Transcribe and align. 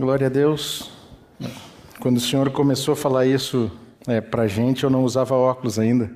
Glória 0.00 0.28
a 0.28 0.30
Deus. 0.30 0.90
Quando 2.00 2.16
o 2.16 2.20
Senhor 2.20 2.50
começou 2.52 2.94
a 2.94 2.96
falar 2.96 3.26
isso 3.26 3.70
é, 4.06 4.18
para 4.18 4.46
gente, 4.46 4.82
eu 4.82 4.88
não 4.88 5.04
usava 5.04 5.34
óculos 5.34 5.78
ainda. 5.78 6.10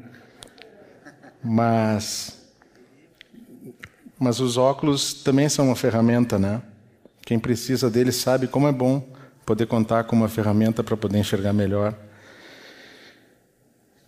Mas, 1.42 2.50
mas 4.18 4.40
os 4.40 4.56
óculos 4.56 5.12
também 5.12 5.50
são 5.50 5.66
uma 5.66 5.76
ferramenta, 5.76 6.38
né? 6.38 6.62
Quem 7.26 7.38
precisa 7.38 7.90
deles 7.90 8.16
sabe 8.16 8.46
como 8.46 8.66
é 8.66 8.72
bom 8.72 9.06
poder 9.44 9.66
contar 9.66 10.04
com 10.04 10.16
uma 10.16 10.30
ferramenta 10.30 10.82
para 10.82 10.96
poder 10.96 11.18
enxergar 11.18 11.52
melhor. 11.52 11.94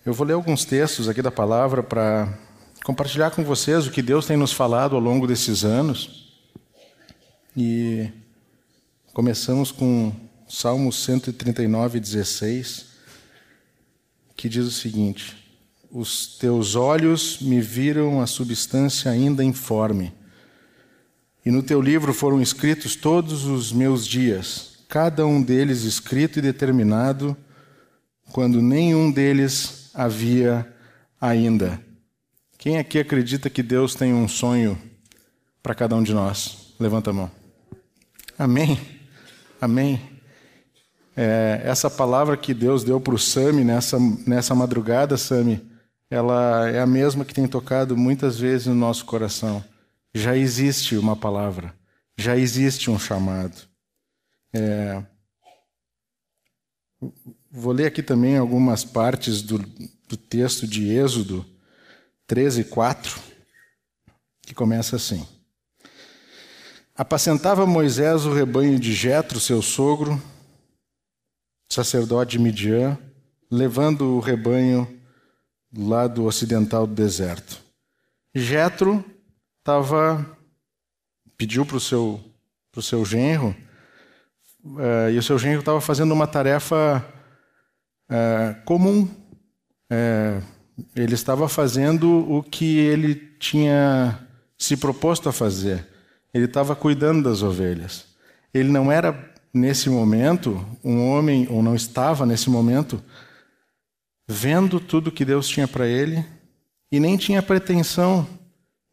Eu 0.07 0.15
vou 0.15 0.27
ler 0.27 0.33
alguns 0.33 0.65
textos 0.65 1.07
aqui 1.07 1.21
da 1.21 1.31
palavra 1.31 1.83
para 1.83 2.33
compartilhar 2.83 3.31
com 3.31 3.45
vocês 3.45 3.87
o 3.87 3.91
que 3.91 4.01
Deus 4.01 4.25
tem 4.25 4.39
nos 4.39 4.55
falado 4.55 4.95
ao 4.95 5.03
longo 5.03 5.27
desses 5.27 5.67
anos. 5.67 6.33
E 7.55 8.11
começamos 9.17 9.73
com 9.73 10.13
Salmo 10.47 10.93
139, 10.93 11.99
16, 11.99 12.85
que 14.37 14.47
diz 14.47 14.67
o 14.67 14.71
seguinte: 14.71 15.35
Os 15.91 16.37
teus 16.37 16.75
olhos 16.75 17.41
me 17.41 17.59
viram 17.59 18.21
a 18.21 18.27
substância 18.27 19.11
ainda 19.11 19.43
informe, 19.43 20.13
e 21.47 21.51
no 21.51 21.63
teu 21.63 21.81
livro 21.81 22.13
foram 22.13 22.43
escritos 22.43 22.95
todos 22.95 23.47
os 23.47 23.73
meus 23.73 24.07
dias, 24.07 24.81
cada 24.87 25.27
um 25.27 25.41
deles 25.41 25.85
escrito 25.85 26.39
e 26.39 26.43
determinado, 26.43 27.35
quando 28.33 28.61
nenhum 28.61 29.11
deles 29.11 29.89
havia 29.95 30.71
ainda. 31.19 31.83
Quem 32.59 32.77
aqui 32.77 32.99
acredita 32.99 33.49
que 33.49 33.63
Deus 33.63 33.95
tem 33.95 34.13
um 34.13 34.29
sonho 34.29 34.79
para 35.63 35.75
cada 35.75 35.97
um 35.97 36.03
de 36.03 36.13
nós? 36.13 36.75
Levanta 36.79 37.09
a 37.09 37.15
mão. 37.15 37.31
Amém. 38.39 38.96
Amém. 39.67 40.01
É, 41.17 41.61
essa 41.65 41.91
palavra 41.91 42.37
que 42.37 42.55
Deus 42.55 42.85
deu 42.85 43.01
para 43.01 43.17
o 43.17 43.19
Sami 43.19 43.65
nessa, 43.65 43.99
nessa 44.25 44.55
madrugada, 44.55 45.17
Sami, 45.17 45.61
ela 46.09 46.71
é 46.71 46.79
a 46.79 46.87
mesma 46.87 47.25
que 47.25 47.35
tem 47.35 47.49
tocado 47.49 47.97
muitas 47.97 48.39
vezes 48.39 48.69
no 48.69 48.77
nosso 48.77 49.05
coração. 49.05 49.65
Já 50.15 50.37
existe 50.37 50.97
uma 50.97 51.17
palavra, 51.17 51.75
já 52.17 52.37
existe 52.37 52.93
um 52.93 52.97
chamado. 52.97 53.57
É, 54.55 55.03
vou 57.51 57.73
ler 57.73 57.87
aqui 57.87 58.05
também 58.05 58.37
algumas 58.37 58.85
partes 58.85 59.43
do, 59.43 59.59
do 59.59 60.17
texto 60.17 60.65
de 60.65 60.89
Êxodo 60.91 61.45
13, 62.29 62.63
4, 62.63 63.21
que 64.43 64.55
começa 64.55 64.95
assim. 64.95 65.27
Apacentava 66.99 67.67
Moisés 67.67 68.25
o 68.25 68.33
rebanho 68.33 68.79
de 68.81 68.95
Jetro, 68.95 69.39
seu 69.39 69.61
sogro, 69.61 70.21
sacerdote 71.71 72.33
de 72.33 72.39
Midian, 72.39 72.97
levando 73.51 74.17
o 74.17 74.21
rebanho 74.21 74.89
do 75.71 75.87
lado 75.87 76.25
ocidental 76.25 76.87
do 76.87 76.95
deserto. 76.95 77.61
Jetro 78.35 79.05
estava 79.59 80.25
pediu 81.37 81.67
para 81.67 81.77
o 81.77 81.81
seu 81.81 82.19
pro 82.73 82.81
seu 82.81 83.05
genro 83.05 83.55
uh, 84.65 85.11
e 85.13 85.19
o 85.19 85.23
seu 85.23 85.39
genro 85.39 85.61
estava 85.61 85.81
fazendo 85.83 86.13
uma 86.13 86.27
tarefa 86.27 87.05
uh, 88.11 88.65
comum 88.65 89.03
uh, 89.03 90.43
ele 90.95 91.15
estava 91.15 91.47
fazendo 91.47 92.31
o 92.31 92.43
que 92.43 92.79
ele 92.79 93.15
tinha 93.39 94.19
se 94.59 94.77
proposto 94.77 95.29
a 95.29 95.33
fazer. 95.33 95.96
Ele 96.37 96.45
estava 96.45 96.77
cuidando 96.77 97.23
das 97.23 97.43
ovelhas. 97.43 98.05
Ele 98.53 98.69
não 98.69 98.93
era, 98.93 99.33
nesse 99.55 99.89
momento, 99.89 100.63
um 100.85 101.09
homem, 101.09 101.47
ou 101.49 101.63
não 101.63 101.75
estava, 101.75 102.27
nesse 102.27 102.51
momento, 102.51 103.03
vendo 104.29 104.79
tudo 104.79 105.11
que 105.11 105.25
Deus 105.25 105.49
tinha 105.49 105.67
para 105.67 105.87
ele 105.87 106.23
e 106.93 107.01
nem 107.01 107.17
tinha 107.17 107.43
pretensão 107.43 108.29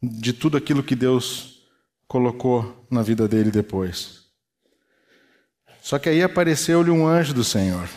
de 0.01 0.31
tudo 0.31 0.55
aquilo 0.55 0.81
que 0.81 0.95
Deus 0.95 1.67
colocou 2.07 2.87
na 2.89 3.01
vida 3.01 3.27
dele 3.27 3.51
depois. 3.51 4.23
Só 5.81 5.99
que 5.99 6.07
aí 6.07 6.23
apareceu-lhe 6.23 6.91
um 6.91 7.05
anjo 7.05 7.33
do 7.33 7.43
Senhor 7.43 7.89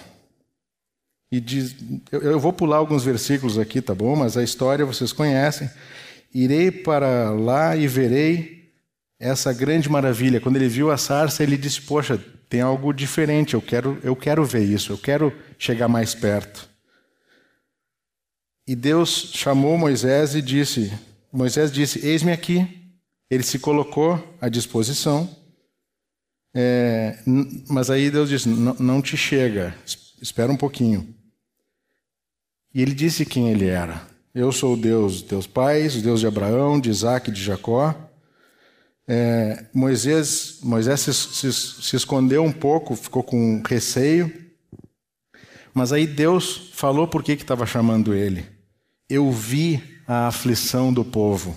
e 1.31 1.41
diz, 1.41 1.77
eu, 2.11 2.41
vou 2.41 2.53
pular 2.53 2.79
alguns 2.79 3.05
versículos 3.05 3.61
aqui, 3.61 3.81
tá 3.81 3.95
bom? 3.95 4.17
Mas 4.17 4.37
a 4.37 4.43
história 4.43 4.85
vocês 4.85 5.13
conhecem. 5.13 5.71
Irei 6.35 6.73
para 6.73 7.31
lá 7.31 7.77
e 7.77 7.87
verei 7.87 8.56
essa 9.19 9.53
grande 9.53 9.89
maravilha. 9.89 10.41
Quando 10.41 10.57
ele 10.57 10.69
viu 10.69 10.91
a 10.91 10.97
sarça, 10.97 11.43
ele 11.43 11.57
disse: 11.57 11.81
Poxa, 11.83 12.19
tem 12.49 12.61
algo 12.61 12.93
diferente. 12.93 13.55
Eu 13.55 13.63
quero, 13.63 13.99
eu 14.03 14.15
quero 14.15 14.45
ver 14.45 14.65
isso. 14.65 14.93
Eu 14.93 14.99
quero 14.99 15.33
chegar 15.59 15.89
mais 15.89 16.15
perto. 16.15 16.69
E 18.67 18.75
Deus 18.75 19.31
chamou 19.33 19.79
Moisés 19.79 20.35
e 20.35 20.43
disse: 20.43 20.93
Moisés 21.33 21.73
disse: 21.73 22.07
Eis-me 22.07 22.33
aqui. 22.33 22.83
Ele 23.29 23.43
se 23.43 23.59
colocou 23.59 24.37
à 24.41 24.49
disposição. 24.49 25.29
É, 26.55 27.19
mas 27.69 27.91
aí 27.91 28.11
Deus 28.11 28.29
disse: 28.29 28.49
Não 28.49 29.03
te 29.03 29.17
chega. 29.17 29.75
Espera 30.21 30.51
um 30.51 30.57
pouquinho. 30.57 31.15
E 32.75 32.83
ele 32.83 32.95
disse 32.95 33.25
quem 33.25 33.51
ele 33.51 33.67
era. 33.67 34.07
Eu 34.35 34.53
sou 34.53 34.75
o 34.75 34.77
Deus 34.77 35.15
dos 35.15 35.23
teus 35.23 35.47
pais, 35.47 35.97
o 35.97 36.03
Deus 36.03 36.21
de 36.21 36.27
Abraão, 36.27 36.79
de 36.79 36.91
Isaac 36.91 37.31
e 37.31 37.33
de 37.33 37.43
Jacó. 37.43 37.95
É, 39.09 39.67
Moisés, 39.73 40.59
Moisés 40.63 41.01
se, 41.01 41.15
se, 41.15 41.53
se 41.53 41.97
escondeu 41.97 42.43
um 42.43 42.53
pouco, 42.53 42.97
ficou 42.97 43.23
com 43.23 43.63
receio. 43.67 44.33
Mas 45.73 45.93
aí 45.93 46.07
Deus 46.07 46.71
falou 46.73 47.07
por 47.07 47.23
que 47.23 47.33
estava 47.33 47.67
chamando 47.67 48.15
ele. 48.15 48.47
Eu 49.09 49.31
vi 49.31 49.83
a 50.07 50.27
aflição 50.27 50.93
do 50.93 51.05
povo. 51.05 51.57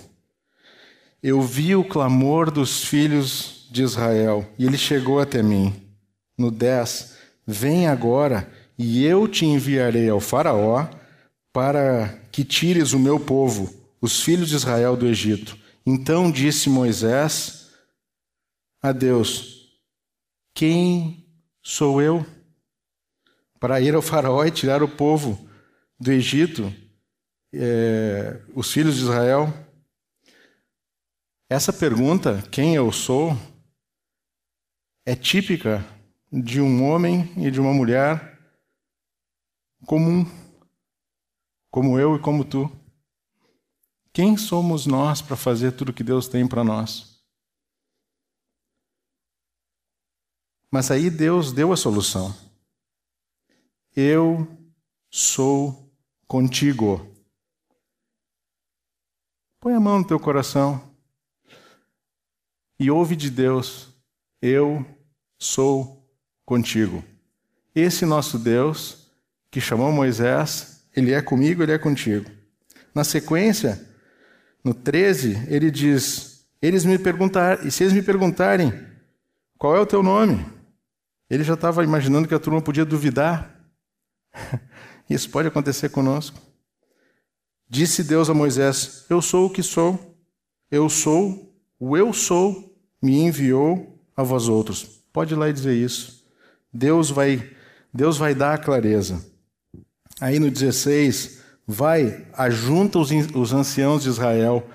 Eu 1.22 1.42
vi 1.42 1.74
o 1.74 1.84
clamor 1.84 2.50
dos 2.50 2.84
filhos 2.84 3.66
de 3.70 3.82
Israel. 3.82 4.46
E 4.58 4.66
ele 4.66 4.78
chegou 4.78 5.20
até 5.20 5.42
mim. 5.42 5.74
No 6.36 6.50
10, 6.50 7.16
vem 7.46 7.86
agora 7.86 8.50
e 8.78 9.04
eu 9.04 9.28
te 9.28 9.44
enviarei 9.44 10.08
ao 10.08 10.20
Faraó 10.20 10.86
para 11.52 12.18
que 12.32 12.44
tires 12.44 12.92
o 12.92 12.98
meu 12.98 13.20
povo, 13.20 13.74
os 14.00 14.22
filhos 14.22 14.48
de 14.48 14.56
Israel, 14.56 14.96
do 14.96 15.06
Egito. 15.06 15.58
Então 15.92 16.30
disse 16.30 16.70
Moisés 16.70 17.68
a 18.80 18.92
Deus: 18.92 19.76
Quem 20.54 21.28
sou 21.60 22.00
eu 22.00 22.24
para 23.58 23.80
ir 23.80 23.96
ao 23.96 24.00
Faraó 24.00 24.44
e 24.44 24.52
tirar 24.52 24.84
o 24.84 24.96
povo 24.96 25.50
do 25.98 26.12
Egito, 26.12 26.72
é, 27.52 28.40
os 28.54 28.72
filhos 28.72 28.94
de 28.94 29.02
Israel? 29.02 29.48
Essa 31.48 31.72
pergunta, 31.72 32.40
quem 32.52 32.76
eu 32.76 32.92
sou, 32.92 33.36
é 35.04 35.16
típica 35.16 35.84
de 36.32 36.60
um 36.60 36.84
homem 36.84 37.34
e 37.36 37.50
de 37.50 37.60
uma 37.60 37.74
mulher 37.74 38.38
comum 39.88 40.24
como 41.68 41.98
eu 41.98 42.14
e 42.14 42.20
como 42.20 42.44
tu. 42.44 42.79
Quem 44.12 44.36
somos 44.36 44.86
nós 44.86 45.22
para 45.22 45.36
fazer 45.36 45.72
tudo 45.72 45.92
que 45.92 46.02
Deus 46.02 46.28
tem 46.28 46.46
para 46.46 46.64
nós? 46.64 47.20
Mas 50.70 50.90
aí 50.90 51.10
Deus 51.10 51.52
deu 51.52 51.72
a 51.72 51.76
solução. 51.76 52.34
Eu 53.94 54.46
sou 55.10 55.92
contigo. 56.26 57.06
Põe 59.60 59.74
a 59.74 59.80
mão 59.80 59.98
no 59.98 60.06
teu 60.06 60.18
coração 60.18 60.94
e 62.78 62.90
ouve 62.90 63.16
de 63.16 63.30
Deus: 63.30 63.88
Eu 64.40 64.84
sou 65.38 66.08
contigo. 66.44 67.04
Esse 67.74 68.06
nosso 68.06 68.38
Deus 68.38 69.10
que 69.50 69.60
chamou 69.60 69.92
Moisés 69.92 70.88
ele 70.94 71.12
é 71.12 71.22
comigo, 71.22 71.62
ele 71.62 71.72
é 71.72 71.78
contigo. 71.78 72.30
Na 72.94 73.04
sequência, 73.04 73.89
no 74.64 74.74
13, 74.74 75.46
ele 75.48 75.70
diz: 75.70 76.46
Eles 76.60 76.84
me 76.84 76.98
e 77.64 77.70
se 77.70 77.84
eles 77.84 77.92
me 77.92 78.02
perguntarem 78.02 78.72
qual 79.58 79.76
é 79.76 79.80
o 79.80 79.86
teu 79.86 80.02
nome, 80.02 80.44
ele 81.28 81.44
já 81.44 81.54
estava 81.54 81.84
imaginando 81.84 82.28
que 82.28 82.34
a 82.34 82.38
turma 82.38 82.60
podia 82.60 82.84
duvidar. 82.84 83.58
Isso 85.08 85.28
pode 85.30 85.48
acontecer 85.48 85.88
conosco. 85.88 86.38
Disse 87.68 88.02
Deus 88.02 88.28
a 88.28 88.34
Moisés: 88.34 89.06
Eu 89.08 89.22
sou 89.22 89.46
o 89.46 89.50
que 89.50 89.62
sou, 89.62 90.16
eu 90.70 90.88
sou, 90.88 91.54
o 91.78 91.96
eu 91.96 92.12
sou, 92.12 92.76
me 93.00 93.18
enviou 93.20 94.00
a 94.16 94.22
vós 94.22 94.48
outros. 94.48 95.00
Pode 95.12 95.34
ir 95.34 95.36
lá 95.36 95.48
e 95.48 95.52
dizer 95.52 95.74
isso. 95.74 96.24
Deus 96.72 97.10
vai, 97.10 97.50
Deus 97.92 98.16
vai 98.16 98.34
dar 98.34 98.54
a 98.54 98.58
clareza. 98.58 99.24
Aí 100.20 100.38
no 100.38 100.50
16, 100.50 101.39
vai, 101.70 102.26
ajunta 102.32 102.98
os, 102.98 103.10
os 103.34 103.52
anciãos 103.52 104.02
de 104.02 104.08
Israel. 104.08 104.66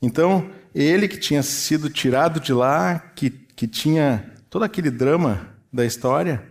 Então, 0.00 0.50
ele 0.74 1.08
que 1.08 1.18
tinha 1.18 1.42
sido 1.42 1.90
tirado 1.90 2.40
de 2.40 2.52
lá, 2.52 2.98
que, 2.98 3.30
que 3.30 3.66
tinha 3.66 4.32
todo 4.48 4.64
aquele 4.64 4.90
drama 4.90 5.48
da 5.72 5.84
história, 5.84 6.42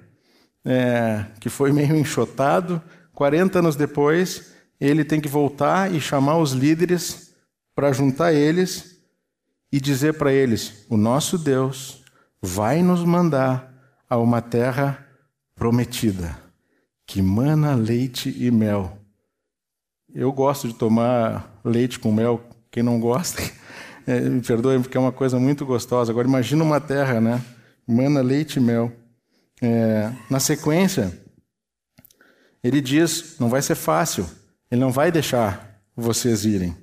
é, 0.66 1.26
que 1.40 1.50
foi 1.50 1.72
meio 1.72 1.96
enxotado. 1.96 2.82
40 3.14 3.60
anos 3.60 3.76
depois, 3.76 4.54
ele 4.80 5.04
tem 5.04 5.22
que 5.22 5.28
voltar 5.28 5.94
e 5.94 6.02
chamar 6.02 6.38
os 6.38 6.52
líderes 6.52 7.34
para 7.76 7.92
juntar 7.92 8.34
eles 8.34 8.98
e 9.72 9.80
dizer 9.80 10.14
para 10.16 10.32
eles: 10.32 10.86
o 10.90 10.98
nosso 10.98 11.38
Deus 11.38 12.04
vai 12.42 12.82
nos 12.82 13.04
mandar 13.04 13.72
a 14.10 14.18
uma 14.18 14.42
terra 14.42 15.08
prometida, 15.56 16.38
que 17.06 17.22
mana 17.22 17.76
leite 17.76 18.36
e 18.38 18.52
mel. 18.52 19.03
Eu 20.16 20.32
gosto 20.32 20.68
de 20.68 20.76
tomar 20.76 21.60
leite 21.66 21.98
com 21.98 22.12
mel, 22.12 22.40
quem 22.70 22.84
não 22.84 23.00
gosta, 23.00 23.42
é, 24.06 24.20
me 24.30 24.42
perdoe, 24.42 24.80
porque 24.80 24.96
é 24.96 25.00
uma 25.00 25.12
coisa 25.12 25.40
muito 25.40 25.66
gostosa. 25.66 26.12
Agora 26.12 26.28
imagina 26.28 26.64
uma 26.64 26.80
terra, 26.80 27.20
né? 27.20 27.44
Mana 27.88 28.22
leite 28.22 28.58
e 28.58 28.60
mel. 28.60 28.92
É, 29.60 30.12
na 30.30 30.40
sequência, 30.40 31.20
ele 32.64 32.80
diz: 32.80 33.40
não 33.40 33.50
vai 33.50 33.62
ser 33.64 33.74
fácil, 33.74 34.30
ele 34.70 34.82
não 34.82 34.92
vai 34.92 35.12
deixar 35.12 35.82
vocês 35.96 36.46
irem. 36.46 36.78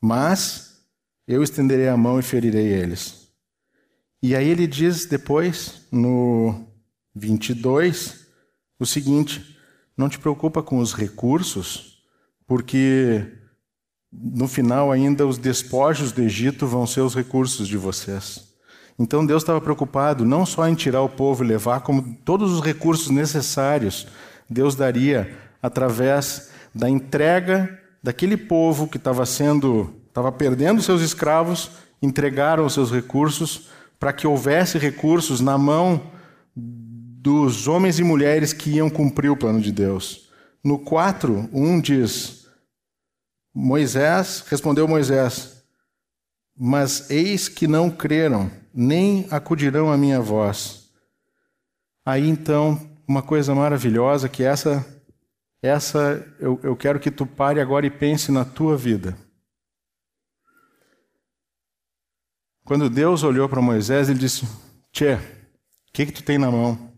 Mas 0.00 0.82
eu 1.28 1.42
estenderei 1.42 1.88
a 1.88 1.96
mão 1.98 2.18
e 2.18 2.22
ferirei 2.22 2.66
eles. 2.66 3.28
E 4.22 4.34
aí 4.34 4.48
ele 4.48 4.66
diz 4.66 5.04
depois, 5.04 5.86
no 5.92 6.66
22, 7.14 8.26
o 8.78 8.86
seguinte: 8.86 9.52
não 9.96 10.08
te 10.08 10.18
preocupa 10.18 10.62
com 10.62 10.78
os 10.78 10.94
recursos, 10.94 12.02
porque 12.46 13.24
no 14.12 14.46
final 14.46 14.92
ainda 14.92 15.26
os 15.26 15.38
despojos 15.38 16.12
do 16.12 16.22
Egito 16.22 16.66
vão 16.66 16.86
ser 16.86 17.00
os 17.00 17.14
recursos 17.14 17.66
de 17.66 17.76
vocês. 17.76 18.52
Então 18.98 19.24
Deus 19.24 19.42
estava 19.42 19.60
preocupado 19.60 20.24
não 20.24 20.44
só 20.44 20.68
em 20.68 20.74
tirar 20.74 21.02
o 21.02 21.08
povo 21.08 21.42
e 21.42 21.46
levar, 21.46 21.80
como 21.80 22.16
todos 22.24 22.52
os 22.52 22.60
recursos 22.60 23.08
necessários 23.08 24.06
Deus 24.48 24.74
daria 24.74 25.34
através 25.62 26.50
da 26.74 26.88
entrega 26.88 27.78
daquele 28.02 28.36
povo 28.36 28.86
que 28.86 28.96
estava 28.96 29.24
sendo, 29.24 29.94
estava 30.08 30.30
perdendo 30.30 30.82
seus 30.82 31.00
escravos, 31.00 31.70
entregaram 32.02 32.66
os 32.66 32.74
seus 32.74 32.90
recursos 32.90 33.68
para 33.98 34.12
que 34.12 34.26
houvesse 34.26 34.78
recursos 34.78 35.40
na 35.40 35.56
mão 35.56 36.11
dos 37.22 37.68
homens 37.68 38.00
e 38.00 38.02
mulheres 38.02 38.52
que 38.52 38.70
iam 38.70 38.90
cumprir 38.90 39.30
o 39.30 39.36
plano 39.36 39.60
de 39.60 39.70
Deus. 39.70 40.28
No 40.62 40.76
4, 40.76 41.48
1 41.52 41.80
diz: 41.80 42.48
Moisés 43.54 44.44
respondeu 44.48 44.88
Moisés: 44.88 45.64
Mas 46.56 47.08
eis 47.10 47.48
que 47.48 47.68
não 47.68 47.88
creram, 47.88 48.50
nem 48.74 49.28
acudirão 49.30 49.92
à 49.92 49.96
minha 49.96 50.20
voz. 50.20 50.90
Aí 52.04 52.28
então, 52.28 52.90
uma 53.06 53.22
coisa 53.22 53.54
maravilhosa 53.54 54.28
que 54.28 54.42
essa 54.42 54.84
essa 55.62 56.26
eu, 56.40 56.58
eu 56.64 56.74
quero 56.74 56.98
que 56.98 57.08
tu 57.08 57.24
pare 57.24 57.60
agora 57.60 57.86
e 57.86 57.90
pense 57.90 58.32
na 58.32 58.44
tua 58.44 58.76
vida. 58.76 59.16
Quando 62.64 62.90
Deus 62.90 63.22
olhou 63.22 63.48
para 63.48 63.62
Moisés, 63.62 64.08
ele 64.08 64.18
disse: 64.18 64.44
Tchê, 64.90 65.14
o 65.14 65.92
que, 65.92 66.06
que 66.06 66.12
tu 66.12 66.24
tem 66.24 66.36
na 66.36 66.50
mão? 66.50 66.91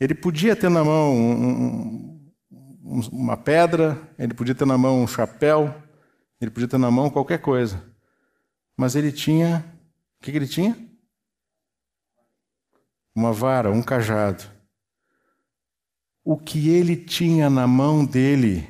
Ele 0.00 0.14
podia 0.14 0.54
ter 0.54 0.70
na 0.70 0.84
mão 0.84 1.14
um, 1.14 2.30
um, 2.84 3.00
uma 3.12 3.36
pedra, 3.36 4.00
ele 4.18 4.32
podia 4.32 4.54
ter 4.54 4.66
na 4.66 4.78
mão 4.78 5.02
um 5.02 5.06
chapéu, 5.06 5.74
ele 6.40 6.50
podia 6.50 6.68
ter 6.68 6.78
na 6.78 6.90
mão 6.90 7.10
qualquer 7.10 7.38
coisa. 7.40 7.82
Mas 8.76 8.94
ele 8.94 9.10
tinha. 9.10 9.64
O 10.18 10.24
que, 10.24 10.30
que 10.30 10.38
ele 10.38 10.46
tinha? 10.46 10.76
Uma 13.14 13.32
vara, 13.32 13.70
um 13.70 13.82
cajado. 13.82 14.44
O 16.24 16.36
que 16.36 16.68
ele 16.68 16.96
tinha 16.96 17.50
na 17.50 17.66
mão 17.66 18.04
dele, 18.04 18.68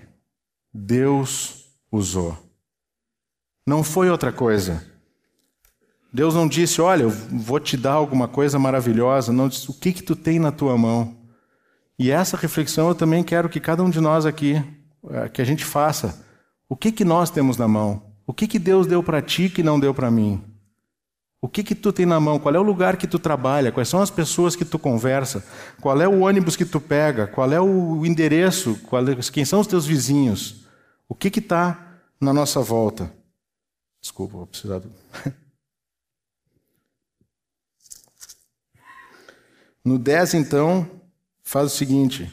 Deus 0.72 1.74
usou. 1.90 2.36
Não 3.66 3.84
foi 3.84 4.08
outra 4.08 4.32
coisa. 4.32 4.86
Deus 6.10 6.34
não 6.34 6.48
disse, 6.48 6.80
olha, 6.80 7.02
eu 7.02 7.10
vou 7.10 7.60
te 7.60 7.76
dar 7.76 7.92
alguma 7.92 8.26
coisa 8.26 8.58
maravilhosa. 8.58 9.32
Não 9.32 9.48
disse, 9.48 9.70
o 9.70 9.74
que 9.74 9.92
que 9.92 10.02
tu 10.02 10.16
tem 10.16 10.38
na 10.38 10.50
tua 10.50 10.78
mão? 10.78 11.17
E 11.98 12.10
essa 12.10 12.36
reflexão 12.36 12.88
eu 12.88 12.94
também 12.94 13.24
quero 13.24 13.48
que 13.48 13.58
cada 13.58 13.82
um 13.82 13.90
de 13.90 14.00
nós 14.00 14.24
aqui, 14.24 14.62
eh, 15.10 15.28
que 15.28 15.42
a 15.42 15.44
gente 15.44 15.64
faça. 15.64 16.24
O 16.68 16.76
que 16.76 16.92
que 16.92 17.04
nós 17.04 17.30
temos 17.30 17.56
na 17.56 17.66
mão? 17.66 18.02
O 18.26 18.32
que 18.32 18.46
que 18.46 18.58
Deus 18.58 18.86
deu 18.86 19.02
para 19.02 19.20
ti 19.20 19.48
que 19.48 19.62
não 19.62 19.80
deu 19.80 19.92
para 19.92 20.10
mim? 20.10 20.40
O 21.40 21.48
que 21.48 21.62
que 21.62 21.74
tu 21.74 21.92
tem 21.92 22.04
na 22.04 22.20
mão? 22.20 22.38
Qual 22.38 22.54
é 22.54 22.58
o 22.58 22.62
lugar 22.62 22.96
que 22.96 23.06
tu 23.06 23.18
trabalha? 23.18 23.72
Quais 23.72 23.88
são 23.88 24.00
as 24.00 24.10
pessoas 24.10 24.54
que 24.54 24.64
tu 24.64 24.78
conversa? 24.78 25.44
Qual 25.80 26.00
é 26.00 26.06
o 26.06 26.20
ônibus 26.20 26.56
que 26.56 26.64
tu 26.64 26.80
pega? 26.80 27.26
Qual 27.26 27.50
é 27.52 27.60
o 27.60 28.04
endereço? 28.04 28.72
É... 28.72 29.32
Quem 29.32 29.44
são 29.44 29.60
os 29.60 29.66
teus 29.66 29.86
vizinhos? 29.86 30.66
O 31.08 31.14
que 31.14 31.30
que 31.30 31.38
está 31.38 32.00
na 32.20 32.32
nossa 32.32 32.60
volta? 32.60 33.12
Desculpa, 34.00 34.36
vou 34.36 34.46
precisar 34.46 34.78
do... 34.80 34.90
No 39.84 39.98
10, 39.98 40.34
então, 40.34 40.97
faz 41.48 41.72
o 41.72 41.76
seguinte. 41.76 42.30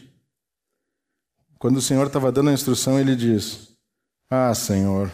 Quando 1.57 1.77
o 1.77 1.81
Senhor 1.81 2.05
estava 2.05 2.33
dando 2.33 2.49
a 2.49 2.53
instrução, 2.53 2.99
ele 2.99 3.15
diz: 3.15 3.69
Ah, 4.29 4.53
Senhor, 4.53 5.09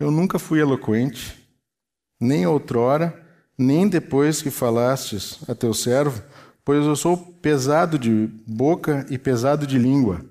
eu 0.00 0.10
nunca 0.10 0.38
fui 0.38 0.58
eloquente, 0.58 1.36
nem 2.18 2.46
outrora, 2.46 3.22
nem 3.58 3.86
depois 3.86 4.40
que 4.40 4.50
falastes 4.50 5.38
a 5.46 5.54
teu 5.54 5.74
servo, 5.74 6.22
pois 6.64 6.84
eu 6.86 6.96
sou 6.96 7.14
pesado 7.18 7.98
de 7.98 8.26
boca 8.46 9.06
e 9.10 9.18
pesado 9.18 9.66
de 9.66 9.78
língua. 9.78 10.24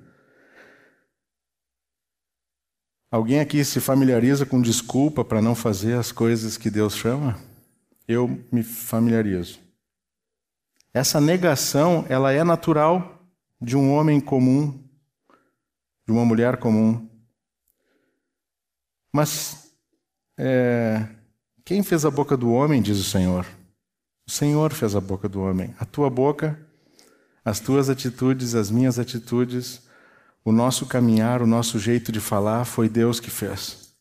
Alguém 3.12 3.40
aqui 3.40 3.64
se 3.64 3.80
familiariza 3.80 4.48
com 4.48 4.60
desculpa 4.60 5.24
para 5.24 5.44
não 5.44 5.54
fazer 5.54 5.94
as 5.94 6.12
coisas 6.12 6.58
que 6.58 6.72
Deus 6.72 6.96
chama? 6.96 7.40
Eu 8.08 8.44
me 8.52 8.64
familiarizo. 8.64 9.67
Essa 10.98 11.22
negação, 11.22 12.08
ela 12.10 12.34
é 12.34 12.44
natural 12.44 13.22
de 13.62 13.78
um 13.78 13.94
homem 13.94 14.20
comum, 14.20 14.84
de 16.04 16.12
uma 16.12 16.26
mulher 16.26 16.58
comum. 16.58 17.08
Mas 19.14 19.72
é, 20.36 21.08
quem 21.64 21.84
fez 21.84 22.04
a 22.04 22.10
boca 22.10 22.36
do 22.36 22.52
homem, 22.52 22.82
diz 22.82 22.98
o 22.98 23.04
Senhor? 23.04 23.46
O 24.28 24.32
Senhor 24.32 24.74
fez 24.74 24.96
a 24.96 25.00
boca 25.00 25.30
do 25.30 25.40
homem. 25.40 25.72
A 25.80 25.86
tua 25.86 26.10
boca, 26.10 26.60
as 27.46 27.60
tuas 27.60 27.92
atitudes, 27.92 28.56
as 28.56 28.72
minhas 28.72 28.98
atitudes, 28.98 29.84
o 30.44 30.52
nosso 30.52 30.88
caminhar, 30.88 31.44
o 31.44 31.48
nosso 31.48 31.78
jeito 31.78 32.12
de 32.12 32.20
falar, 32.20 32.66
foi 32.66 32.90
Deus 32.90 33.20
que 33.20 33.30
fez. 33.30 33.94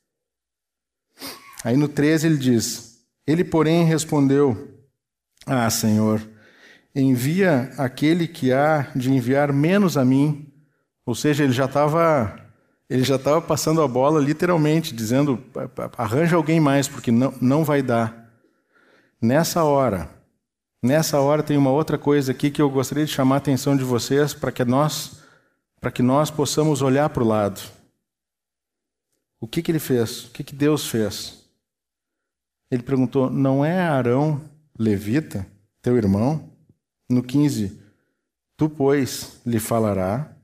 Aí 1.63 1.77
no 1.77 1.89
13 1.89 2.27
ele 2.27 2.39
diz: 2.39 3.05
Ele, 3.27 3.45
porém, 3.45 3.85
respondeu: 3.85 4.81
Ah, 5.45 5.69
Senhor, 5.69 6.36
envia 7.03 7.73
aquele 7.77 8.27
que 8.27 8.53
há 8.53 8.91
de 8.95 9.13
enviar 9.13 9.53
menos 9.53 9.97
a 9.97 10.05
mim. 10.05 10.53
Ou 11.05 11.15
seja, 11.15 11.45
ele 11.45 11.53
já 11.53 11.67
estava 11.67 12.47
ele 12.89 13.03
já 13.03 13.17
estava 13.17 13.43
passando 13.43 13.83
a 13.83 13.89
bola 13.89 14.21
literalmente, 14.21 14.95
dizendo: 14.95 15.43
arranja 15.97 16.37
alguém 16.37 16.61
mais, 16.61 16.89
porque 16.89 17.11
não, 17.11 17.35
não 17.41 17.65
vai 17.65 17.83
dar. 17.83 18.31
Nessa 19.21 19.65
hora, 19.65 20.09
nessa 20.83 21.21
hora 21.21 21.43
tem 21.43 21.57
uma 21.57 21.71
outra 21.71 21.99
coisa 21.99 22.31
aqui 22.31 22.51
que 22.51 22.63
eu 22.63 22.71
gostaria 22.71 23.05
de 23.05 23.13
chamar 23.13 23.37
a 23.37 23.39
atenção 23.39 23.77
de 23.77 23.83
vocês 23.83 24.33
para 24.33 24.53
que 24.53 24.65
nós, 24.65 25.21
para 25.81 25.91
que 25.91 26.03
nós 26.03 26.31
possamos 26.31 26.81
olhar 26.81 27.09
para 27.11 27.25
o 27.25 27.27
lado. 27.27 27.61
O 29.41 29.49
que, 29.49 29.63
que 29.63 29.71
ele 29.71 29.81
fez? 29.81 30.27
O 30.27 30.31
que, 30.31 30.45
que 30.45 30.55
Deus 30.55 30.87
fez? 30.87 31.45
Ele 32.71 32.83
perguntou: 32.83 33.29
não 33.29 33.65
é 33.65 33.81
Arão 33.81 34.41
levita, 34.79 35.45
teu 35.83 35.97
irmão? 35.97 36.56
No 37.09 37.23
15, 37.23 37.81
tu, 38.57 38.69
pois, 38.69 39.41
lhe 39.47 39.61
falará 39.61 40.37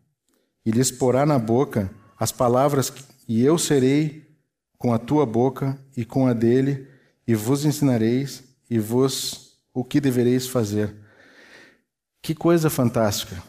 e 0.64 0.70
lhes 0.70 0.90
porá 0.90 1.26
na 1.26 1.38
boca 1.38 1.90
as 2.18 2.30
palavras, 2.30 2.92
e 3.26 3.42
eu 3.42 3.58
serei 3.58 4.36
com 4.78 4.92
a 4.92 4.98
tua 4.98 5.26
boca 5.26 5.78
e 5.96 6.04
com 6.04 6.26
a 6.26 6.32
dele, 6.32 6.86
e 7.26 7.34
vos 7.34 7.64
ensinareis 7.64 8.44
e 8.70 8.78
vos 8.78 9.58
o 9.74 9.82
que 9.82 10.00
devereis 10.00 10.46
fazer. 10.46 10.94
Que 12.20 12.34
coisa 12.34 12.70
fantástica! 12.70 13.42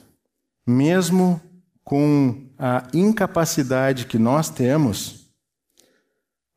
Mesmo 0.66 1.40
com 1.84 2.50
a 2.58 2.88
incapacidade 2.94 4.06
que 4.06 4.18
nós 4.18 4.50
temos, 4.50 5.28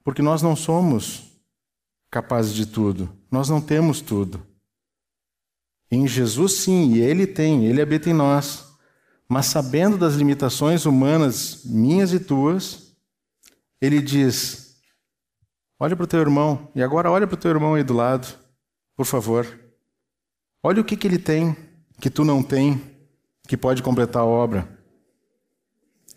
porque 0.04 0.22
nós 0.22 0.40
não 0.40 0.54
somos 0.54 1.32
capazes 2.10 2.54
de 2.54 2.64
tudo, 2.64 3.10
nós 3.30 3.48
não 3.48 3.60
temos 3.60 4.00
tudo. 4.00 4.45
Em 5.90 6.06
Jesus, 6.06 6.54
sim, 6.54 6.94
e 6.94 7.00
Ele 7.00 7.26
tem, 7.26 7.66
Ele 7.66 7.80
habita 7.80 8.10
em 8.10 8.14
nós. 8.14 8.64
Mas 9.28 9.46
sabendo 9.46 9.98
das 9.98 10.14
limitações 10.14 10.84
humanas 10.86 11.62
minhas 11.64 12.12
e 12.12 12.20
tuas, 12.20 12.96
Ele 13.80 14.00
diz: 14.00 14.76
olha 15.78 15.96
para 15.96 16.04
o 16.04 16.08
teu 16.08 16.20
irmão, 16.20 16.68
e 16.74 16.82
agora 16.82 17.10
olha 17.10 17.26
para 17.26 17.34
o 17.34 17.40
teu 17.40 17.50
irmão 17.50 17.74
aí 17.74 17.82
do 17.82 17.94
lado, 17.94 18.26
por 18.96 19.06
favor. 19.06 19.46
Olha 20.62 20.80
o 20.80 20.84
que, 20.84 20.96
que 20.96 21.06
ele 21.06 21.18
tem 21.18 21.56
que 22.00 22.10
tu 22.10 22.24
não 22.24 22.42
tem, 22.42 22.80
que 23.46 23.56
pode 23.56 23.82
completar 23.82 24.22
a 24.22 24.26
obra. 24.26 24.68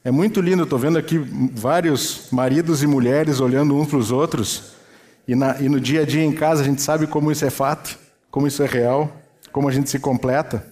É 0.04 0.12
muito 0.12 0.42
lindo, 0.42 0.64
estou 0.64 0.80
vendo 0.80 0.98
aqui 0.98 1.18
vários 1.18 2.30
maridos 2.32 2.82
e 2.82 2.88
mulheres 2.88 3.40
olhando 3.40 3.76
uns 3.76 3.88
para 3.88 3.98
os 3.98 4.12
outros, 4.12 4.74
e, 5.28 5.36
na, 5.36 5.62
e 5.62 5.70
no 5.70 5.80
dia 5.80 6.02
a 6.02 6.06
dia 6.06 6.24
em 6.24 6.32
casa 6.32 6.62
a 6.62 6.66
gente 6.66 6.82
sabe 6.82 7.06
como 7.06 7.32
isso 7.32 7.46
é 7.46 7.50
fato, 7.50 7.98
como 8.32 8.48
isso 8.48 8.64
é 8.64 8.66
real, 8.66 9.19
como 9.52 9.68
a 9.68 9.72
gente 9.72 9.90
se 9.90 10.00
completa. 10.00 10.66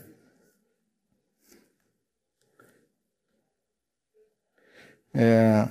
É... 5.13 5.67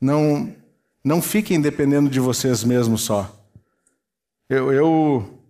Não, 0.00 0.54
não 1.02 1.22
fiquem 1.22 1.60
dependendo 1.60 2.10
de 2.10 2.20
vocês 2.20 2.62
mesmos 2.62 3.02
só. 3.02 3.34
Eu, 4.48 4.70
eu, 4.70 5.42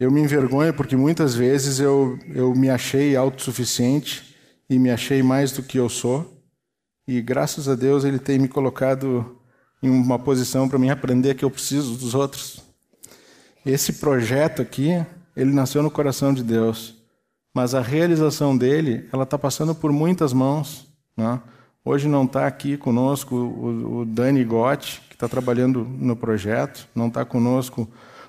eu 0.00 0.10
me 0.10 0.20
envergonho 0.20 0.72
porque 0.72 0.96
muitas 0.96 1.34
vezes 1.34 1.78
eu, 1.78 2.18
eu 2.34 2.54
me 2.54 2.70
achei 2.70 3.14
autossuficiente 3.14 4.34
e 4.68 4.78
me 4.78 4.90
achei 4.90 5.22
mais 5.22 5.52
do 5.52 5.62
que 5.62 5.78
eu 5.78 5.88
sou. 5.88 6.42
E 7.06 7.20
graças 7.20 7.68
a 7.68 7.74
Deus 7.74 8.04
Ele 8.04 8.18
tem 8.18 8.38
me 8.38 8.48
colocado 8.48 9.38
em 9.82 9.90
uma 9.90 10.18
posição 10.18 10.66
para 10.66 10.78
mim 10.78 10.88
aprender 10.88 11.34
que 11.34 11.44
eu 11.44 11.50
preciso 11.50 11.98
dos 11.98 12.14
outros. 12.14 12.63
Esse 13.64 13.94
projeto 13.94 14.60
aqui, 14.60 14.90
ele 15.34 15.50
nasceu 15.52 15.82
no 15.82 15.90
coração 15.90 16.34
de 16.34 16.42
Deus, 16.42 17.02
mas 17.54 17.74
a 17.74 17.80
realização 17.80 18.56
dele, 18.56 19.08
ela 19.10 19.22
está 19.22 19.38
passando 19.38 19.74
por 19.74 19.90
muitas 19.90 20.34
mãos. 20.34 20.86
Né? 21.16 21.40
Hoje 21.82 22.06
não 22.06 22.24
está 22.24 22.46
aqui 22.46 22.76
conosco 22.76 23.34
o, 23.34 24.00
o 24.00 24.04
Dani 24.04 24.44
Gotti, 24.44 25.00
que 25.08 25.14
está 25.14 25.26
trabalhando 25.26 25.82
no 25.82 26.14
projeto, 26.14 26.86
não 26.94 27.08
está 27.08 27.24
conosco 27.24 27.88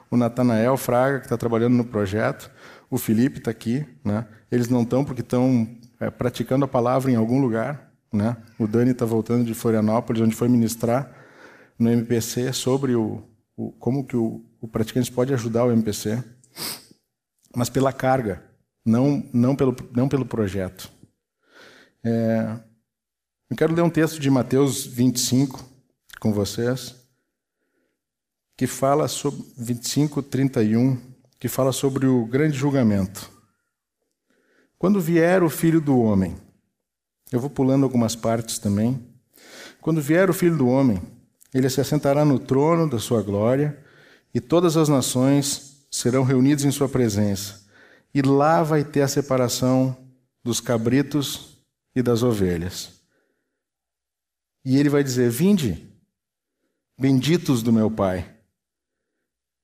o 0.09 0.15
Natanael 0.15 0.77
Fraga, 0.77 1.19
que 1.19 1.25
está 1.25 1.37
trabalhando 1.37 1.73
no 1.73 1.83
projeto, 1.83 2.49
o 2.89 2.97
Felipe 2.97 3.39
está 3.39 3.51
aqui. 3.51 3.85
Né? 4.05 4.25
Eles 4.49 4.69
não 4.69 4.83
estão 4.83 5.03
porque 5.03 5.21
estão 5.21 5.67
é, 5.99 6.09
praticando 6.09 6.63
a 6.63 6.67
palavra 6.67 7.11
em 7.11 7.15
algum 7.15 7.41
lugar. 7.41 7.91
Né? 8.13 8.37
O 8.57 8.67
Dani 8.67 8.91
está 8.91 9.05
voltando 9.05 9.43
de 9.43 9.53
Florianópolis, 9.53 10.21
onde 10.21 10.35
foi 10.35 10.47
ministrar 10.47 11.11
no 11.77 11.89
MPC 11.89 12.53
sobre 12.53 12.95
o, 12.95 13.21
o 13.57 13.71
como 13.73 14.05
que 14.05 14.15
o, 14.15 14.41
o 14.65 14.67
praticante 14.67 15.11
pode 15.11 15.31
ajudar 15.31 15.63
o 15.63 15.71
MPC, 15.71 16.23
mas 17.55 17.69
pela 17.69 17.93
carga, 17.93 18.43
não, 18.83 19.23
não, 19.31 19.55
pelo, 19.55 19.75
não 19.95 20.09
pelo 20.09 20.25
projeto. 20.25 20.91
É, 22.03 22.59
eu 23.47 23.55
quero 23.55 23.75
ler 23.75 23.83
um 23.83 23.91
texto 23.91 24.19
de 24.19 24.27
Mateus 24.27 24.83
25 24.83 25.63
com 26.19 26.33
vocês, 26.33 26.95
que 28.57 28.65
fala 28.65 29.07
sobre 29.07 29.45
25, 29.55 30.23
31, 30.23 30.99
que 31.39 31.47
fala 31.47 31.71
sobre 31.71 32.07
o 32.07 32.25
grande 32.25 32.57
julgamento. 32.57 33.29
Quando 34.79 34.99
vier 34.99 35.43
o 35.43 35.49
filho 35.49 35.79
do 35.79 35.99
homem, 35.99 36.35
eu 37.31 37.39
vou 37.39 37.51
pulando 37.51 37.83
algumas 37.83 38.15
partes 38.15 38.57
também. 38.57 38.99
Quando 39.79 40.01
vier 40.01 40.27
o 40.27 40.33
filho 40.33 40.57
do 40.57 40.67
homem, 40.67 40.99
ele 41.53 41.69
se 41.69 41.79
assentará 41.79 42.25
no 42.25 42.39
trono 42.39 42.89
da 42.89 42.97
sua 42.97 43.21
glória, 43.21 43.84
e 44.35 44.41
todas 44.41 44.75
as 44.75 44.89
nações 44.89 45.87
serão 45.89 46.25
reunidas 46.25 46.65
em 46.65 46.71
sua 46.71 46.89
presença. 46.89 47.65
E 48.13 48.21
lá 48.21 48.61
vai 48.63 48.83
ter 48.83 49.01
a 49.01 49.07
separação 49.07 49.95
dos 50.43 50.59
cabritos 50.59 51.57
e 51.95 52.03
das 52.03 52.21
ovelhas. 52.21 52.99
E 54.65 54.77
ele 54.77 54.89
vai 54.89 55.01
dizer: 55.05 55.29
Vinde, 55.29 55.89
benditos 56.99 57.63
do 57.63 57.71
meu 57.71 57.89
Pai. 57.89 58.29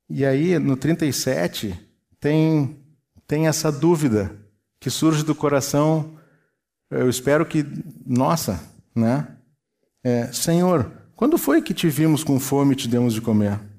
E 0.10 0.24
aí, 0.26 0.58
no 0.58 0.78
37, 0.78 1.78
tem, 2.18 2.80
tem 3.28 3.48
essa 3.48 3.70
dúvida 3.70 4.34
que 4.80 4.90
surge 4.90 5.22
do 5.24 5.36
coração. 5.36 6.18
Eu 6.90 7.10
espero 7.10 7.46
que, 7.46 7.66
nossa, 8.06 8.62
né? 8.96 9.36
É, 10.02 10.32
Senhor, 10.32 10.90
quando 11.14 11.38
foi 11.38 11.62
que 11.62 11.74
te 11.74 11.90
vimos 11.90 12.24
com 12.24 12.40
fome 12.40 12.72
e 12.72 12.78
te 12.78 12.88
demos 12.88 13.14
de 13.14 13.20
comer? 13.20 13.71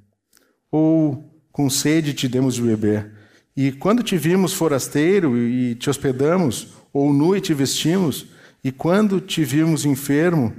Ou 0.73 1.47
com 1.53 1.71
sede 1.71 2.15
te 2.15 2.27
demos 2.27 2.55
de 2.55 2.63
beber? 2.63 3.13
E 3.55 3.71
quando 3.71 4.03
te 4.03 4.17
vimos 4.17 4.55
forasteiro 4.55 5.37
e 5.37 5.75
te 5.75 5.91
hospedamos, 5.91 6.69
ou 6.93 7.13
nu 7.13 7.37
e 7.37 7.41
te 7.41 7.53
vestimos? 7.53 8.27
E 8.65 8.73
quando 8.73 9.21
te 9.21 9.45
vimos 9.45 9.85
enfermo 9.85 10.57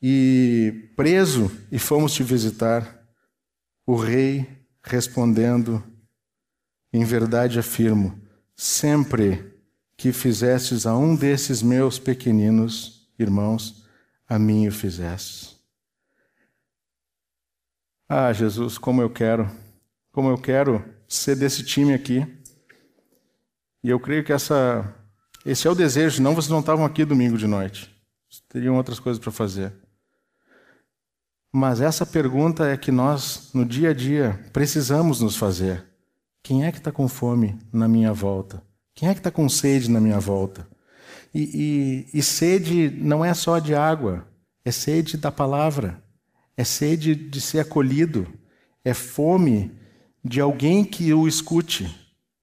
e 0.00 0.90
preso 0.94 1.50
e 1.72 1.78
fomos 1.78 2.14
te 2.14 2.22
visitar, 2.22 3.02
o 3.84 3.96
rei 3.96 4.46
respondendo, 4.82 5.82
em 6.92 7.04
verdade 7.04 7.58
afirmo, 7.58 8.20
sempre 8.54 9.52
que 9.96 10.12
fizestes 10.12 10.86
a 10.86 10.96
um 10.96 11.16
desses 11.16 11.62
meus 11.62 11.98
pequeninos 11.98 13.10
irmãos, 13.18 13.84
a 14.28 14.38
mim 14.38 14.68
o 14.68 14.72
fizestes. 14.72 15.57
Ah, 18.08 18.32
Jesus, 18.32 18.78
como 18.78 19.02
eu 19.02 19.10
quero, 19.10 19.50
como 20.10 20.30
eu 20.30 20.38
quero 20.38 20.82
ser 21.06 21.36
desse 21.36 21.62
time 21.62 21.92
aqui. 21.92 22.26
E 23.84 23.90
eu 23.90 24.00
creio 24.00 24.24
que 24.24 24.32
essa, 24.32 24.94
esse 25.44 25.66
é 25.66 25.70
o 25.70 25.74
desejo, 25.74 26.16
senão 26.16 26.34
vocês 26.34 26.50
não 26.50 26.60
estavam 26.60 26.86
aqui 26.86 27.04
domingo 27.04 27.36
de 27.36 27.46
noite. 27.46 27.94
Teriam 28.48 28.76
outras 28.76 28.98
coisas 28.98 29.22
para 29.22 29.30
fazer. 29.30 29.74
Mas 31.52 31.82
essa 31.82 32.06
pergunta 32.06 32.66
é 32.66 32.78
que 32.78 32.90
nós, 32.90 33.50
no 33.52 33.64
dia 33.64 33.90
a 33.90 33.94
dia, 33.94 34.42
precisamos 34.54 35.20
nos 35.20 35.36
fazer. 35.36 35.84
Quem 36.42 36.64
é 36.64 36.72
que 36.72 36.78
está 36.78 36.90
com 36.90 37.08
fome 37.08 37.58
na 37.70 37.86
minha 37.86 38.12
volta? 38.14 38.62
Quem 38.94 39.10
é 39.10 39.12
que 39.12 39.20
está 39.20 39.30
com 39.30 39.48
sede 39.50 39.90
na 39.90 40.00
minha 40.00 40.18
volta? 40.18 40.66
E, 41.34 42.06
e, 42.12 42.18
e, 42.18 42.22
sede 42.22 42.90
não 42.90 43.22
é 43.22 43.34
só 43.34 43.58
de 43.58 43.74
água, 43.74 44.26
é 44.64 44.70
sede 44.70 45.18
da 45.18 45.30
palavra, 45.30 46.02
é 46.58 46.64
sede 46.64 47.14
de 47.14 47.40
ser 47.40 47.60
acolhido, 47.60 48.26
é 48.84 48.92
fome 48.92 49.70
de 50.24 50.40
alguém 50.40 50.84
que 50.84 51.14
o 51.14 51.28
escute. 51.28 51.88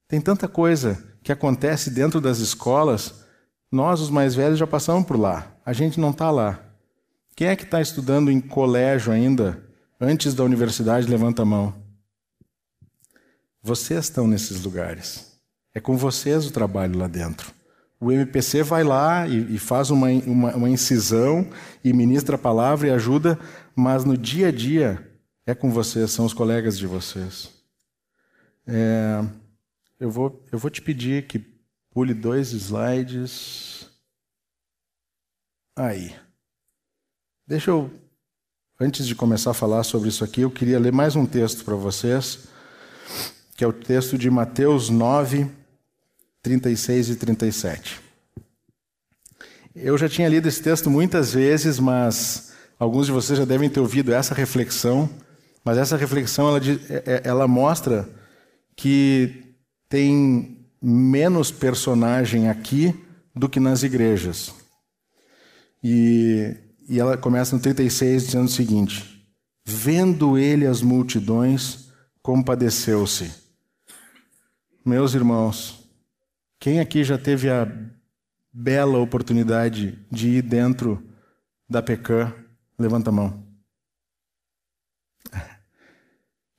Tem 0.08 0.22
tanta 0.22 0.48
coisa 0.48 1.04
que 1.22 1.30
acontece 1.30 1.90
dentro 1.90 2.18
das 2.18 2.38
escolas, 2.38 3.26
nós, 3.70 4.00
os 4.00 4.08
mais 4.08 4.34
velhos, 4.34 4.58
já 4.58 4.66
passamos 4.66 5.06
por 5.06 5.18
lá, 5.18 5.54
a 5.66 5.74
gente 5.74 6.00
não 6.00 6.12
está 6.12 6.30
lá. 6.30 6.58
Quem 7.36 7.48
é 7.48 7.56
que 7.56 7.64
está 7.64 7.78
estudando 7.78 8.30
em 8.30 8.40
colégio 8.40 9.12
ainda, 9.12 9.62
antes 10.00 10.32
da 10.32 10.42
universidade? 10.42 11.06
Levanta 11.06 11.42
a 11.42 11.44
mão. 11.44 11.74
Vocês 13.62 14.06
estão 14.06 14.26
nesses 14.26 14.62
lugares. 14.62 15.38
É 15.74 15.80
com 15.80 15.94
vocês 15.94 16.46
o 16.46 16.52
trabalho 16.52 16.98
lá 16.98 17.06
dentro. 17.06 17.52
O 18.00 18.12
MPC 18.12 18.62
vai 18.62 18.84
lá 18.84 19.26
e, 19.26 19.56
e 19.56 19.58
faz 19.58 19.90
uma, 19.90 20.08
uma, 20.08 20.54
uma, 20.54 20.68
incisão 20.70 21.46
e 21.82 21.92
ministra 21.92 22.36
a 22.36 22.38
palavra 22.38 22.88
e 22.88 22.90
ajuda, 22.90 23.38
mas 23.76 24.06
no 24.06 24.16
dia 24.16 24.48
a 24.48 24.50
dia 24.50 25.06
é 25.44 25.54
com 25.54 25.70
vocês, 25.70 26.10
são 26.10 26.24
os 26.24 26.32
colegas 26.32 26.78
de 26.78 26.86
vocês. 26.86 27.50
É, 28.66 29.22
eu, 30.00 30.10
vou, 30.10 30.42
eu 30.50 30.58
vou 30.58 30.70
te 30.70 30.80
pedir 30.80 31.26
que 31.26 31.38
pule 31.90 32.14
dois 32.14 32.52
slides. 32.52 33.88
Aí. 35.76 36.16
Deixa 37.46 37.70
eu, 37.70 37.90
antes 38.80 39.06
de 39.06 39.14
começar 39.14 39.50
a 39.50 39.54
falar 39.54 39.84
sobre 39.84 40.08
isso 40.08 40.24
aqui, 40.24 40.40
eu 40.40 40.50
queria 40.50 40.80
ler 40.80 40.92
mais 40.92 41.14
um 41.14 41.26
texto 41.26 41.62
para 41.62 41.76
vocês, 41.76 42.48
que 43.54 43.62
é 43.62 43.66
o 43.66 43.72
texto 43.74 44.16
de 44.16 44.30
Mateus 44.30 44.88
9, 44.88 45.48
36 46.42 47.10
e 47.10 47.16
37. 47.16 48.00
Eu 49.74 49.98
já 49.98 50.08
tinha 50.08 50.28
lido 50.28 50.48
esse 50.48 50.62
texto 50.62 50.90
muitas 50.90 51.34
vezes, 51.34 51.78
mas 51.78 52.45
alguns 52.78 53.06
de 53.06 53.12
vocês 53.12 53.38
já 53.38 53.44
devem 53.44 53.68
ter 53.68 53.80
ouvido 53.80 54.12
essa 54.12 54.34
reflexão. 54.34 55.08
Mas 55.64 55.78
essa 55.78 55.96
reflexão 55.96 56.48
ela, 56.48 56.60
é, 56.88 57.02
é, 57.06 57.22
ela 57.24 57.48
mostra 57.48 58.08
que 58.76 59.54
tem 59.88 60.66
menos 60.80 61.50
personagem 61.50 62.48
aqui 62.48 62.94
do 63.34 63.48
que 63.48 63.58
nas 63.58 63.82
igrejas. 63.82 64.54
E 65.82 66.56
e 66.88 67.00
ela 67.00 67.16
começa 67.16 67.56
no 67.56 67.62
36 67.62 68.26
dizendo 68.26 68.46
o 68.46 68.50
seguinte: 68.50 69.26
Vendo 69.64 70.38
ele 70.38 70.66
as 70.66 70.82
multidões, 70.82 71.90
compadeceu-se. 72.22 73.32
Meus 74.84 75.14
irmãos, 75.14 75.84
quem 76.60 76.78
aqui 76.78 77.02
já 77.02 77.18
teve 77.18 77.50
a 77.50 77.66
bela 78.52 78.98
oportunidade 78.98 79.98
de 80.10 80.28
ir 80.28 80.42
dentro 80.42 81.02
da 81.68 81.82
PECAM? 81.82 82.32
Levanta 82.78 83.10
a 83.10 83.12
mão. 83.12 83.44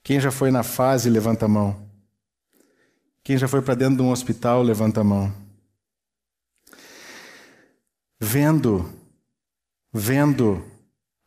Quem 0.04 0.20
já 0.20 0.32
foi 0.32 0.52
na 0.52 0.64
fase, 0.64 1.10
levanta 1.10 1.46
a 1.46 1.50
mão. 1.50 1.88
Quem 3.24 3.38
já 3.38 3.48
foi 3.48 3.62
para 3.62 3.76
dentro 3.76 3.98
de 3.98 4.02
um 4.02 4.12
hospital, 4.12 4.64
levanta 4.64 5.02
a 5.02 5.04
mão. 5.04 5.34
Vendo 8.20 8.98
Vendo 10.00 10.64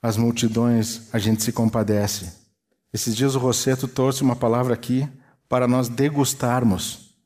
as 0.01 0.17
multidões, 0.17 1.13
a 1.13 1.19
gente 1.19 1.43
se 1.43 1.51
compadece. 1.51 2.33
Esses 2.93 3.17
dias 3.17 3.35
o 3.35 3.39
Rosseto 3.39 3.89
trouxe 3.89 4.23
uma 4.23 4.37
palavra 4.37 4.75
aqui 4.75 5.09
para 5.49 5.67
nós 5.67 5.89
degustarmos, 5.89 7.17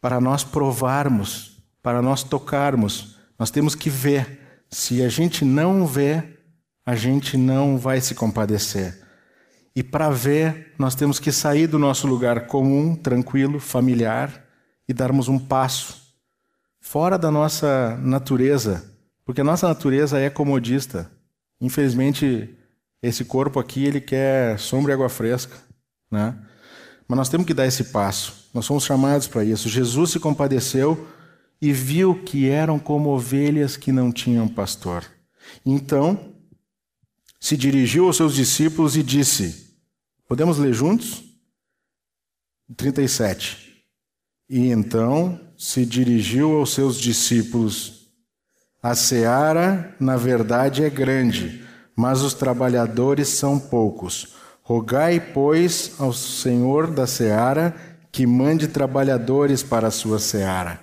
para 0.00 0.18
nós 0.20 0.44
provarmos, 0.44 1.62
para 1.82 2.00
nós 2.00 2.22
tocarmos. 2.22 3.16
Nós 3.38 3.50
temos 3.50 3.74
que 3.74 3.90
ver. 3.90 4.64
Se 4.70 5.02
a 5.02 5.08
gente 5.08 5.44
não 5.44 5.86
vê, 5.86 6.35
a 6.86 6.94
gente 6.94 7.36
não 7.36 7.76
vai 7.76 8.00
se 8.00 8.14
compadecer. 8.14 9.04
E 9.74 9.82
para 9.82 10.08
ver, 10.08 10.72
nós 10.78 10.94
temos 10.94 11.18
que 11.18 11.32
sair 11.32 11.66
do 11.66 11.78
nosso 11.78 12.06
lugar 12.06 12.46
comum, 12.46 12.94
tranquilo, 12.94 13.58
familiar 13.58 14.46
e 14.88 14.94
darmos 14.94 15.28
um 15.28 15.38
passo 15.38 16.06
fora 16.80 17.18
da 17.18 17.32
nossa 17.32 17.96
natureza, 17.96 18.84
porque 19.24 19.40
a 19.40 19.44
nossa 19.44 19.66
natureza 19.66 20.20
é 20.20 20.30
comodista. 20.30 21.10
Infelizmente, 21.60 22.56
esse 23.02 23.24
corpo 23.24 23.58
aqui 23.58 23.84
ele 23.84 24.00
quer 24.00 24.56
sombra 24.56 24.92
e 24.92 24.94
água 24.94 25.08
fresca, 25.08 25.56
né? 26.08 26.38
Mas 27.08 27.18
nós 27.18 27.28
temos 27.28 27.46
que 27.46 27.54
dar 27.54 27.66
esse 27.66 27.84
passo. 27.84 28.48
Nós 28.54 28.64
somos 28.64 28.84
chamados 28.84 29.26
para 29.26 29.44
isso. 29.44 29.68
Jesus 29.68 30.10
se 30.10 30.20
compadeceu 30.20 31.06
e 31.60 31.72
viu 31.72 32.22
que 32.22 32.48
eram 32.48 32.78
como 32.78 33.10
ovelhas 33.10 33.76
que 33.76 33.90
não 33.90 34.12
tinham 34.12 34.46
pastor. 34.46 35.04
Então, 35.64 36.35
se 37.46 37.56
dirigiu 37.56 38.06
aos 38.06 38.16
seus 38.16 38.34
discípulos 38.34 38.96
e 38.96 39.04
disse: 39.04 39.72
Podemos 40.26 40.58
ler 40.58 40.72
juntos? 40.72 41.22
37. 42.76 43.84
E 44.50 44.66
então 44.66 45.40
se 45.56 45.86
dirigiu 45.86 46.58
aos 46.58 46.74
seus 46.74 46.96
discípulos: 46.96 48.10
A 48.82 48.96
seara, 48.96 49.94
na 50.00 50.16
verdade, 50.16 50.82
é 50.82 50.90
grande, 50.90 51.64
mas 51.94 52.20
os 52.20 52.34
trabalhadores 52.34 53.28
são 53.28 53.60
poucos. 53.60 54.34
Rogai, 54.60 55.20
pois, 55.20 55.92
ao 56.00 56.12
Senhor 56.12 56.90
da 56.90 57.06
seara 57.06 57.76
que 58.10 58.26
mande 58.26 58.66
trabalhadores 58.66 59.62
para 59.62 59.86
a 59.86 59.92
sua 59.92 60.18
seara. 60.18 60.80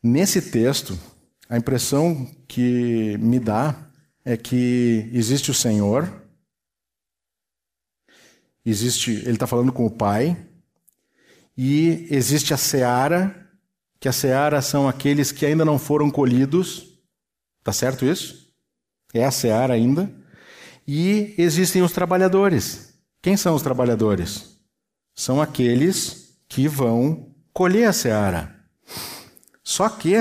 Nesse 0.00 0.40
texto, 0.40 0.96
a 1.50 1.56
impressão 1.56 2.30
que 2.46 3.18
me 3.18 3.40
dá 3.40 3.87
é 4.28 4.36
que 4.36 5.08
existe 5.10 5.50
o 5.50 5.54
Senhor, 5.54 6.06
existe, 8.62 9.10
ele 9.10 9.32
está 9.32 9.46
falando 9.46 9.72
com 9.72 9.86
o 9.86 9.90
Pai, 9.90 10.36
e 11.56 12.06
existe 12.10 12.52
a 12.52 12.58
seara, 12.58 13.50
que 13.98 14.06
a 14.06 14.12
seara 14.12 14.60
são 14.60 14.86
aqueles 14.86 15.32
que 15.32 15.46
ainda 15.46 15.64
não 15.64 15.78
foram 15.78 16.10
colhidos, 16.10 17.00
tá 17.64 17.72
certo 17.72 18.04
isso? 18.04 18.54
É 19.14 19.24
a 19.24 19.30
seara 19.30 19.72
ainda. 19.72 20.14
E 20.86 21.34
existem 21.38 21.80
os 21.80 21.92
trabalhadores. 21.92 22.92
Quem 23.22 23.34
são 23.34 23.54
os 23.54 23.62
trabalhadores? 23.62 24.58
São 25.14 25.40
aqueles 25.40 26.38
que 26.46 26.68
vão 26.68 27.34
colher 27.50 27.88
a 27.88 27.94
seara. 27.94 28.62
Só 29.64 29.88
que 29.88 30.16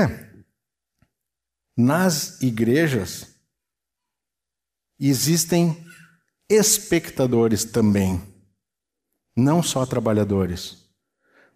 nas 1.75 2.41
igrejas 2.41 3.26
existem 4.99 5.85
espectadores 6.49 7.63
também, 7.63 8.21
não 9.35 9.61
só 9.61 9.85
trabalhadores. 9.85 10.87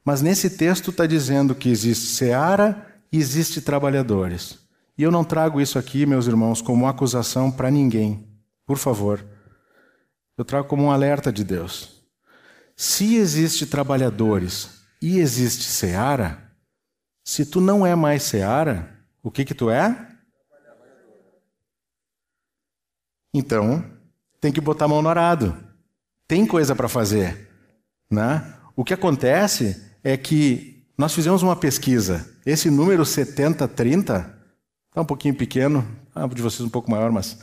Mas 0.03 0.21
nesse 0.21 0.49
texto 0.49 0.91
está 0.91 1.05
dizendo 1.05 1.55
que 1.55 1.69
existe 1.69 2.07
seara 2.07 3.01
e 3.11 3.17
existe 3.17 3.61
trabalhadores. 3.61 4.59
E 4.97 5.03
eu 5.03 5.11
não 5.11 5.23
trago 5.23 5.61
isso 5.61 5.79
aqui, 5.79 6.05
meus 6.05 6.27
irmãos, 6.27 6.61
como 6.61 6.87
acusação 6.87 7.51
para 7.51 7.71
ninguém. 7.71 8.27
Por 8.65 8.77
favor. 8.77 9.25
Eu 10.37 10.45
trago 10.45 10.67
como 10.67 10.83
um 10.83 10.91
alerta 10.91 11.31
de 11.31 11.43
Deus. 11.43 12.01
Se 12.75 13.15
existe 13.15 13.65
trabalhadores 13.65 14.81
e 15.01 15.19
existe 15.19 15.63
seara, 15.63 16.51
se 17.23 17.45
tu 17.45 17.61
não 17.61 17.85
é 17.85 17.95
mais 17.95 18.23
seara, 18.23 18.99
o 19.21 19.29
que 19.29 19.45
que 19.45 19.53
tu 19.53 19.69
é? 19.69 20.10
Então, 23.33 23.83
tem 24.39 24.51
que 24.51 24.61
botar 24.61 24.85
a 24.85 24.87
mão 24.87 25.01
no 25.01 25.09
arado. 25.09 25.55
Tem 26.27 26.45
coisa 26.45 26.75
para 26.75 26.87
fazer, 26.87 27.49
né? 28.09 28.53
O 28.75 28.83
que 28.83 28.93
acontece 28.93 29.81
é 30.03 30.15
que 30.17 30.83
nós 30.97 31.13
fizemos 31.13 31.43
uma 31.43 31.55
pesquisa. 31.55 32.29
Esse 32.45 32.69
número 32.69 33.05
7030 33.05 34.37
está 34.89 35.01
um 35.01 35.05
pouquinho 35.05 35.35
pequeno, 35.35 35.85
ah, 36.13 36.27
de 36.27 36.41
vocês 36.41 36.61
um 36.61 36.69
pouco 36.69 36.89
maior, 36.89 37.11
mas 37.11 37.37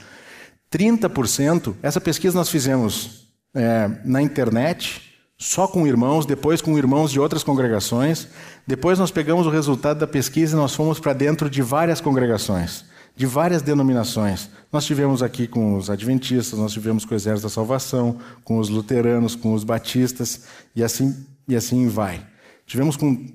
30%. 0.71 1.75
Essa 1.83 2.01
pesquisa 2.01 2.37
nós 2.37 2.49
fizemos 2.49 3.29
é, 3.55 3.91
na 4.05 4.21
internet 4.23 5.09
só 5.39 5.69
com 5.69 5.87
irmãos, 5.87 6.27
depois 6.27 6.61
com 6.61 6.77
irmãos 6.77 7.13
de 7.13 7.21
outras 7.21 7.45
congregações. 7.45 8.29
Depois 8.67 8.99
nós 8.99 9.11
pegamos 9.11 9.47
o 9.47 9.51
resultado 9.51 10.01
da 10.01 10.07
pesquisa 10.07 10.57
e 10.57 10.59
nós 10.59 10.75
fomos 10.75 10.99
para 10.99 11.13
dentro 11.13 11.49
de 11.49 11.63
várias 11.63 12.01
congregações, 12.01 12.85
de 13.19 13.27
várias 13.27 13.63
denominações. 13.63 14.49
Nós 14.73 14.87
tivemos 14.87 15.25
aqui 15.25 15.49
com 15.49 15.77
os 15.77 15.91
adventistas, 15.91 16.57
nós 16.57 16.73
tivemos 16.73 17.05
com 17.05 17.13
o 17.13 17.17
Exército 17.17 17.49
da 17.49 17.53
Salvação, 17.53 18.21
com 18.45 18.59
os 18.59 18.69
luteranos, 18.69 19.35
com 19.35 19.53
os 19.53 19.65
batistas 19.65 20.45
e 20.75 20.85
assim 20.85 21.27
e 21.49 21.57
assim 21.57 21.89
vai. 21.89 22.25
Tivemos 22.65 22.97
com 22.97 23.27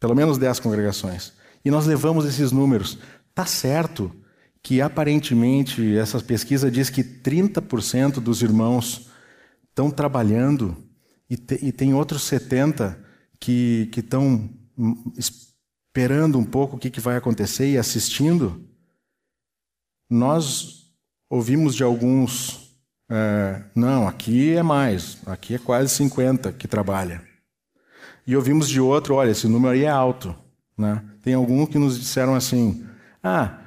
pelo 0.00 0.14
menos 0.14 0.38
10 0.38 0.60
congregações. 0.60 1.34
E 1.62 1.70
nós 1.70 1.84
levamos 1.84 2.24
esses 2.24 2.52
números. 2.52 2.98
Tá 3.34 3.44
certo 3.44 4.10
que 4.62 4.80
aparentemente 4.80 5.94
essa 5.96 6.20
pesquisa 6.20 6.70
diz 6.70 6.88
que 6.88 7.04
30% 7.04 8.20
dos 8.20 8.40
irmãos 8.40 9.10
estão 9.68 9.90
trabalhando 9.90 10.74
e, 11.28 11.36
te, 11.36 11.58
e 11.62 11.70
tem 11.70 11.92
outros 11.92 12.22
70 12.22 12.98
que 13.38 13.90
estão 13.94 14.48
esperando 15.18 16.38
um 16.38 16.44
pouco 16.44 16.76
o 16.76 16.78
que, 16.78 16.88
que 16.88 17.00
vai 17.00 17.16
acontecer 17.16 17.70
e 17.70 17.76
assistindo. 17.76 18.66
Nós 20.08 20.86
ouvimos 21.28 21.74
de 21.74 21.82
alguns, 21.82 22.74
é, 23.10 23.62
não, 23.74 24.08
aqui 24.08 24.54
é 24.54 24.62
mais, 24.62 25.18
aqui 25.26 25.54
é 25.54 25.58
quase 25.58 25.94
50 25.94 26.52
que 26.52 26.66
trabalha. 26.66 27.22
E 28.26 28.36
ouvimos 28.36 28.68
de 28.68 28.80
outro, 28.80 29.14
olha, 29.14 29.30
esse 29.30 29.46
número 29.48 29.74
aí 29.74 29.84
é 29.84 29.88
alto. 29.88 30.34
Né? 30.76 31.02
Tem 31.22 31.34
alguns 31.34 31.68
que 31.68 31.78
nos 31.78 31.98
disseram 31.98 32.34
assim, 32.34 32.86
ah, 33.22 33.58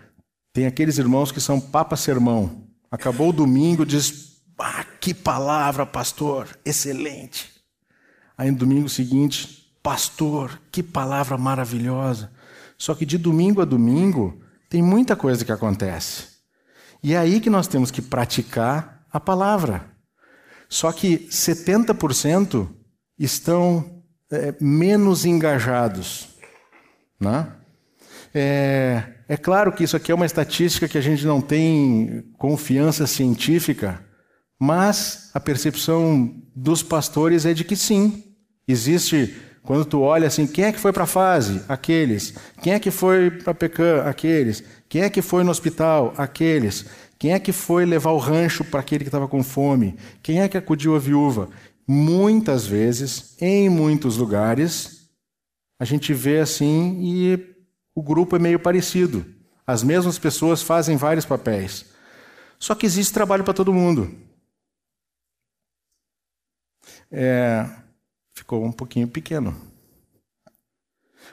tem 0.54 0.66
aqueles 0.66 0.98
irmãos 0.98 1.32
que 1.32 1.42
são 1.42 1.60
papa 1.60 1.96
sermão. 1.96 2.68
Acabou 2.90 3.30
o 3.30 3.34
domingo, 3.34 3.86
diz, 3.86 4.42
ah, 4.60 4.86
que 5.00 5.14
palavra, 5.14 5.86
pastor, 5.86 6.48
excelente. 6.64 7.52
Aí 8.38 8.50
no 8.50 8.58
domingo 8.58 8.90
seguinte, 8.90 9.76
pastor, 9.84 10.60
que 10.72 10.82
palavra 10.82 11.38
maravilhosa. 11.38 12.32
Só 12.78 12.96
que 12.96 13.06
de 13.06 13.18
domingo 13.18 13.62
a 13.62 13.66
domingo 13.66 14.42
tem 14.70 14.82
muita 14.82 15.16
coisa 15.16 15.44
que 15.44 15.52
acontece. 15.52 16.31
E 17.04 17.14
é 17.14 17.18
aí 17.18 17.40
que 17.40 17.50
nós 17.50 17.68
temos 17.68 17.92
que 17.92 18.02
praticar 18.02 19.06
a 19.12 19.20
palavra. 19.20 19.86
Só 20.70 20.92
que 20.92 21.28
70% 21.30 22.70
estão 23.18 24.04
é, 24.32 24.56
menos 24.60 25.26
engajados. 25.26 26.30
Né? 27.20 27.48
É, 28.34 29.04
é 29.28 29.38
claro 29.38 29.72
que 29.74 29.84
isso 29.84 29.98
aqui 29.98 30.12
é 30.12 30.16
uma 30.16 30.26
estatística 30.26 30.88
que 30.88 30.98
a 30.98 31.02
gente 31.02 31.26
não 31.26 31.42
tem 31.42 32.24
confiança 32.38 33.06
científica, 33.06 34.04
mas 34.60 35.30
a 35.34 35.40
percepção 35.40 36.42
dos 36.56 36.82
pastores 36.84 37.46
é 37.46 37.54
de 37.54 37.64
que 37.64 37.76
sim, 37.76 38.32
Existe, 38.72 39.36
quando 39.64 39.86
tu 39.86 40.02
olha 40.02 40.28
assim, 40.28 40.48
quem 40.48 40.66
é 40.66 40.72
que 40.72 40.80
foi 40.80 40.94
para 40.94 41.04
a 41.04 41.08
fase? 41.08 41.62
Aqueles. 41.68 42.34
Quem 42.62 42.74
é 42.74 42.80
que 42.80 42.92
foi 42.92 43.30
para 43.30 43.54
Pecan? 43.54 44.04
Aqueles. 44.04 44.64
Quem 44.92 45.04
é 45.04 45.10
que 45.10 45.22
foi 45.22 45.42
no 45.46 45.52
hospital? 45.52 46.14
Aqueles. 46.18 46.86
Quem 47.18 47.32
é 47.32 47.40
que 47.40 47.54
foi 47.54 47.86
levar 47.86 48.12
o 48.12 48.18
rancho 48.18 48.66
para 48.66 48.82
aquele 48.82 49.06
que 49.06 49.08
estava 49.08 49.26
com 49.26 49.42
fome? 49.42 49.98
Quem 50.22 50.42
é 50.42 50.50
que 50.50 50.58
acudiu 50.58 50.98
a 50.98 51.00
viúva? 51.00 51.50
Muitas 51.88 52.68
vezes, 52.68 53.38
em 53.40 53.70
muitos 53.70 54.18
lugares, 54.18 55.10
a 55.80 55.86
gente 55.86 56.14
vê 56.14 56.40
assim 56.40 57.00
e 57.02 57.56
o 57.96 58.04
grupo 58.04 58.36
é 58.36 58.40
meio 58.40 58.60
parecido. 58.60 59.26
As 59.66 59.82
mesmas 59.82 60.20
pessoas 60.20 60.62
fazem 60.62 60.98
vários 60.98 61.24
papéis. 61.24 61.86
Só 62.60 62.76
que 62.76 62.86
existe 62.86 63.14
trabalho 63.14 63.46
para 63.46 63.54
todo 63.54 63.72
mundo. 63.72 64.14
É, 67.10 67.66
ficou 68.34 68.66
um 68.66 68.74
pouquinho 68.74 69.08
pequeno. 69.08 69.56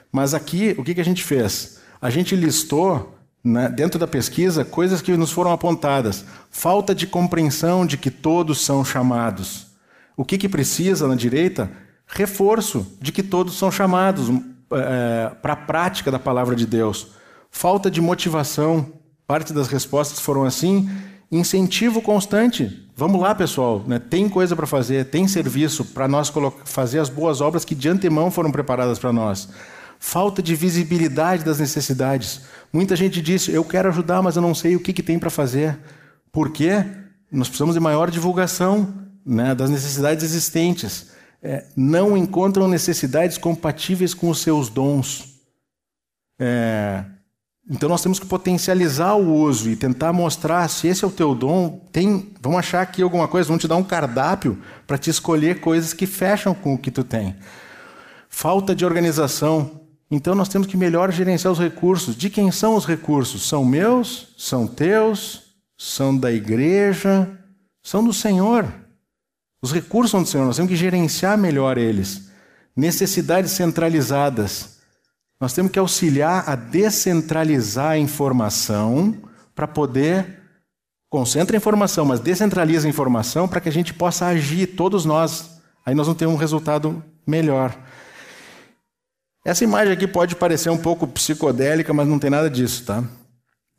Mas 0.09 0.33
aqui, 0.33 0.73
o 0.77 0.83
que, 0.85 0.95
que 0.95 1.01
a 1.01 1.05
gente 1.05 1.25
fez? 1.25 1.81
A 1.99 2.09
gente 2.09 2.37
listou, 2.37 3.18
né, 3.43 3.69
dentro 3.69 3.99
da 3.99 4.07
pesquisa, 4.07 4.65
coisas 4.65 5.01
que 5.01 5.15
nos 5.15 5.31
foram 5.31 5.51
apontadas. 5.51 6.25
Falta 6.49 6.93
de 6.93 7.07
compreensão 7.07 7.85
de 7.85 7.97
que 7.97 8.11
todos 8.11 8.61
são 8.61 8.83
chamados. 8.83 9.67
O 10.15 10.25
que, 10.25 10.37
que 10.37 10.49
precisa 10.49 11.07
na 11.07 11.15
direita? 11.15 11.71
Reforço 12.05 12.97
de 13.01 13.11
que 13.11 13.23
todos 13.23 13.57
são 13.57 13.71
chamados 13.71 14.29
é, 14.71 15.31
para 15.41 15.53
a 15.53 15.55
prática 15.55 16.11
da 16.11 16.19
palavra 16.19 16.55
de 16.55 16.65
Deus. 16.65 17.07
Falta 17.49 17.89
de 17.89 18.01
motivação. 18.01 18.93
Parte 19.25 19.53
das 19.53 19.67
respostas 19.67 20.19
foram 20.19 20.43
assim. 20.43 20.89
incentivo 21.31 22.01
constante. 22.01 22.89
Vamos 22.95 23.21
lá, 23.21 23.33
pessoal, 23.33 23.83
né? 23.87 23.97
tem 23.97 24.27
coisa 24.27 24.55
para 24.57 24.67
fazer, 24.67 25.05
tem 25.05 25.25
serviço 25.25 25.85
para 25.85 26.07
nós 26.07 26.33
fazer 26.65 26.99
as 26.99 27.07
boas 27.07 27.39
obras 27.39 27.63
que 27.63 27.73
de 27.73 27.87
antemão 27.87 28.29
foram 28.29 28.51
preparadas 28.51 28.99
para 28.99 29.13
nós. 29.13 29.47
Falta 30.01 30.41
de 30.41 30.55
visibilidade 30.55 31.43
das 31.43 31.59
necessidades. 31.59 32.41
Muita 32.71 32.95
gente 32.95 33.21
disse: 33.21 33.51
Eu 33.51 33.65
quero 33.65 33.89
ajudar, 33.89 34.21
mas 34.21 34.37
eu 34.37 34.41
não 34.41 34.55
sei 34.55 34.77
o 34.77 34.79
que, 34.79 34.93
que 34.93 35.03
tem 35.03 35.19
para 35.19 35.29
fazer. 35.29 35.77
Por 36.31 36.51
quê? 36.51 36.85
Nós 37.29 37.49
precisamos 37.49 37.75
de 37.75 37.81
maior 37.81 38.09
divulgação 38.09 38.93
né, 39.25 39.53
das 39.53 39.69
necessidades 39.69 40.23
existentes. 40.23 41.11
É, 41.43 41.65
não 41.75 42.17
encontram 42.17 42.67
necessidades 42.67 43.37
compatíveis 43.37 44.13
com 44.13 44.29
os 44.29 44.39
seus 44.39 44.69
dons. 44.69 45.35
É, 46.39 47.03
então 47.69 47.87
nós 47.87 48.01
temos 48.01 48.19
que 48.19 48.25
potencializar 48.25 49.15
o 49.15 49.33
uso 49.33 49.69
e 49.69 49.75
tentar 49.75 50.11
mostrar 50.11 50.67
se 50.69 50.87
esse 50.87 51.03
é 51.03 51.07
o 51.07 51.11
teu 51.11 51.35
dom, 51.35 51.81
tem, 51.91 52.33
vamos 52.41 52.59
achar 52.59 52.81
aqui 52.81 53.03
alguma 53.03 53.27
coisa, 53.27 53.47
vamos 53.47 53.61
te 53.61 53.67
dar 53.67 53.75
um 53.75 53.83
cardápio 53.83 54.57
para 54.87 54.97
te 54.97 55.09
escolher 55.09 55.59
coisas 55.59 55.93
que 55.93 56.07
fecham 56.07 56.55
com 56.55 56.73
o 56.73 56.77
que 56.77 56.89
tu 56.89 57.03
tem. 57.03 57.35
Falta 58.27 58.73
de 58.73 58.85
organização. 58.85 59.78
Então 60.11 60.33
nós 60.33 60.49
temos 60.49 60.67
que 60.67 60.75
melhor 60.75 61.11
gerenciar 61.11 61.51
os 61.51 61.59
recursos. 61.59 62.15
De 62.15 62.29
quem 62.29 62.51
são 62.51 62.75
os 62.75 62.85
recursos? 62.85 63.47
São 63.47 63.63
meus? 63.63 64.33
São 64.37 64.65
teus? 64.65 65.43
São 65.77 66.17
da 66.17 66.31
igreja? 66.31 67.29
São 67.83 68.03
do 68.03 68.13
Senhor. 68.13 68.71
Os 69.61 69.71
recursos 69.71 70.11
são 70.11 70.23
do 70.23 70.27
Senhor, 70.27 70.45
nós 70.45 70.55
temos 70.55 70.69
que 70.69 70.75
gerenciar 70.75 71.37
melhor 71.37 71.77
eles. 71.77 72.29
Necessidades 72.75 73.51
centralizadas. 73.51 74.79
Nós 75.39 75.53
temos 75.53 75.71
que 75.71 75.79
auxiliar 75.79 76.49
a 76.49 76.55
descentralizar 76.55 77.91
a 77.91 77.97
informação 77.97 79.15
para 79.53 79.67
poder. 79.67 80.39
Concentra 81.09 81.55
a 81.55 81.59
informação, 81.59 82.05
mas 82.05 82.19
descentraliza 82.19 82.87
a 82.87 82.89
informação 82.89 83.47
para 83.47 83.59
que 83.59 83.69
a 83.69 83.71
gente 83.71 83.93
possa 83.93 84.27
agir, 84.27 84.67
todos 84.67 85.05
nós. 85.05 85.59
Aí 85.85 85.95
nós 85.95 86.07
vamos 86.07 86.19
ter 86.19 86.27
um 86.27 86.35
resultado 86.35 87.03
melhor. 87.25 87.77
Essa 89.43 89.63
imagem 89.63 89.93
aqui 89.93 90.07
pode 90.07 90.35
parecer 90.35 90.69
um 90.69 90.77
pouco 90.77 91.07
psicodélica, 91.07 91.93
mas 91.93 92.07
não 92.07 92.19
tem 92.19 92.29
nada 92.29 92.49
disso, 92.49 92.85
tá? 92.85 93.03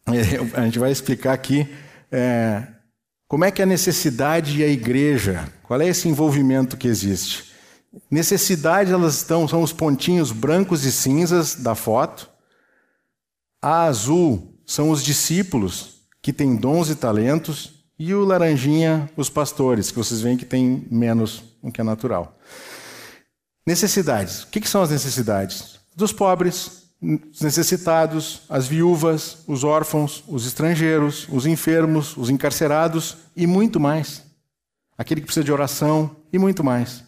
A 0.55 0.64
gente 0.64 0.79
vai 0.79 0.90
explicar 0.90 1.33
aqui 1.33 1.68
é, 2.11 2.66
como 3.29 3.44
é 3.44 3.51
que 3.51 3.62
é 3.62 3.64
a 3.64 3.66
necessidade 3.66 4.59
e 4.59 4.64
a 4.64 4.68
igreja, 4.68 5.49
qual 5.62 5.81
é 5.81 5.87
esse 5.87 6.09
envolvimento 6.09 6.77
que 6.77 6.88
existe. 6.88 7.51
Necessidades, 8.11 8.92
elas 8.92 9.16
estão, 9.16 9.46
são 9.46 9.62
os 9.62 9.73
pontinhos 9.73 10.33
brancos 10.33 10.85
e 10.85 10.92
cinzas 10.92 11.55
da 11.55 11.75
foto. 11.75 12.29
A 13.62 13.85
azul 13.85 14.59
são 14.66 14.90
os 14.90 15.03
discípulos, 15.03 16.01
que 16.23 16.33
têm 16.33 16.57
dons 16.57 16.88
e 16.88 16.94
talentos. 16.94 17.85
E 17.99 18.14
o 18.14 18.25
laranjinha, 18.25 19.11
os 19.16 19.29
pastores, 19.29 19.90
que 19.90 19.99
vocês 19.99 20.20
veem 20.20 20.37
que 20.37 20.44
tem 20.46 20.87
menos 20.90 21.42
do 21.62 21.70
que 21.70 21.81
é 21.81 21.85
natural. 21.85 22.38
Necessidades. 23.66 24.44
O 24.44 24.49
que, 24.49 24.66
são 24.68 24.83
as 24.83 24.90
necessidades? 24.90 25.79
Dos 25.94 26.12
pobres, 26.12 26.81
os 27.03 27.40
necessitados, 27.40 28.42
as 28.49 28.66
viúvas, 28.66 29.38
os 29.46 29.64
órfãos, 29.64 30.25
os 30.29 30.46
estrangeiros, 30.46 31.27
os 31.31 31.46
enfermos, 31.46 32.16
os 32.16 32.31
encarcerados 32.31 33.16
e 33.37 33.46
muito 33.46 33.81
mais. 33.81 34.23
Aquele 34.96 35.20
que 35.20 35.27
precisa 35.27 35.44
de 35.44 35.53
oração 35.53 36.16
e 36.33 36.38
muito 36.38 36.62
mais. 36.62 37.05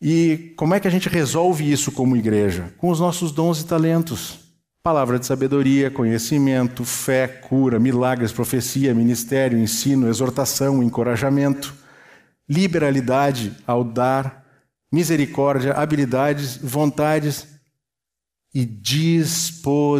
E 0.00 0.54
como 0.56 0.74
é 0.74 0.80
que 0.80 0.86
a 0.86 0.90
gente 0.90 1.08
resolve 1.08 1.70
isso 1.70 1.90
como 1.90 2.16
igreja? 2.16 2.72
Com 2.78 2.90
os 2.90 3.00
nossos 3.00 3.32
dons 3.32 3.60
e 3.60 3.66
talentos. 3.66 4.38
Palavra 4.80 5.18
de 5.18 5.26
sabedoria, 5.26 5.90
conhecimento, 5.90 6.84
fé, 6.84 7.26
cura, 7.26 7.80
milagres, 7.80 8.32
profecia, 8.32 8.94
ministério, 8.94 9.58
ensino, 9.58 10.08
exortação, 10.08 10.82
encorajamento, 10.82 11.74
liberalidade 12.48 13.56
ao 13.66 13.82
dar, 13.82 14.37
misericórdia, 14.90 15.72
habilidades, 15.74 16.56
vontades 16.56 17.46
e 18.54 18.64
disposição. 18.64 19.90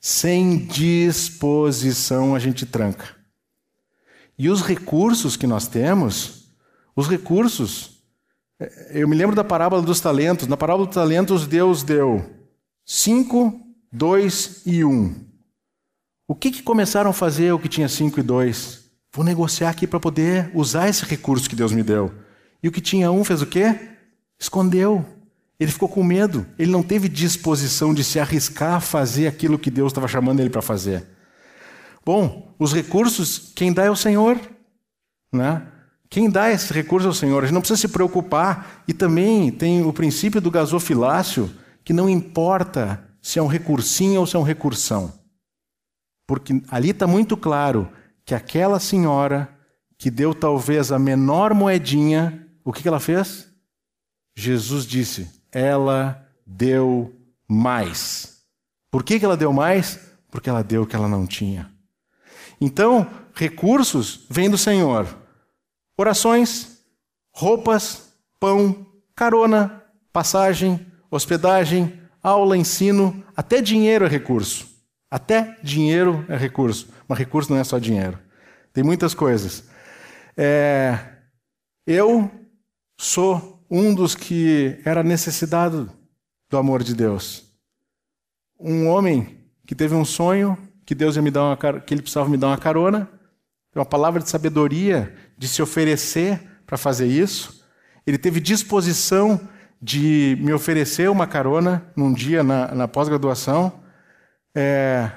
Sem 0.00 0.66
disposição 0.66 2.34
a 2.34 2.38
gente 2.38 2.64
tranca. 2.64 3.16
E 4.38 4.48
os 4.48 4.62
recursos 4.62 5.36
que 5.36 5.46
nós 5.46 5.66
temos, 5.68 6.50
os 6.96 7.06
recursos 7.06 8.00
eu 8.90 9.08
me 9.08 9.16
lembro 9.16 9.34
da 9.34 9.42
parábola 9.42 9.80
dos 9.80 10.00
talentos. 10.00 10.46
Na 10.46 10.56
parábola 10.56 10.86
dos 10.86 10.94
talentos, 10.94 11.46
Deus 11.46 11.82
deu 11.82 12.28
cinco, 12.84 13.58
dois 13.90 14.62
e 14.66 14.84
um. 14.84 15.14
O 16.28 16.34
que, 16.34 16.50
que 16.50 16.62
começaram 16.62 17.10
a 17.10 17.14
fazer 17.14 17.52
o 17.52 17.58
que 17.58 17.68
tinha 17.68 17.88
cinco 17.88 18.20
e 18.20 18.22
dois? 18.22 18.90
Vou 19.12 19.24
negociar 19.24 19.70
aqui 19.70 19.86
para 19.86 19.98
poder 19.98 20.50
usar 20.54 20.88
esse 20.88 21.04
recurso 21.04 21.48
que 21.48 21.56
Deus 21.56 21.72
me 21.72 21.82
deu. 21.82 22.12
E 22.62 22.68
o 22.68 22.72
que 22.72 22.80
tinha 22.80 23.10
um 23.10 23.24
fez 23.24 23.42
o 23.42 23.46
quê? 23.46 23.78
Escondeu. 24.38 25.04
Ele 25.58 25.70
ficou 25.70 25.88
com 25.88 26.02
medo. 26.02 26.46
Ele 26.58 26.70
não 26.70 26.82
teve 26.82 27.08
disposição 27.08 27.92
de 27.92 28.02
se 28.02 28.18
arriscar 28.18 28.74
a 28.74 28.80
fazer 28.80 29.26
aquilo 29.26 29.58
que 29.58 29.70
Deus 29.70 29.90
estava 29.90 30.08
chamando 30.08 30.40
ele 30.40 30.50
para 30.50 30.62
fazer. 30.62 31.06
Bom, 32.04 32.54
os 32.58 32.72
recursos, 32.72 33.52
quem 33.54 33.72
dá 33.72 33.84
é 33.84 33.90
o 33.90 33.96
Senhor. 33.96 34.38
Né? 35.32 35.62
Quem 36.08 36.28
dá 36.28 36.50
esse 36.50 36.72
recurso 36.72 37.08
ao 37.08 37.14
Senhor, 37.14 37.42
a 37.42 37.46
gente 37.46 37.54
não 37.54 37.60
precisa 37.60 37.80
se 37.80 37.88
preocupar. 37.88 38.82
E 38.88 38.92
também 38.92 39.50
tem 39.50 39.82
o 39.82 39.92
princípio 39.92 40.40
do 40.40 40.50
gasofilácio, 40.50 41.50
que 41.84 41.92
não 41.92 42.08
importa 42.08 43.04
se 43.22 43.38
é 43.38 43.42
um 43.42 43.46
recursinho 43.46 44.20
ou 44.20 44.26
se 44.26 44.36
é 44.36 44.38
um 44.38 44.42
recursão. 44.42 45.12
Porque 46.26 46.62
ali 46.70 46.90
está 46.90 47.06
muito 47.06 47.36
claro 47.36 47.88
que 48.24 48.34
aquela 48.34 48.80
senhora 48.80 49.48
que 49.98 50.10
deu 50.10 50.34
talvez 50.34 50.90
a 50.90 50.98
menor 50.98 51.52
moedinha, 51.52 52.46
o 52.64 52.72
que, 52.72 52.86
ela 52.86 53.00
fez? 53.00 53.48
Jesus 54.36 54.86
disse: 54.86 55.28
ela 55.52 56.26
deu 56.46 57.14
mais. 57.48 58.42
Por 58.90 59.02
que, 59.02 59.18
que 59.18 59.24
ela 59.24 59.36
deu 59.36 59.52
mais? 59.52 59.98
Porque 60.30 60.48
ela 60.48 60.62
deu 60.62 60.82
o 60.82 60.86
que 60.86 60.96
ela 60.96 61.08
não 61.08 61.26
tinha. 61.26 61.70
Então, 62.60 63.08
recursos 63.34 64.26
vêm 64.28 64.50
do 64.50 64.58
Senhor. 64.58 65.06
Orações, 65.96 66.82
roupas, 67.32 68.14
pão, 68.38 68.86
carona, 69.14 69.84
passagem, 70.12 70.86
hospedagem, 71.10 72.00
aula, 72.22 72.56
ensino, 72.56 73.24
até 73.36 73.60
dinheiro 73.60 74.04
é 74.04 74.08
recurso. 74.08 74.68
Até 75.10 75.56
dinheiro 75.62 76.24
é 76.28 76.36
recurso. 76.36 76.88
Mas 77.08 77.18
recurso 77.18 77.52
não 77.52 77.58
é 77.58 77.64
só 77.64 77.78
dinheiro. 77.78 78.18
Tem 78.72 78.84
muitas 78.84 79.14
coisas. 79.14 79.64
É, 80.36 80.98
eu 81.86 82.30
sou 83.02 83.64
um 83.70 83.94
dos 83.94 84.14
que 84.14 84.78
era 84.84 85.02
necessitado 85.02 85.90
do 86.50 86.58
amor 86.58 86.82
de 86.82 86.94
Deus. 86.94 87.50
Um 88.58 88.88
homem 88.88 89.38
que 89.66 89.74
teve 89.74 89.94
um 89.94 90.04
sonho 90.04 90.58
que 90.84 90.94
Deus 90.94 91.16
ia 91.16 91.22
me 91.22 91.30
dar 91.30 91.44
uma, 91.44 91.56
que 91.56 91.94
ele 91.94 92.02
precisava 92.02 92.28
me 92.28 92.36
dar 92.36 92.48
uma 92.48 92.58
carona, 92.58 93.08
uma 93.74 93.86
palavra 93.86 94.20
de 94.20 94.28
sabedoria 94.28 95.16
de 95.38 95.48
se 95.48 95.62
oferecer 95.62 96.42
para 96.66 96.76
fazer 96.76 97.06
isso. 97.06 97.64
Ele 98.06 98.18
teve 98.18 98.38
disposição 98.38 99.40
de 99.80 100.36
me 100.38 100.52
oferecer 100.52 101.08
uma 101.08 101.26
carona 101.26 101.90
num 101.96 102.12
dia 102.12 102.42
na, 102.42 102.74
na 102.74 102.86
pós-graduação, 102.86 103.80
é, 104.54 105.10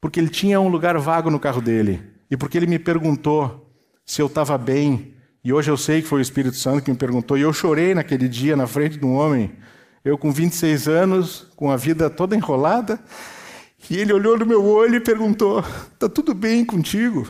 porque 0.00 0.18
ele 0.18 0.28
tinha 0.28 0.60
um 0.60 0.68
lugar 0.68 0.98
vago 0.98 1.30
no 1.30 1.38
carro 1.38 1.60
dele 1.60 2.02
e 2.28 2.36
porque 2.36 2.58
ele 2.58 2.66
me 2.66 2.80
perguntou 2.80 3.72
se 4.04 4.20
eu 4.20 4.26
estava 4.26 4.58
bem. 4.58 5.11
E 5.44 5.52
hoje 5.52 5.70
eu 5.70 5.76
sei 5.76 6.02
que 6.02 6.08
foi 6.08 6.20
o 6.20 6.22
Espírito 6.22 6.56
Santo 6.56 6.84
que 6.84 6.90
me 6.90 6.96
perguntou, 6.96 7.36
e 7.36 7.40
eu 7.40 7.52
chorei 7.52 7.94
naquele 7.94 8.28
dia 8.28 8.54
na 8.54 8.66
frente 8.66 8.96
de 8.96 9.04
um 9.04 9.14
homem, 9.14 9.52
eu 10.04 10.16
com 10.16 10.30
26 10.30 10.86
anos, 10.86 11.46
com 11.56 11.70
a 11.70 11.76
vida 11.76 12.08
toda 12.08 12.36
enrolada, 12.36 13.00
e 13.90 13.96
ele 13.96 14.12
olhou 14.12 14.38
no 14.38 14.46
meu 14.46 14.64
olho 14.64 14.96
e 14.96 15.00
perguntou: 15.00 15.64
Está 15.92 16.08
tudo 16.08 16.34
bem 16.34 16.64
contigo? 16.64 17.28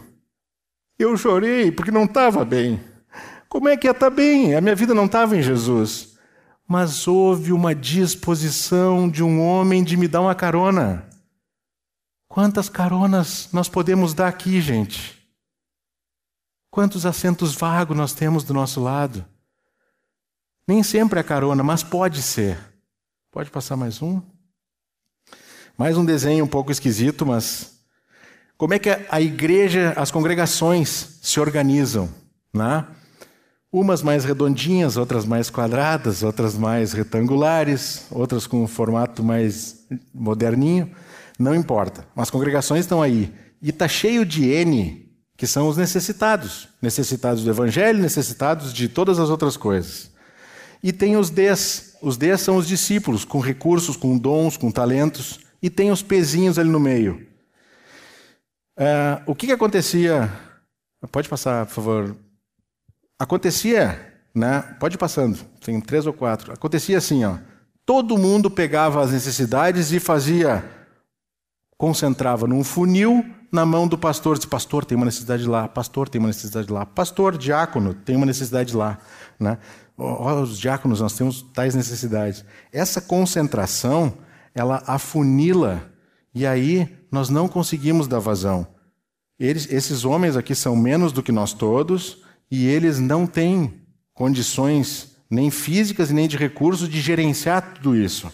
Eu 0.98 1.16
chorei 1.16 1.72
porque 1.72 1.90
não 1.90 2.05
estava 2.05 2.44
bem. 2.44 2.81
Como 3.48 3.68
é 3.68 3.77
que 3.77 3.87
ia 3.87 3.92
estar 3.92 4.11
tá 4.11 4.14
bem? 4.14 4.55
A 4.55 4.61
minha 4.61 4.75
vida 4.75 4.94
não 4.94 5.07
estava 5.07 5.37
em 5.37 5.42
Jesus. 5.42 6.16
Mas 6.68 7.09
houve 7.09 7.53
uma 7.53 7.75
disposição 7.75 9.09
de 9.09 9.22
um 9.22 9.40
homem 9.40 9.83
de 9.83 9.96
me 9.96 10.07
dar 10.07 10.20
uma 10.20 10.35
carona. 10.35 11.07
Quantas 12.29 12.68
caronas 12.68 13.48
nós 13.53 13.68
podemos 13.68 14.14
dar 14.14 14.29
aqui, 14.29 14.61
gente? 14.61 15.21
Quantos 16.72 17.04
assentos 17.04 17.54
vagos 17.54 17.94
nós 17.94 18.14
temos 18.14 18.44
do 18.44 18.54
nosso 18.54 18.80
lado? 18.80 19.22
Nem 20.66 20.82
sempre 20.82 21.20
é 21.20 21.22
carona, 21.22 21.62
mas 21.62 21.82
pode 21.82 22.22
ser. 22.22 22.58
Pode 23.30 23.50
passar 23.50 23.76
mais 23.76 24.00
um? 24.00 24.22
Mais 25.76 25.98
um 25.98 26.04
desenho 26.04 26.46
um 26.46 26.48
pouco 26.48 26.72
esquisito, 26.72 27.26
mas 27.26 27.74
como 28.56 28.72
é 28.72 28.78
que 28.78 28.88
a 28.88 29.20
igreja, 29.20 29.92
as 29.98 30.11
congregações 30.11 31.18
se 31.20 31.38
organizam? 31.38 32.08
Né? 32.54 32.87
Umas 33.70 34.02
mais 34.02 34.24
redondinhas, 34.24 34.96
outras 34.96 35.26
mais 35.26 35.50
quadradas, 35.50 36.22
outras 36.22 36.56
mais 36.56 36.94
retangulares, 36.94 38.06
outras 38.11 38.46
com 38.46 38.64
um 38.64 38.66
formato 38.66 39.22
mais 39.22 39.87
moderninho, 40.14 40.90
não 41.38 41.54
importa. 41.54 42.06
As 42.16 42.30
congregações 42.30 42.80
estão 42.87 43.02
aí 43.02 43.30
E 43.61 43.68
está 43.68 43.87
cheio 43.87 44.24
de 44.24 44.48
N, 44.48 45.02
que 45.42 45.46
são 45.48 45.66
os 45.66 45.76
necessitados. 45.76 46.68
Necessitados 46.81 47.42
do 47.42 47.50
Evangelho, 47.50 47.98
necessitados 47.98 48.72
de 48.72 48.88
todas 48.88 49.18
as 49.18 49.28
outras 49.28 49.57
coisas. 49.57 50.09
E 50.81 50.92
tem 50.92 51.16
os 51.16 51.31
Ds. 51.31 51.96
Os 52.00 52.16
Ds 52.16 52.42
são 52.42 52.59
os 52.59 52.68
discípulos, 52.68 53.24
com 53.24 53.40
recursos, 53.40 53.96
com 53.96 54.16
dons, 54.16 54.57
com 54.57 54.70
talentos. 54.70 55.40
E 55.61 55.68
tem 55.68 55.90
os 55.90 56.00
pezinhos 56.00 56.61
ali 56.61 56.70
no 56.70 56.78
meio. 56.78 57.26
É, 58.76 59.20
o 59.26 59.35
que, 59.35 59.48
que 59.48 59.52
acontecia? 59.52 60.33
Pode 61.11 61.28
passar, 61.28 61.66
por 61.66 61.74
favor. 61.74 62.16
Acontecia, 63.18 64.22
né? 64.33 64.62
Pode 64.78 64.94
ir 64.94 64.98
passando, 64.98 65.40
tem 65.61 65.81
três 65.81 66.07
ou 66.07 66.12
quatro. 66.12 66.52
Acontecia 66.52 66.98
assim, 66.98 67.24
ó. 67.24 67.37
Todo 67.85 68.16
mundo 68.16 68.48
pegava 68.48 69.02
as 69.02 69.11
necessidades 69.11 69.90
e 69.90 69.98
fazia, 69.98 70.64
concentrava 71.76 72.46
num 72.46 72.62
funil 72.62 73.41
na 73.53 73.67
mão 73.67 73.87
do 73.87 73.99
pastor. 73.99 74.38
Diz, 74.38 74.47
pastor, 74.47 74.85
tem 74.85 74.97
uma 74.97 75.05
necessidade 75.05 75.47
lá. 75.47 75.69
Pastor, 75.69 76.09
tem 76.09 76.19
uma 76.19 76.29
necessidade 76.29 76.73
lá. 76.73 76.87
Pastor, 76.87 77.37
diácono, 77.37 77.93
tem 77.93 78.17
uma 78.17 78.27
necessidade 78.27 78.75
lá. 78.75 78.99
Né? 79.38 79.59
Oh, 79.97 80.33
os 80.41 80.59
diáconos, 80.59 81.01
nós 81.01 81.12
temos 81.12 81.43
tais 81.55 81.75
necessidades. 81.75 82.45
Essa 82.73 83.01
concentração, 83.01 84.15
ela 84.55 84.83
afunila 84.87 85.93
e 86.35 86.47
aí 86.47 86.88
nós 87.11 87.29
não 87.29 87.47
conseguimos 87.47 88.09
dar 88.09 88.19
vazão. 88.19 88.67
Eles, 89.38 89.71
esses 89.71 90.05
homens 90.05 90.37
aqui 90.37 90.55
são 90.55 90.75
menos 90.75 91.12
do 91.12 91.23
que 91.23 91.31
nós 91.31 91.53
todos 91.53 92.23
e 92.51 92.67
eles 92.67 92.99
não 92.99 93.27
têm 93.27 93.83
condições 94.15 95.17
nem 95.31 95.51
físicas 95.51 96.11
nem 96.11 96.29
de 96.29 96.37
recursos 96.37 96.88
de 96.88 97.01
gerenciar 97.01 97.75
tudo 97.75 97.97
isso. 97.97 98.31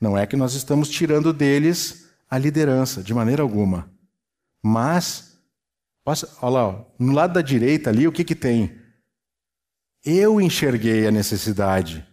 Não 0.00 0.16
é 0.16 0.26
que 0.26 0.36
nós 0.36 0.54
estamos 0.54 0.88
tirando 0.88 1.32
deles 1.32 2.06
a 2.30 2.36
liderança, 2.36 3.02
de 3.02 3.14
maneira 3.14 3.42
alguma. 3.42 3.88
Mas, 4.66 5.38
olha 6.42 6.50
lá, 6.50 6.84
no 6.98 7.12
lado 7.12 7.34
da 7.34 7.40
direita 7.40 7.88
ali, 7.88 8.08
o 8.08 8.10
que, 8.10 8.24
que 8.24 8.34
tem? 8.34 8.76
Eu 10.04 10.40
enxerguei 10.40 11.06
a 11.06 11.12
necessidade. 11.12 12.04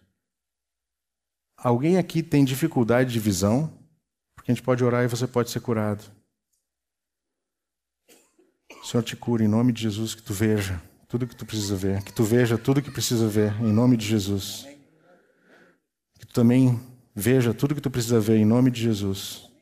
Alguém 1.57 1.97
aqui 1.97 2.21
tem 2.21 2.45
dificuldade 2.45 3.11
de 3.11 3.19
visão? 3.19 3.73
Porque 4.35 4.51
a 4.51 4.53
gente 4.53 4.63
pode 4.63 4.83
orar 4.83 5.03
e 5.03 5.07
você 5.07 5.25
pode 5.25 5.49
ser 5.49 5.61
curado. 5.61 6.03
O 8.83 8.85
Senhor 8.85 9.01
te 9.01 9.15
cura 9.15 9.43
em 9.43 9.47
nome 9.47 9.73
de 9.73 9.81
Jesus, 9.81 10.13
que 10.13 10.21
tu 10.21 10.33
veja 10.33 10.79
tudo 11.07 11.25
que 11.25 11.35
tu 11.35 11.47
precisa 11.47 11.75
ver, 11.75 12.03
que 12.03 12.13
tu 12.13 12.23
veja 12.23 12.55
tudo 12.55 12.83
que 12.83 12.91
precisa 12.91 13.27
ver 13.27 13.59
em 13.61 13.73
nome 13.73 13.97
de 13.97 14.05
Jesus. 14.05 14.67
Que 16.19 16.27
tu 16.27 16.33
também 16.33 16.79
veja 17.15 17.51
tudo 17.51 17.73
que 17.73 17.81
tu 17.81 17.89
precisa 17.89 18.19
ver 18.19 18.37
em 18.37 18.45
nome 18.45 18.69
de 18.69 18.79
Jesus. 18.79 19.52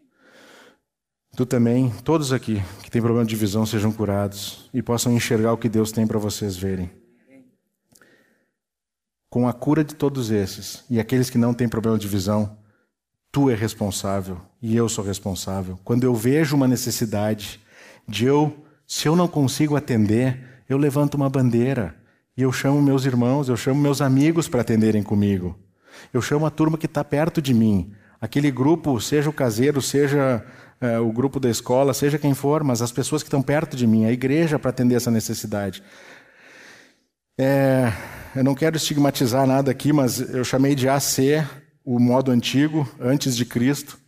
Tu 1.36 1.46
também, 1.46 1.90
todos 2.04 2.34
aqui 2.34 2.62
que 2.84 2.92
têm 2.92 3.02
problema 3.02 3.26
de 3.26 3.36
visão, 3.36 3.66
sejam 3.66 3.92
curados 3.92 4.70
e 4.74 4.82
possam 4.82 5.14
enxergar 5.14 5.54
o 5.54 5.58
que 5.58 5.70
Deus 5.70 5.92
tem 5.92 6.06
para 6.06 6.20
vocês 6.20 6.58
verem. 6.58 6.92
Com 9.30 9.48
a 9.48 9.54
cura 9.54 9.84
de 9.84 9.96
todos 9.96 10.30
esses 10.30 10.84
e 10.90 11.00
aqueles 11.00 11.30
que 11.30 11.38
não 11.38 11.54
têm 11.54 11.70
problema 11.70 11.98
de 11.98 12.08
visão, 12.08 12.58
Tu 13.32 13.50
é 13.50 13.56
responsável 13.56 14.42
e 14.62 14.76
eu 14.76 14.90
sou 14.90 15.06
responsável. 15.06 15.80
Quando 15.86 16.04
eu 16.04 16.14
vejo 16.14 16.54
uma 16.54 16.68
necessidade 16.68 17.62
de 18.06 18.26
eu, 18.26 18.54
se 18.86 19.08
eu 19.08 19.16
não 19.16 19.28
consigo 19.28 19.78
atender, 19.78 20.64
eu 20.68 20.78
levanto 20.78 21.16
uma 21.16 21.30
bandeira 21.30 21.96
e 22.36 22.42
eu 22.42 22.52
chamo 22.52 22.82
meus 22.82 23.06
irmãos, 23.06 23.48
eu 23.48 23.56
chamo 23.56 23.80
meus 23.82 24.02
amigos 24.02 24.50
para 24.50 24.62
atenderem 24.62 25.02
comigo. 25.02 25.58
Eu 26.14 26.22
chamo 26.22 26.46
a 26.46 26.50
turma 26.50 26.78
que 26.78 26.88
está 26.88 27.06
perto 27.06 27.42
de 27.42 27.54
mim. 27.54 27.94
Aquele 28.20 28.52
grupo, 28.52 29.00
seja 29.00 29.30
o 29.30 29.34
caseiro, 29.34 29.82
seja 29.82 30.46
é, 30.82 31.00
o 31.00 31.12
grupo 31.12 31.40
da 31.40 31.50
escola, 31.50 31.94
seja 31.94 32.18
quem 32.18 32.34
for, 32.34 32.64
mas 32.64 32.82
as 32.82 32.92
pessoas 32.92 33.22
que 33.22 33.28
estão 33.28 33.42
perto 33.42 33.78
de 33.78 33.86
mim, 33.86 34.06
a 34.06 34.12
igreja 34.12 34.58
para 34.58 34.72
atender 34.72 34.96
essa 34.96 35.12
necessidade. 35.12 35.84
É, 37.40 37.94
eu 38.36 38.44
não 38.44 38.56
quero 38.56 38.76
estigmatizar 38.76 39.46
nada 39.46 39.70
aqui, 39.70 39.94
mas 39.94 40.20
eu 40.20 40.44
chamei 40.44 40.74
de 40.74 40.90
AC 40.90 41.46
o 41.86 42.00
modo 42.00 42.32
antigo, 42.32 42.90
antes 43.00 43.36
de 43.36 43.46
Cristo, 43.46 44.00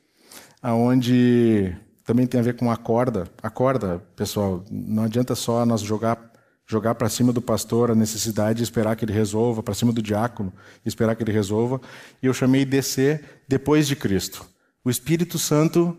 aonde 0.61 1.75
também 2.05 2.25
tem 2.25 2.39
a 2.39 2.43
ver 2.43 2.55
com 2.55 2.71
a 2.71 2.75
corda. 2.75 3.27
A 3.41 3.49
corda, 3.49 3.99
pessoal, 4.15 4.63
não 4.69 5.03
adianta 5.03 5.35
só 5.35 5.65
nós 5.65 5.81
jogar 5.81 6.31
jogar 6.65 6.95
para 6.95 7.09
cima 7.09 7.33
do 7.33 7.41
pastor 7.41 7.91
a 7.91 7.95
necessidade 7.95 8.61
e 8.61 8.63
esperar 8.63 8.95
que 8.95 9.03
ele 9.03 9.13
resolva, 9.13 9.61
para 9.61 9.73
cima 9.73 9.91
do 9.91 10.01
diácono 10.01 10.51
e 10.83 10.87
esperar 10.87 11.15
que 11.15 11.21
ele 11.21 11.31
resolva. 11.31 11.79
E 12.21 12.25
eu 12.25 12.33
chamei 12.33 12.65
descer 12.65 13.43
depois 13.47 13.85
de 13.85 13.95
Cristo. 13.95 14.45
O 14.83 14.89
Espírito 14.89 15.37
Santo 15.37 15.95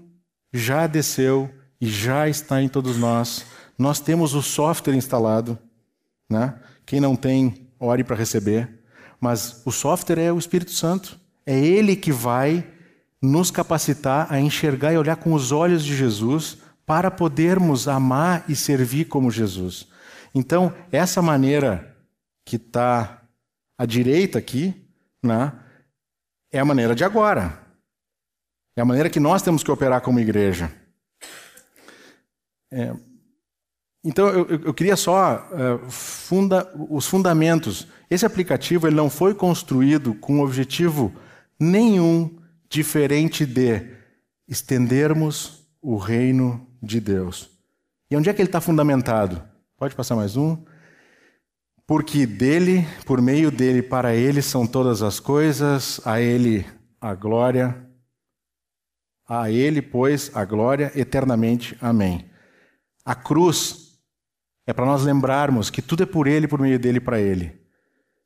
já 0.54 0.86
desceu 0.86 1.52
e 1.80 1.88
já 1.88 2.28
está 2.28 2.62
em 2.62 2.68
todos 2.68 2.96
nós. 2.96 3.44
Nós 3.76 3.98
temos 3.98 4.34
o 4.34 4.42
software 4.42 4.94
instalado, 4.94 5.58
né? 6.30 6.54
Quem 6.86 7.00
não 7.00 7.16
tem, 7.16 7.68
ore 7.80 8.04
para 8.04 8.14
receber. 8.14 8.70
Mas 9.20 9.60
o 9.64 9.72
software 9.72 10.20
é 10.20 10.32
o 10.32 10.38
Espírito 10.38 10.70
Santo. 10.70 11.18
É 11.44 11.58
Ele 11.58 11.96
que 11.96 12.12
vai 12.12 12.64
nos 13.20 13.50
capacitar 13.50 14.32
a 14.32 14.38
enxergar 14.38 14.92
e 14.92 14.98
olhar 14.98 15.16
com 15.16 15.32
os 15.32 15.50
olhos 15.50 15.84
de 15.84 15.96
Jesus 15.96 16.58
para 16.86 17.10
podermos 17.10 17.88
amar 17.88 18.44
e 18.48 18.54
servir 18.54 19.06
como 19.06 19.30
Jesus. 19.30 19.88
Então, 20.34 20.72
essa 20.92 21.20
maneira 21.20 21.96
que 22.44 22.56
está 22.56 23.22
à 23.76 23.86
direita 23.86 24.38
aqui, 24.38 24.74
né, 25.22 25.52
é 26.52 26.60
a 26.60 26.64
maneira 26.64 26.94
de 26.94 27.02
agora. 27.02 27.63
É 28.76 28.80
a 28.80 28.84
maneira 28.84 29.10
que 29.10 29.20
nós 29.20 29.42
temos 29.42 29.62
que 29.62 29.70
operar 29.70 30.00
como 30.00 30.20
igreja. 30.20 30.70
É, 32.72 32.92
então, 34.04 34.28
eu, 34.28 34.46
eu, 34.66 34.74
queria 34.74 34.96
só 34.96 35.48
uh, 35.50 35.90
funda, 35.90 36.70
os 36.90 37.06
fundamentos. 37.06 37.88
Esse 38.10 38.26
aplicativo 38.26 38.86
ele 38.86 38.94
não 38.94 39.08
foi 39.08 39.34
construído 39.34 40.12
com 40.14 40.40
objetivo 40.40 41.10
nenhum 41.58 42.38
diferente 42.68 43.46
de 43.46 43.80
estendermos 44.46 45.66
o 45.80 45.96
reino 45.96 46.66
de 46.82 47.00
Deus. 47.00 47.50
E 48.10 48.16
onde 48.16 48.28
é 48.28 48.34
que 48.34 48.42
ele 48.42 48.48
está 48.48 48.60
fundamentado? 48.60 49.42
Pode 49.78 49.94
passar 49.94 50.16
mais 50.16 50.36
um. 50.36 50.62
Porque 51.86 52.26
dele, 52.26 52.86
por 53.06 53.22
meio 53.22 53.50
dele, 53.50 53.82
para 53.82 54.14
ele 54.14 54.42
são 54.42 54.66
todas 54.66 55.02
as 55.02 55.18
coisas, 55.18 55.98
a 56.04 56.20
ele 56.20 56.66
a 57.00 57.14
glória, 57.14 57.83
a 59.28 59.50
ele, 59.50 59.80
pois, 59.80 60.30
a 60.34 60.44
glória 60.44 60.92
eternamente. 60.94 61.76
Amém. 61.80 62.24
A 63.04 63.14
cruz 63.14 63.98
é 64.66 64.72
para 64.72 64.86
nós 64.86 65.02
lembrarmos 65.02 65.70
que 65.70 65.82
tudo 65.82 66.02
é 66.02 66.06
por 66.06 66.26
ele, 66.26 66.48
por 66.48 66.60
meio 66.60 66.78
dele 66.78 66.98
e 66.98 67.00
para 67.00 67.20
ele. 67.20 67.52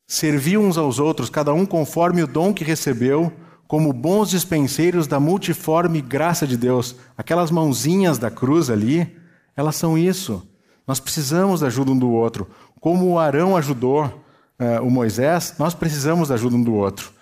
Servir 0.06 0.58
uns 0.58 0.78
aos 0.78 0.98
outros, 0.98 1.28
cada 1.28 1.52
um 1.52 1.66
conforme 1.66 2.22
o 2.22 2.26
dom 2.26 2.54
que 2.54 2.64
recebeu, 2.64 3.32
como 3.66 3.92
bons 3.92 4.30
dispenseiros 4.30 5.06
da 5.06 5.20
multiforme 5.20 6.00
graça 6.00 6.46
de 6.46 6.56
Deus. 6.56 6.96
Aquelas 7.16 7.50
mãozinhas 7.50 8.18
da 8.18 8.30
cruz 8.30 8.70
ali, 8.70 9.16
elas 9.54 9.76
são 9.76 9.98
isso. 9.98 10.48
Nós 10.86 10.98
precisamos 10.98 11.60
da 11.60 11.66
ajuda 11.66 11.90
um 11.90 11.98
do 11.98 12.10
outro. 12.10 12.48
Como 12.80 13.06
o 13.10 13.18
Arão 13.18 13.56
ajudou 13.56 14.06
uh, 14.06 14.82
o 14.82 14.90
Moisés, 14.90 15.54
nós 15.58 15.74
precisamos 15.74 16.28
da 16.28 16.34
ajuda 16.34 16.56
um 16.56 16.62
do 16.62 16.74
outro. 16.74 17.12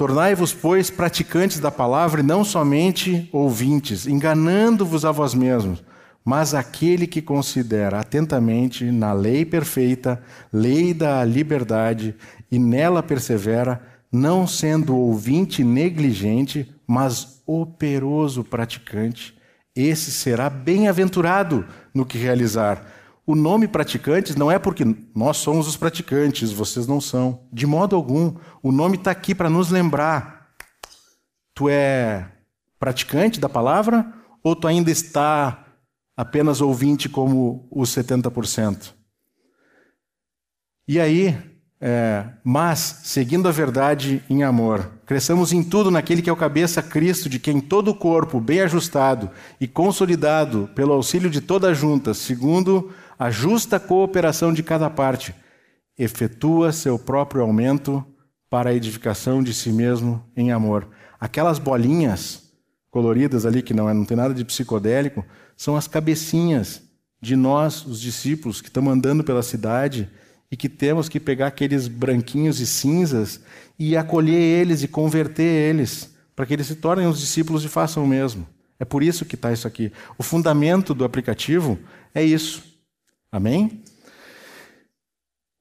Tornai-vos, 0.00 0.54
pois, 0.54 0.88
praticantes 0.88 1.60
da 1.60 1.70
palavra 1.70 2.22
e 2.22 2.24
não 2.24 2.42
somente 2.42 3.28
ouvintes, 3.30 4.06
enganando-vos 4.06 5.04
a 5.04 5.12
vós 5.12 5.34
mesmos 5.34 5.84
mas 6.24 6.54
aquele 6.54 7.06
que 7.06 7.20
considera 7.20 8.00
atentamente 8.00 8.84
na 8.90 9.12
lei 9.12 9.44
perfeita, 9.44 10.22
lei 10.52 10.94
da 10.94 11.24
liberdade, 11.24 12.14
e 12.50 12.58
nela 12.58 13.02
persevera, 13.02 13.82
não 14.12 14.46
sendo 14.46 14.96
ouvinte 14.96 15.64
negligente, 15.64 16.70
mas 16.86 17.42
operoso 17.46 18.44
praticante, 18.44 19.34
esse 19.74 20.10
será 20.12 20.48
bem-aventurado 20.48 21.66
no 21.92 22.06
que 22.06 22.18
realizar. 22.18 22.99
O 23.30 23.36
nome 23.36 23.68
praticantes 23.68 24.34
não 24.34 24.50
é 24.50 24.58
porque 24.58 24.84
nós 25.14 25.36
somos 25.36 25.68
os 25.68 25.76
praticantes, 25.76 26.50
vocês 26.50 26.88
não 26.88 27.00
são. 27.00 27.46
De 27.52 27.64
modo 27.64 27.94
algum. 27.94 28.34
O 28.60 28.72
nome 28.72 28.96
está 28.96 29.12
aqui 29.12 29.36
para 29.36 29.48
nos 29.48 29.70
lembrar. 29.70 30.48
Tu 31.54 31.68
é 31.68 32.28
praticante 32.76 33.38
da 33.38 33.48
palavra 33.48 34.04
ou 34.42 34.56
tu 34.56 34.66
ainda 34.66 34.90
está 34.90 35.64
apenas 36.16 36.60
ouvinte 36.60 37.08
como 37.08 37.68
os 37.70 37.90
70%. 37.90 38.94
E 40.88 40.98
aí, 40.98 41.38
é, 41.80 42.24
mas, 42.42 43.02
seguindo 43.04 43.48
a 43.48 43.52
verdade 43.52 44.24
em 44.28 44.42
amor, 44.42 44.90
cresçamos 45.06 45.52
em 45.52 45.62
tudo 45.62 45.88
naquele 45.88 46.20
que 46.20 46.28
é 46.28 46.32
o 46.32 46.36
cabeça 46.36 46.82
Cristo, 46.82 47.28
de 47.28 47.38
quem 47.38 47.60
todo 47.60 47.92
o 47.92 47.94
corpo, 47.94 48.40
bem 48.40 48.60
ajustado 48.62 49.30
e 49.60 49.68
consolidado 49.68 50.68
pelo 50.74 50.92
auxílio 50.92 51.30
de 51.30 51.40
toda 51.40 51.68
a 51.68 51.74
junta, 51.74 52.12
segundo 52.12 52.92
a 53.20 53.30
justa 53.30 53.78
cooperação 53.78 54.50
de 54.50 54.62
cada 54.62 54.88
parte, 54.88 55.34
efetua 55.98 56.72
seu 56.72 56.98
próprio 56.98 57.42
aumento 57.42 58.02
para 58.48 58.70
a 58.70 58.74
edificação 58.74 59.42
de 59.42 59.52
si 59.52 59.68
mesmo 59.70 60.24
em 60.34 60.50
amor. 60.52 60.88
Aquelas 61.20 61.58
bolinhas 61.58 62.50
coloridas 62.90 63.44
ali, 63.44 63.60
que 63.60 63.74
não, 63.74 63.90
é, 63.90 63.92
não 63.92 64.06
tem 64.06 64.16
nada 64.16 64.32
de 64.32 64.42
psicodélico, 64.42 65.22
são 65.54 65.76
as 65.76 65.86
cabecinhas 65.86 66.80
de 67.20 67.36
nós, 67.36 67.84
os 67.84 68.00
discípulos, 68.00 68.62
que 68.62 68.68
estamos 68.68 68.90
andando 68.90 69.22
pela 69.22 69.42
cidade 69.42 70.08
e 70.50 70.56
que 70.56 70.70
temos 70.70 71.06
que 71.06 71.20
pegar 71.20 71.48
aqueles 71.48 71.88
branquinhos 71.88 72.58
e 72.58 72.66
cinzas 72.66 73.38
e 73.78 73.98
acolher 73.98 74.40
eles 74.40 74.82
e 74.82 74.88
converter 74.88 75.44
eles, 75.44 76.16
para 76.34 76.46
que 76.46 76.54
eles 76.54 76.68
se 76.68 76.76
tornem 76.76 77.06
os 77.06 77.20
discípulos 77.20 77.66
e 77.66 77.68
façam 77.68 78.02
o 78.02 78.08
mesmo. 78.08 78.46
É 78.78 78.84
por 78.86 79.02
isso 79.02 79.26
que 79.26 79.34
está 79.34 79.52
isso 79.52 79.68
aqui. 79.68 79.92
O 80.16 80.22
fundamento 80.22 80.94
do 80.94 81.04
aplicativo 81.04 81.78
é 82.14 82.24
isso. 82.24 82.69
Amém? 83.32 83.82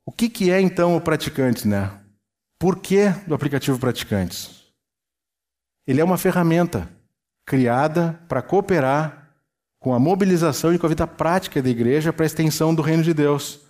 O 0.06 0.12
que, 0.12 0.28
que 0.28 0.50
é 0.50 0.60
então 0.60 0.96
o 0.96 1.02
praticante, 1.02 1.68
né? 1.68 1.92
Por 2.58 2.80
que 2.80 3.10
do 3.28 3.36
aplicativo 3.36 3.78
Praticantes? 3.78 4.66
Ele 5.86 6.02
é 6.02 6.04
uma 6.04 6.18
ferramenta 6.18 6.90
criada 7.46 8.20
para 8.28 8.42
cooperar 8.42 9.32
com 9.80 9.94
a 9.94 10.00
mobilização 10.00 10.74
e 10.74 10.78
com 10.78 10.86
a 10.86 10.90
vida 10.90 11.08
prática 11.08 11.62
da 11.62 11.70
igreja 11.70 12.12
para 12.12 12.26
a 12.26 12.28
extensão 12.28 12.76
do 12.76 12.82
reino 12.82 13.02
de 13.02 13.14
Deus. 13.14 13.62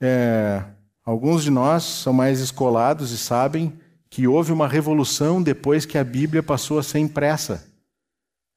É, 0.00 0.64
alguns 1.04 1.44
de 1.44 1.50
nós 1.50 1.84
são 1.84 2.12
mais 2.12 2.40
escolados 2.40 3.10
e 3.10 3.18
sabem 3.18 3.78
que 4.08 4.26
houve 4.26 4.52
uma 4.52 4.66
revolução 4.66 5.42
depois 5.42 5.84
que 5.84 5.98
a 5.98 6.04
Bíblia 6.04 6.42
passou 6.42 6.78
a 6.78 6.82
ser 6.82 6.98
impressa. 6.98 7.68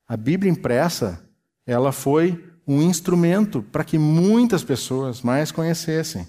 A 0.07 0.15
Bíblia 0.15 0.51
impressa, 0.51 1.23
ela 1.65 1.91
foi 1.91 2.51
um 2.67 2.81
instrumento 2.81 3.63
para 3.71 3.83
que 3.83 3.97
muitas 3.97 4.63
pessoas 4.63 5.21
mais 5.21 5.51
conhecessem. 5.51 6.27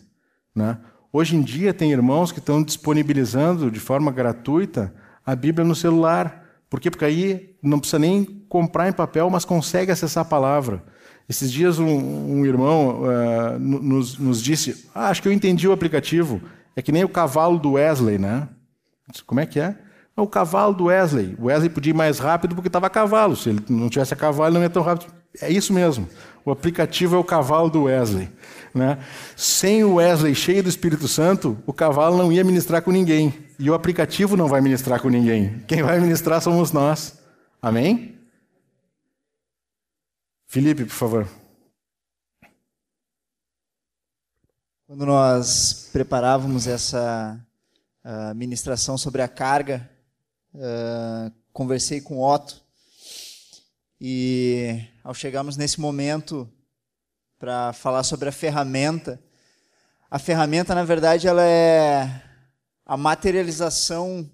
Né? 0.54 0.78
Hoje 1.12 1.36
em 1.36 1.42
dia, 1.42 1.72
tem 1.72 1.92
irmãos 1.92 2.32
que 2.32 2.38
estão 2.38 2.62
disponibilizando 2.62 3.70
de 3.70 3.80
forma 3.80 4.12
gratuita 4.12 4.92
a 5.24 5.34
Bíblia 5.34 5.66
no 5.66 5.74
celular. 5.74 6.44
Por 6.68 6.80
quê? 6.80 6.90
Porque 6.90 7.04
aí 7.04 7.56
não 7.62 7.78
precisa 7.78 7.98
nem 7.98 8.24
comprar 8.48 8.88
em 8.88 8.92
papel, 8.92 9.30
mas 9.30 9.44
consegue 9.44 9.90
acessar 9.90 10.22
a 10.22 10.28
palavra. 10.28 10.84
Esses 11.28 11.50
dias, 11.50 11.78
um, 11.78 11.86
um 11.86 12.46
irmão 12.46 13.02
uh, 13.02 13.58
nos, 13.58 14.16
nos, 14.18 14.42
disse: 14.42 14.88
ah, 14.94 15.08
Acho 15.08 15.22
que 15.22 15.28
eu 15.28 15.32
entendi 15.32 15.66
o 15.66 15.72
aplicativo. 15.72 16.40
É 16.76 16.82
que 16.82 16.92
nem 16.92 17.02
o 17.02 17.08
cavalo 17.08 17.58
do 17.58 17.72
Wesley, 17.72 18.18
né? 18.18 18.48
Como 19.26 19.40
é 19.40 19.46
que? 19.46 19.58
É 19.58 19.74
o 20.16 20.26
cavalo 20.26 20.74
do 20.74 20.84
Wesley. 20.84 21.34
O 21.38 21.46
Wesley 21.46 21.68
podia 21.68 21.90
ir 21.90 21.94
mais 21.94 22.18
rápido 22.18 22.54
porque 22.54 22.68
estava 22.68 22.86
a 22.86 22.90
cavalo. 22.90 23.34
Se 23.34 23.50
ele 23.50 23.60
não 23.68 23.88
tivesse 23.88 24.14
a 24.14 24.16
cavalo, 24.16 24.50
ele 24.50 24.54
não 24.58 24.62
ia 24.62 24.70
tão 24.70 24.82
rápido. 24.82 25.12
É 25.40 25.50
isso 25.50 25.72
mesmo. 25.72 26.08
O 26.44 26.50
aplicativo 26.50 27.16
é 27.16 27.18
o 27.18 27.24
cavalo 27.24 27.68
do 27.68 27.84
Wesley. 27.84 28.30
Né? 28.74 28.98
Sem 29.36 29.82
o 29.84 29.94
Wesley 29.94 30.34
cheio 30.34 30.62
do 30.62 30.68
Espírito 30.68 31.08
Santo, 31.08 31.58
o 31.66 31.72
cavalo 31.72 32.16
não 32.16 32.32
ia 32.32 32.44
ministrar 32.44 32.82
com 32.82 32.90
ninguém. 32.90 33.46
E 33.58 33.70
o 33.70 33.74
aplicativo 33.74 34.36
não 34.36 34.46
vai 34.46 34.60
ministrar 34.60 35.00
com 35.00 35.08
ninguém. 35.08 35.60
Quem 35.66 35.82
vai 35.82 35.98
ministrar 35.98 36.40
somos 36.40 36.72
nós. 36.72 37.18
Amém? 37.60 38.18
Felipe, 40.46 40.84
por 40.84 40.94
favor. 40.94 41.28
Quando 44.86 45.04
nós 45.04 45.88
preparávamos 45.92 46.68
essa 46.68 47.40
uh, 48.04 48.34
ministração 48.36 48.96
sobre 48.96 49.20
a 49.20 49.26
carga, 49.26 49.90
uh, 50.54 51.32
conversei 51.52 52.00
com 52.00 52.20
Otto 52.20 52.65
e 54.00 54.80
ao 55.02 55.14
chegarmos 55.14 55.56
nesse 55.56 55.80
momento 55.80 56.50
para 57.38 57.72
falar 57.72 58.02
sobre 58.02 58.28
a 58.28 58.32
ferramenta, 58.32 59.20
a 60.10 60.18
ferramenta, 60.18 60.74
na 60.74 60.84
verdade, 60.84 61.26
ela 61.26 61.42
é 61.44 62.22
a 62.84 62.96
materialização 62.96 64.30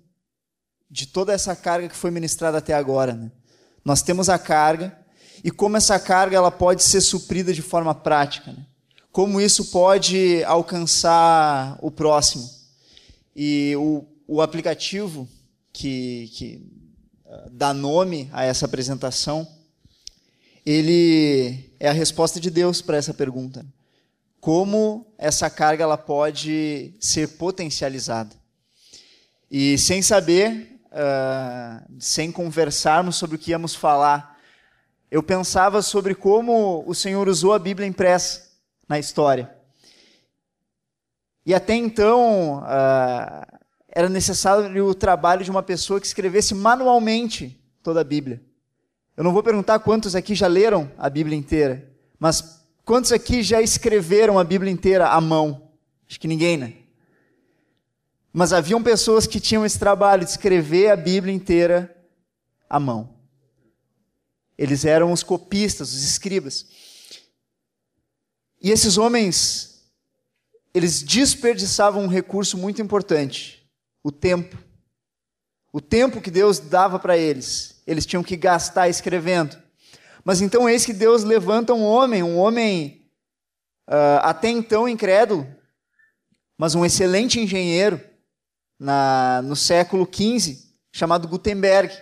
de 0.91 1.07
toda 1.07 1.33
essa 1.33 1.57
carga 1.57 1.89
que 1.89 1.97
foi 1.97 2.11
ministrada 2.11 2.59
até 2.59 2.75
agora. 2.75 3.15
Né? 3.15 3.33
Nós 3.85 4.03
temos 4.03 4.29
a 4.29 4.39
carga 4.39 4.97
e 5.43 5.51
como 5.51 5.77
essa 5.77 5.99
carga 5.99 6.37
ela 6.37 6.51
pode 6.51 6.83
ser 6.83 7.01
suprida 7.01 7.55
de 7.55 7.63
forma 7.63 7.95
prática. 7.95 8.53
Né? 8.53 8.67
Como 9.11 9.41
isso 9.41 9.71
pode 9.71 10.45
alcançar 10.45 11.79
o 11.81 11.91
próximo. 11.91 12.49
E 13.35 13.75
o, 13.79 14.05
o 14.29 14.43
aplicativo 14.43 15.27
que, 15.73 16.31
que 16.35 16.82
dá 17.51 17.73
nome 17.73 18.29
a 18.33 18.45
essa 18.45 18.67
apresentação, 18.67 19.47
ele 20.65 21.73
é 21.79 21.89
a 21.89 21.93
resposta 21.93 22.39
de 22.39 22.51
Deus 22.51 22.81
para 22.81 22.97
essa 22.97 23.13
pergunta. 23.13 23.67
Como 24.41 25.07
essa 25.19 25.49
carga 25.51 25.85
ela 25.85 25.99
pode 25.99 26.95
ser 27.01 27.37
potencializada? 27.37 28.35
E 29.51 29.77
sem 29.79 30.01
saber, 30.03 30.81
uh, 30.87 31.93
sem 31.99 32.33
conversarmos 32.33 33.17
sobre 33.17 33.37
o 33.37 33.39
que 33.39 33.51
íamos 33.51 33.75
falar, 33.75 34.39
eu 35.11 35.23
pensava 35.23 35.83
sobre 35.83 36.15
como 36.15 36.83
o 36.87 36.95
Senhor 36.95 37.29
usou 37.29 37.53
a 37.53 37.59
Bíblia 37.59 37.87
impressa 37.87 38.51
na 38.89 38.99
história. 38.99 39.55
E 41.45 41.53
até 41.55 41.75
então, 41.75 42.59
uh, 42.59 43.62
era 43.95 44.09
necessário 44.09 44.87
o 44.87 44.95
trabalho 44.95 45.45
de 45.45 45.51
uma 45.51 45.63
pessoa 45.63 46.01
que 46.01 46.07
escrevesse 46.07 46.55
manualmente 46.55 47.63
toda 47.83 48.01
a 48.01 48.05
Bíblia. 48.05 48.43
Eu 49.15 49.23
não 49.23 49.35
vou 49.35 49.43
perguntar 49.43 49.79
quantos 49.81 50.17
aqui 50.17 50.35
já 50.35 50.47
leram 50.47 50.91
a 50.97 51.11
Bíblia 51.11 51.37
inteira, 51.37 51.93
mas 52.19 52.65
quantos 52.87 53.13
aqui 53.13 53.43
já 53.43 53.61
escreveram 53.61 54.39
a 54.39 54.45
Bíblia 54.45 54.73
inteira 54.73 55.09
à 55.09 55.21
mão? 55.21 55.71
Acho 56.09 56.19
que 56.19 56.27
ninguém, 56.27 56.57
né? 56.57 56.73
Mas 58.33 58.55
haviam 58.55 58.83
pessoas 58.83 59.27
que 59.27 59.39
tinham 59.39 59.65
esse 59.65 59.79
trabalho 59.79 60.25
de 60.25 60.31
escrever 60.31 60.91
a 60.91 60.97
Bíblia 60.97 61.35
inteira 61.35 61.95
à 62.71 62.81
mão. 62.81 63.15
Eles 64.57 64.87
eram 64.87 65.13
os 65.13 65.23
copistas, 65.23 65.93
os 65.93 66.03
escribas. 66.03 66.67
E 68.63 68.71
esses 68.71 68.97
homens, 68.97 69.83
eles 70.73 71.03
desperdiçavam 71.03 72.05
um 72.05 72.09
recurso 72.09 72.57
muito 72.57 72.81
importante, 72.81 73.62
o 74.03 74.11
tempo. 74.11 74.57
O 75.73 75.81
tempo 75.81 76.21
que 76.21 76.31
Deus 76.31 76.59
dava 76.59 76.99
para 76.99 77.17
eles, 77.17 77.83
eles 77.87 78.05
tinham 78.05 78.23
que 78.23 78.37
gastar 78.37 78.89
escrevendo. 78.89 79.57
Mas 80.25 80.41
então 80.41 80.69
eis 80.69 80.85
que 80.85 80.93
Deus 80.93 81.25
levanta 81.25 81.73
um 81.73 81.85
homem, 81.85 82.23
um 82.23 82.39
homem 82.39 83.09
uh, 83.89 84.21
até 84.23 84.49
então 84.49 84.89
incrédulo, 84.89 85.47
mas 86.59 86.75
um 86.75 86.85
excelente 86.85 87.41
engenheiro 87.41 88.01
na, 88.79 89.41
no 89.43 89.57
século 89.57 90.07
XV, 90.07 90.59
chamado 90.93 91.27
Gutenberg. 91.27 91.93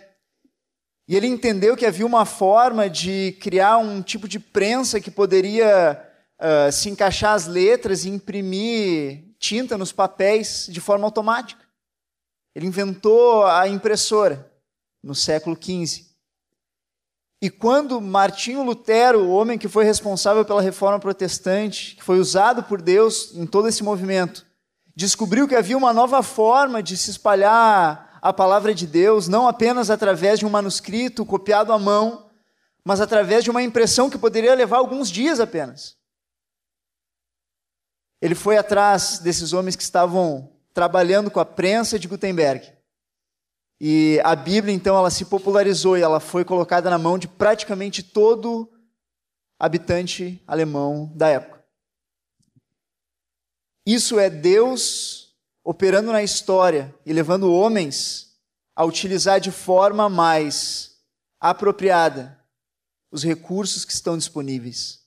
E 1.07 1.17
ele 1.17 1.27
entendeu 1.27 1.77
que 1.77 1.87
havia 1.87 2.07
uma 2.07 2.25
forma 2.25 2.89
de 2.89 3.37
criar 3.41 3.79
um 3.79 4.03
tipo 4.03 4.29
de 4.29 4.39
prensa 4.39 5.01
que 5.01 5.11
poderia 5.11 6.01
uh, 6.39 6.73
se 6.73 6.89
encaixar 6.89 7.35
as 7.35 7.47
letras 7.47 8.05
e 8.05 8.11
imprimir 8.11 9.25
tinta 9.39 9.79
nos 9.79 9.93
papéis 9.93 10.67
de 10.69 10.81
forma 10.81 11.07
automática. 11.07 11.70
Ele 12.55 12.67
inventou 12.67 13.47
a 13.47 13.69
impressora 13.69 14.51
no 15.03 15.15
século 15.15 15.57
XV. 15.57 16.11
E 17.43 17.49
quando 17.49 18.01
Martinho 18.01 18.63
Lutero, 18.63 19.23
o 19.23 19.31
homem 19.31 19.59
que 19.59 19.69
foi 19.69 19.85
responsável 19.85 20.45
pela 20.45 20.61
reforma 20.61 20.99
protestante, 20.99 21.97
que 21.97 22.05
foi 22.05 22.19
usado 22.19 22.63
por 22.65 22.83
Deus 22.83 23.35
em 23.35 23.47
todo 23.47 23.67
esse 23.67 23.83
movimento, 23.83 24.47
descobriu 24.95 25.49
que 25.49 25.55
havia 25.55 25.79
uma 25.79 25.93
nova 25.93 26.23
forma 26.23 26.83
de 26.83 26.97
se 26.97 27.11
espalhar 27.11 28.19
a 28.21 28.33
palavra 28.33 28.75
de 28.75 28.87
Deus, 28.87 29.27
não 29.27 29.49
apenas 29.49 29.89
através 29.89 30.39
de 30.39 30.45
um 30.45 30.51
manuscrito 30.51 31.25
copiado 31.25 31.73
à 31.73 31.79
mão, 31.79 32.31
mas 32.85 33.01
através 33.01 33.43
de 33.43 33.51
uma 33.51 33.63
impressão 33.63 34.11
que 34.11 34.19
poderia 34.19 34.55
levar 34.55 34.77
alguns 34.77 35.11
dias 35.11 35.41
apenas. 35.41 35.97
Ele 38.21 38.35
foi 38.35 38.59
atrás 38.59 39.19
desses 39.19 39.55
homens 39.55 39.77
que 39.77 39.83
estavam 39.83 40.53
trabalhando 40.73 41.31
com 41.31 41.41
a 41.41 41.45
prensa 41.45 41.99
de 41.99 42.09
Gutenberg. 42.09 42.73
E 43.81 44.21
a 44.25 44.37
Bíblia, 44.37 44.75
então, 44.75 44.97
ela 44.97 45.11
se 45.11 45.25
popularizou 45.25 45.97
e 45.97 46.03
ela 46.03 46.21
foi 46.21 46.45
colocada 46.45 46.91
na 46.91 46.99
mão 46.99 47.19
de 47.19 47.27
praticamente 47.27 48.03
todo 48.03 48.71
habitante 49.59 50.43
alemão 50.47 51.11
da 51.15 51.29
época. 51.29 51.65
Isso 53.87 54.19
é 54.19 54.29
Deus 54.29 55.35
operando 55.65 56.13
na 56.13 56.23
história 56.23 56.95
e 57.05 57.13
levando 57.13 57.53
homens 57.53 58.39
a 58.75 58.85
utilizar 58.85 59.41
de 59.41 59.51
forma 59.51 60.09
mais 60.09 60.99
apropriada 61.39 62.39
os 63.11 63.25
recursos 63.25 63.85
que 63.85 63.93
estão 63.93 64.17
disponíveis. 64.17 65.01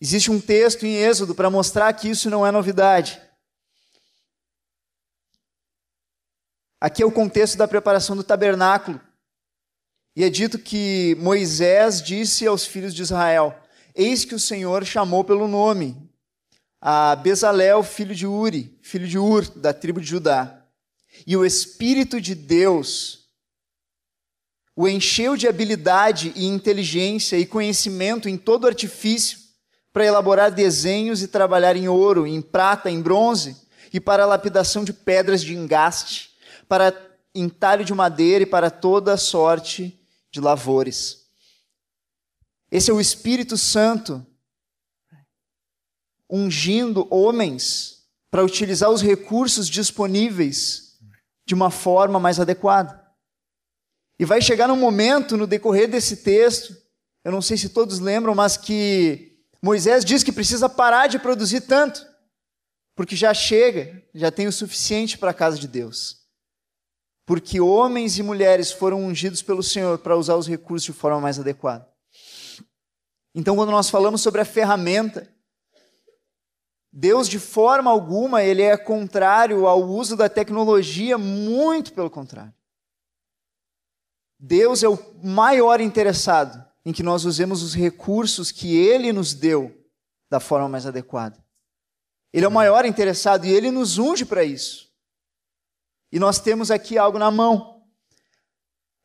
Existe 0.00 0.30
um 0.30 0.40
texto 0.40 0.84
em 0.84 0.96
Êxodo 0.96 1.34
para 1.34 1.50
mostrar 1.50 1.92
que 1.92 2.08
isso 2.08 2.28
não 2.28 2.46
é 2.46 2.50
novidade. 2.50 3.20
Aqui 6.80 7.02
é 7.02 7.06
o 7.06 7.12
contexto 7.12 7.56
da 7.56 7.66
preparação 7.66 8.14
do 8.14 8.24
tabernáculo. 8.24 9.00
E 10.14 10.24
é 10.24 10.30
dito 10.30 10.58
que 10.58 11.16
Moisés 11.18 12.02
disse 12.02 12.46
aos 12.46 12.66
filhos 12.66 12.94
de 12.94 13.02
Israel: 13.02 13.54
Eis 13.94 14.24
que 14.24 14.34
o 14.34 14.40
Senhor 14.40 14.84
chamou 14.84 15.24
pelo 15.24 15.48
nome 15.48 15.96
a 16.80 17.16
Bezalel, 17.16 17.82
filho 17.82 18.14
de 18.14 18.26
Uri, 18.26 18.78
filho 18.82 19.08
de 19.08 19.18
Ur, 19.18 19.48
da 19.56 19.72
tribo 19.72 20.00
de 20.00 20.06
Judá. 20.06 20.64
E 21.26 21.36
o 21.36 21.44
Espírito 21.44 22.20
de 22.20 22.34
Deus 22.34 23.26
o 24.78 24.86
encheu 24.86 25.38
de 25.38 25.48
habilidade 25.48 26.34
e 26.36 26.44
inteligência 26.44 27.38
e 27.38 27.46
conhecimento 27.46 28.28
em 28.28 28.36
todo 28.36 28.66
artifício 28.66 29.38
para 29.90 30.04
elaborar 30.04 30.50
desenhos 30.50 31.22
e 31.22 31.28
trabalhar 31.28 31.74
em 31.74 31.88
ouro, 31.88 32.26
em 32.26 32.42
prata, 32.42 32.90
em 32.90 33.00
bronze 33.00 33.56
e 33.90 33.98
para 33.98 34.24
a 34.24 34.26
lapidação 34.26 34.84
de 34.84 34.92
pedras 34.92 35.42
de 35.42 35.54
engaste, 35.54 36.35
para 36.68 36.94
entalho 37.34 37.84
de 37.84 37.94
madeira 37.94 38.44
e 38.44 38.46
para 38.46 38.70
toda 38.70 39.16
sorte 39.16 39.98
de 40.30 40.40
lavores. 40.40 41.26
Esse 42.70 42.90
é 42.90 42.94
o 42.94 43.00
Espírito 43.00 43.56
Santo 43.56 44.26
ungindo 46.28 47.06
homens 47.10 48.04
para 48.30 48.44
utilizar 48.44 48.90
os 48.90 49.00
recursos 49.00 49.68
disponíveis 49.68 50.98
de 51.46 51.54
uma 51.54 51.70
forma 51.70 52.18
mais 52.18 52.40
adequada. 52.40 53.02
E 54.18 54.24
vai 54.24 54.40
chegar 54.40 54.70
um 54.70 54.76
momento 54.76 55.36
no 55.36 55.46
decorrer 55.46 55.88
desse 55.88 56.18
texto, 56.18 56.76
eu 57.24 57.30
não 57.30 57.42
sei 57.42 57.56
se 57.56 57.68
todos 57.68 57.98
lembram, 57.98 58.34
mas 58.34 58.56
que 58.56 59.36
Moisés 59.62 60.04
diz 60.04 60.22
que 60.22 60.32
precisa 60.32 60.68
parar 60.68 61.06
de 61.06 61.18
produzir 61.18 61.62
tanto, 61.62 62.04
porque 62.94 63.14
já 63.14 63.32
chega, 63.34 64.02
já 64.14 64.30
tem 64.30 64.46
o 64.46 64.52
suficiente 64.52 65.18
para 65.18 65.30
a 65.30 65.34
casa 65.34 65.58
de 65.58 65.68
Deus. 65.68 66.25
Porque 67.26 67.60
homens 67.60 68.18
e 68.18 68.22
mulheres 68.22 68.70
foram 68.70 69.04
ungidos 69.04 69.42
pelo 69.42 69.62
Senhor 69.62 69.98
para 69.98 70.16
usar 70.16 70.36
os 70.36 70.46
recursos 70.46 70.86
de 70.86 70.92
forma 70.92 71.20
mais 71.20 71.38
adequada. 71.38 71.86
Então, 73.34 73.56
quando 73.56 73.72
nós 73.72 73.90
falamos 73.90 74.22
sobre 74.22 74.40
a 74.40 74.44
ferramenta, 74.44 75.28
Deus, 76.90 77.28
de 77.28 77.38
forma 77.38 77.90
alguma, 77.90 78.42
ele 78.42 78.62
é 78.62 78.74
contrário 78.76 79.66
ao 79.66 79.82
uso 79.82 80.16
da 80.16 80.28
tecnologia, 80.28 81.18
muito 81.18 81.92
pelo 81.92 82.08
contrário. 82.08 82.54
Deus 84.38 84.82
é 84.82 84.88
o 84.88 84.98
maior 85.22 85.80
interessado 85.80 86.64
em 86.84 86.92
que 86.92 87.02
nós 87.02 87.24
usemos 87.24 87.62
os 87.62 87.74
recursos 87.74 88.52
que 88.52 88.76
Ele 88.76 89.12
nos 89.12 89.34
deu 89.34 89.76
da 90.30 90.38
forma 90.38 90.68
mais 90.68 90.86
adequada. 90.86 91.36
Ele 92.32 92.44
é 92.44 92.48
o 92.48 92.52
maior 92.52 92.84
interessado 92.84 93.44
e 93.44 93.50
Ele 93.50 93.70
nos 93.70 93.98
unge 93.98 94.24
para 94.24 94.44
isso. 94.44 94.85
E 96.10 96.18
nós 96.18 96.38
temos 96.38 96.70
aqui 96.70 96.96
algo 96.96 97.18
na 97.18 97.30
mão. 97.30 97.82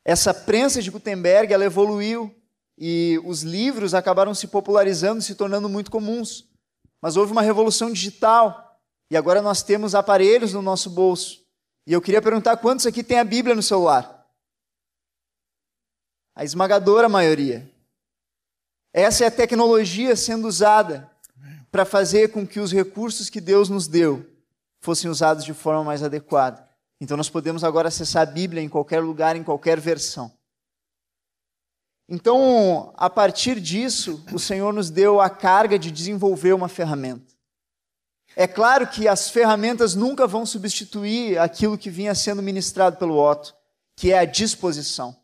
Essa 0.03 0.33
prensa 0.33 0.81
de 0.81 0.89
Gutenberg, 0.89 1.53
ela 1.53 1.65
evoluiu 1.65 2.33
e 2.77 3.19
os 3.23 3.43
livros 3.43 3.93
acabaram 3.93 4.33
se 4.33 4.47
popularizando, 4.47 5.21
se 5.21 5.35
tornando 5.35 5.69
muito 5.69 5.91
comuns. 5.91 6.49
Mas 7.01 7.17
houve 7.17 7.31
uma 7.31 7.41
revolução 7.41 7.91
digital 7.91 8.79
e 9.09 9.17
agora 9.17 9.41
nós 9.41 9.61
temos 9.61 9.93
aparelhos 9.93 10.53
no 10.53 10.61
nosso 10.61 10.89
bolso. 10.89 11.43
E 11.85 11.93
eu 11.93 12.01
queria 12.01 12.21
perguntar 12.21 12.57
quantos 12.57 12.85
aqui 12.85 13.03
tem 13.03 13.19
a 13.19 13.23
Bíblia 13.23 13.55
no 13.55 13.63
celular? 13.63 14.25
A 16.35 16.43
esmagadora 16.43 17.09
maioria. 17.09 17.69
Essa 18.93 19.23
é 19.23 19.27
a 19.27 19.31
tecnologia 19.31 20.15
sendo 20.15 20.47
usada 20.47 21.09
para 21.71 21.85
fazer 21.85 22.31
com 22.31 22.45
que 22.45 22.59
os 22.59 22.71
recursos 22.71 23.29
que 23.29 23.39
Deus 23.39 23.69
nos 23.69 23.87
deu 23.87 24.25
fossem 24.79 25.09
usados 25.09 25.45
de 25.45 25.53
forma 25.53 25.83
mais 25.83 26.03
adequada. 26.03 26.70
Então 27.01 27.17
nós 27.17 27.31
podemos 27.31 27.63
agora 27.63 27.87
acessar 27.87 28.21
a 28.21 28.31
Bíblia 28.31 28.61
em 28.61 28.69
qualquer 28.69 29.01
lugar, 29.01 29.35
em 29.35 29.43
qualquer 29.43 29.79
versão. 29.79 30.31
Então, 32.07 32.93
a 32.95 33.09
partir 33.09 33.59
disso, 33.59 34.23
o 34.31 34.37
Senhor 34.37 34.71
nos 34.71 34.91
deu 34.91 35.19
a 35.19 35.27
carga 35.27 35.79
de 35.79 35.89
desenvolver 35.89 36.53
uma 36.53 36.67
ferramenta. 36.67 37.33
É 38.35 38.45
claro 38.45 38.85
que 38.87 39.07
as 39.07 39.31
ferramentas 39.31 39.95
nunca 39.95 40.27
vão 40.27 40.45
substituir 40.45 41.39
aquilo 41.39 41.77
que 41.77 41.89
vinha 41.89 42.13
sendo 42.13 42.41
ministrado 42.41 42.97
pelo 42.97 43.17
Otto, 43.17 43.55
que 43.95 44.11
é 44.11 44.19
a 44.19 44.25
disposição. 44.25 45.15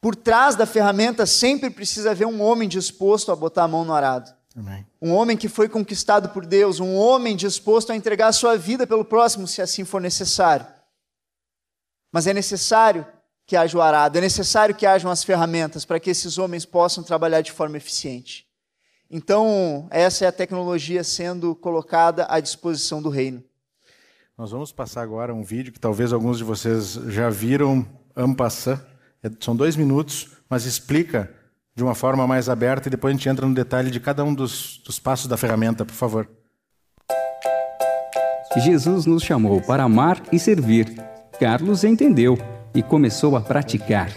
Por 0.00 0.14
trás 0.14 0.54
da 0.54 0.66
ferramenta 0.66 1.26
sempre 1.26 1.68
precisa 1.68 2.12
haver 2.12 2.26
um 2.26 2.40
homem 2.40 2.68
disposto 2.68 3.32
a 3.32 3.36
botar 3.36 3.64
a 3.64 3.68
mão 3.68 3.84
no 3.84 3.92
arado. 3.92 4.37
Amém. 4.58 4.84
Um 5.00 5.12
homem 5.12 5.36
que 5.36 5.48
foi 5.48 5.68
conquistado 5.68 6.30
por 6.30 6.44
Deus, 6.44 6.80
um 6.80 6.96
homem 6.96 7.36
disposto 7.36 7.92
a 7.92 7.96
entregar 7.96 8.26
a 8.26 8.32
sua 8.32 8.56
vida 8.56 8.88
pelo 8.88 9.04
próximo, 9.04 9.46
se 9.46 9.62
assim 9.62 9.84
for 9.84 10.00
necessário. 10.00 10.66
Mas 12.10 12.26
é 12.26 12.34
necessário 12.34 13.06
que 13.46 13.54
haja 13.54 13.78
o 13.78 13.80
arado, 13.80 14.18
é 14.18 14.20
necessário 14.20 14.74
que 14.74 14.84
hajam 14.84 15.12
as 15.12 15.22
ferramentas 15.22 15.84
para 15.84 16.00
que 16.00 16.10
esses 16.10 16.38
homens 16.38 16.64
possam 16.64 17.04
trabalhar 17.04 17.40
de 17.40 17.52
forma 17.52 17.76
eficiente. 17.76 18.48
Então, 19.08 19.86
essa 19.90 20.24
é 20.24 20.28
a 20.28 20.32
tecnologia 20.32 21.04
sendo 21.04 21.54
colocada 21.54 22.26
à 22.28 22.40
disposição 22.40 23.00
do 23.00 23.10
reino. 23.10 23.44
Nós 24.36 24.50
vamos 24.50 24.72
passar 24.72 25.02
agora 25.02 25.32
um 25.32 25.44
vídeo 25.44 25.72
que 25.72 25.78
talvez 25.78 26.12
alguns 26.12 26.36
de 26.36 26.42
vocês 26.42 26.94
já 27.06 27.30
viram, 27.30 27.86
ampassant. 28.16 28.80
É, 29.22 29.30
são 29.38 29.54
dois 29.54 29.76
minutos, 29.76 30.30
mas 30.50 30.64
explica 30.64 31.32
de 31.78 31.84
uma 31.84 31.94
forma 31.94 32.26
mais 32.26 32.48
aberta 32.48 32.88
e 32.88 32.90
depois 32.90 33.14
a 33.14 33.16
gente 33.16 33.28
entra 33.28 33.46
no 33.46 33.54
detalhe 33.54 33.88
de 33.88 34.00
cada 34.00 34.24
um 34.24 34.34
dos, 34.34 34.82
dos 34.84 34.98
passos 34.98 35.28
da 35.28 35.36
ferramenta, 35.36 35.84
por 35.84 35.94
favor. 35.94 36.28
Jesus 38.56 39.06
nos 39.06 39.22
chamou 39.22 39.60
para 39.60 39.84
amar 39.84 40.20
e 40.32 40.40
servir. 40.40 40.92
Carlos 41.38 41.84
entendeu 41.84 42.36
e 42.74 42.82
começou 42.82 43.36
a 43.36 43.40
praticar. 43.40 44.10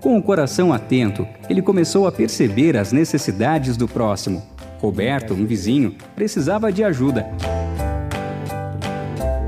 Com 0.00 0.16
o 0.16 0.22
coração 0.22 0.72
atento, 0.72 1.26
ele 1.50 1.60
começou 1.60 2.06
a 2.06 2.12
perceber 2.12 2.76
as 2.76 2.92
necessidades 2.92 3.76
do 3.76 3.88
próximo. 3.88 4.40
Roberto, 4.80 5.34
um 5.34 5.44
vizinho, 5.44 5.96
precisava 6.14 6.70
de 6.70 6.84
ajuda. 6.84 7.26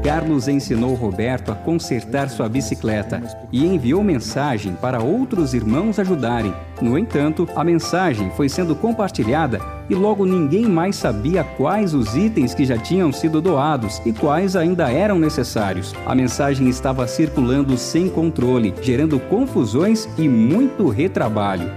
Carlos 0.07 0.47
ensinou 0.47 0.95
Roberto 0.95 1.51
a 1.51 1.57
consertar 1.57 2.31
sua 2.31 2.49
bicicleta 2.49 3.21
e 3.51 3.67
enviou 3.67 4.05
mensagem 4.05 4.73
para 4.75 5.03
outros 5.03 5.53
irmãos 5.53 5.99
ajudarem. 5.99 6.55
No 6.81 6.97
entanto, 6.97 7.49
a 7.57 7.65
mensagem 7.65 8.31
foi 8.37 8.49
sendo 8.49 8.77
compartilhada 8.77 9.61
e 9.91 9.97
logo 9.97 10.25
ninguém 10.25 10.65
mais 10.67 10.95
sabia 10.95 11.43
quais 11.43 11.93
os 11.93 12.15
itens 12.15 12.55
que 12.55 12.65
já 12.65 12.79
tinham 12.79 13.13
sido 13.13 13.41
doados 13.41 14.01
e 14.07 14.13
quais 14.13 14.55
ainda 14.55 14.89
eram 14.93 15.19
necessários. 15.19 15.93
A 16.07 16.15
mensagem 16.15 16.69
estava 16.69 17.05
circulando 17.09 17.77
sem 17.77 18.09
controle, 18.09 18.73
gerando 18.81 19.19
confusões 19.19 20.09
e 20.17 20.29
muito 20.29 20.89
retrabalho. 20.89 21.69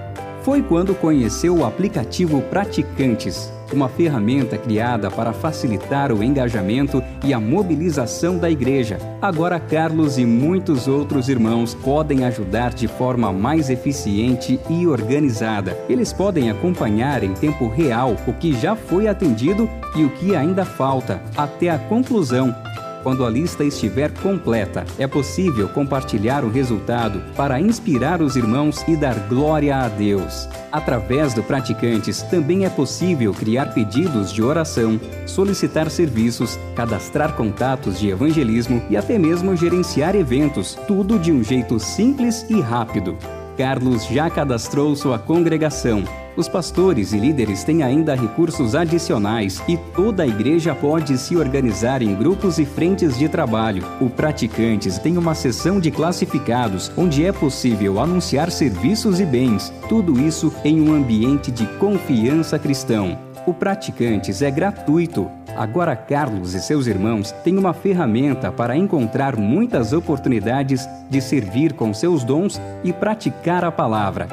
Foi 0.43 0.61
quando 0.61 0.93
conheceu 0.93 1.57
o 1.57 1.65
aplicativo 1.65 2.43
Praticantes 2.43 3.51
uma 3.75 3.89
ferramenta 3.89 4.57
criada 4.57 5.09
para 5.09 5.33
facilitar 5.33 6.11
o 6.11 6.23
engajamento 6.23 7.03
e 7.23 7.33
a 7.33 7.39
mobilização 7.39 8.37
da 8.37 8.49
igreja. 8.49 8.97
Agora, 9.21 9.59
Carlos 9.59 10.17
e 10.17 10.25
muitos 10.25 10.87
outros 10.87 11.29
irmãos 11.29 11.73
podem 11.73 12.25
ajudar 12.25 12.73
de 12.73 12.87
forma 12.87 13.31
mais 13.31 13.69
eficiente 13.69 14.59
e 14.69 14.87
organizada. 14.87 15.77
Eles 15.89 16.13
podem 16.13 16.49
acompanhar 16.49 17.23
em 17.23 17.33
tempo 17.33 17.67
real 17.67 18.15
o 18.27 18.33
que 18.33 18.53
já 18.53 18.75
foi 18.75 19.07
atendido 19.07 19.69
e 19.95 20.03
o 20.03 20.09
que 20.09 20.35
ainda 20.35 20.65
falta, 20.65 21.21
até 21.35 21.69
a 21.69 21.77
conclusão 21.77 22.55
quando 23.03 23.25
a 23.25 23.29
lista 23.29 23.63
estiver 23.63 24.11
completa, 24.21 24.85
é 24.97 25.07
possível 25.07 25.69
compartilhar 25.69 26.43
o 26.43 26.49
resultado 26.49 27.21
para 27.35 27.59
inspirar 27.59 28.21
os 28.21 28.35
irmãos 28.35 28.83
e 28.87 28.95
dar 28.95 29.15
glória 29.27 29.77
a 29.77 29.87
Deus. 29.87 30.47
Através 30.71 31.33
do 31.33 31.41
Praticantes, 31.41 32.21
também 32.23 32.65
é 32.65 32.69
possível 32.69 33.33
criar 33.33 33.73
pedidos 33.73 34.31
de 34.31 34.43
oração, 34.43 34.99
solicitar 35.25 35.89
serviços, 35.89 36.59
cadastrar 36.75 37.33
contatos 37.35 37.99
de 37.99 38.09
evangelismo 38.09 38.83
e 38.89 38.95
até 38.95 39.17
mesmo 39.17 39.55
gerenciar 39.55 40.15
eventos, 40.15 40.75
tudo 40.87 41.17
de 41.17 41.31
um 41.31 41.43
jeito 41.43 41.79
simples 41.79 42.45
e 42.49 42.61
rápido. 42.61 43.17
Carlos 43.59 44.05
já 44.05 44.29
cadastrou 44.29 44.95
sua 44.95 45.19
congregação. 45.19 46.05
Os 46.37 46.47
pastores 46.47 47.11
e 47.11 47.17
líderes 47.17 47.61
têm 47.61 47.83
ainda 47.83 48.15
recursos 48.15 48.73
adicionais 48.73 49.61
e 49.67 49.75
toda 49.93 50.23
a 50.23 50.27
igreja 50.27 50.73
pode 50.73 51.17
se 51.17 51.35
organizar 51.35 52.01
em 52.01 52.15
grupos 52.15 52.57
e 52.57 52.65
frentes 52.65 53.19
de 53.19 53.27
trabalho. 53.27 53.83
O 53.99 54.09
Praticantes 54.09 54.97
tem 54.97 55.17
uma 55.17 55.35
seção 55.35 55.77
de 55.77 55.91
classificados 55.91 56.89
onde 56.95 57.25
é 57.25 57.33
possível 57.33 57.99
anunciar 57.99 58.49
serviços 58.49 59.19
e 59.19 59.25
bens, 59.25 59.73
tudo 59.89 60.17
isso 60.17 60.53
em 60.63 60.79
um 60.79 60.93
ambiente 60.93 61.51
de 61.51 61.65
confiança 61.79 62.57
cristão. 62.57 63.28
O 63.49 63.53
Praticantes 63.55 64.43
é 64.43 64.51
gratuito 64.51 65.27
Agora, 65.57 65.95
Carlos 65.95 66.53
e 66.53 66.61
seus 66.61 66.85
irmãos 66.85 67.31
têm 67.43 67.57
uma 67.57 67.73
ferramenta 67.73 68.51
para 68.51 68.77
encontrar 68.77 69.35
muitas 69.35 69.91
oportunidades 69.91 70.87
de 71.09 71.19
servir 71.19 71.73
com 71.73 71.91
seus 71.91 72.23
dons 72.23 72.61
e 72.83 72.93
praticar 72.93 73.65
a 73.65 73.71
palavra. 73.71 74.27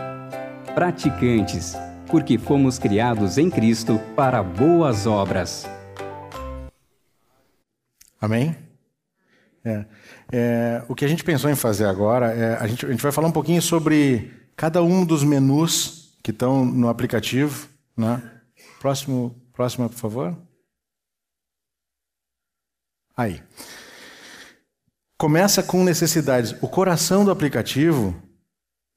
Praticantes, 0.75 1.75
porque 2.09 2.37
fomos 2.37 2.79
criados 2.79 3.39
em 3.39 3.49
Cristo 3.49 3.99
para 4.15 4.43
boas 4.43 5.07
obras. 5.07 5.67
Amém? 8.21 8.55
É, 9.65 9.85
é, 10.31 10.83
o 10.89 10.95
que 10.95 11.07
a 11.07 11.09
gente 11.09 11.25
pensou 11.25 11.51
em 11.51 11.57
fazer 11.57 11.87
agora 11.87 12.27
é 12.35 12.59
a 12.61 12.67
gente, 12.67 12.85
a 12.85 12.91
gente 12.91 13.03
vai 13.03 13.13
falar 13.13 13.29
um 13.29 13.33
pouquinho 13.33 13.63
sobre 13.63 14.31
cada 14.55 14.83
um 14.83 15.07
dos 15.07 15.25
menus 15.25 16.15
que 16.23 16.33
estão 16.33 16.67
no 16.67 16.91
aplicativo. 16.91 17.67
Né? 17.97 18.21
Próximo, 18.87 19.35
próxima, 19.53 19.89
por 19.89 19.99
favor. 19.99 20.39
Aí. 23.17 23.43
Começa 25.19 25.61
com 25.61 25.83
necessidades. 25.83 26.55
O 26.63 26.69
coração 26.69 27.25
do 27.25 27.33
aplicativo 27.33 28.15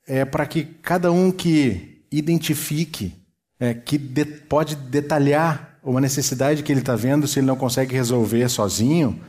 é 0.06 0.24
para 0.26 0.46
que 0.46 0.64
cada 0.64 1.12
um 1.12 1.32
que 1.32 2.06
identifique, 2.12 3.16
é, 3.60 3.74
que 3.74 3.98
de, 3.98 4.26
pode 4.26 4.76
detalhar 4.76 5.80
uma 5.82 6.00
necessidade 6.00 6.62
que 6.62 6.72
ele 6.72 6.82
está 6.82 6.96
vendo, 6.96 7.28
se 7.28 7.40
ele 7.40 7.48
não 7.48 7.56
consegue 7.56 7.96
resolver 7.96 8.48
sozinho, 8.48 9.20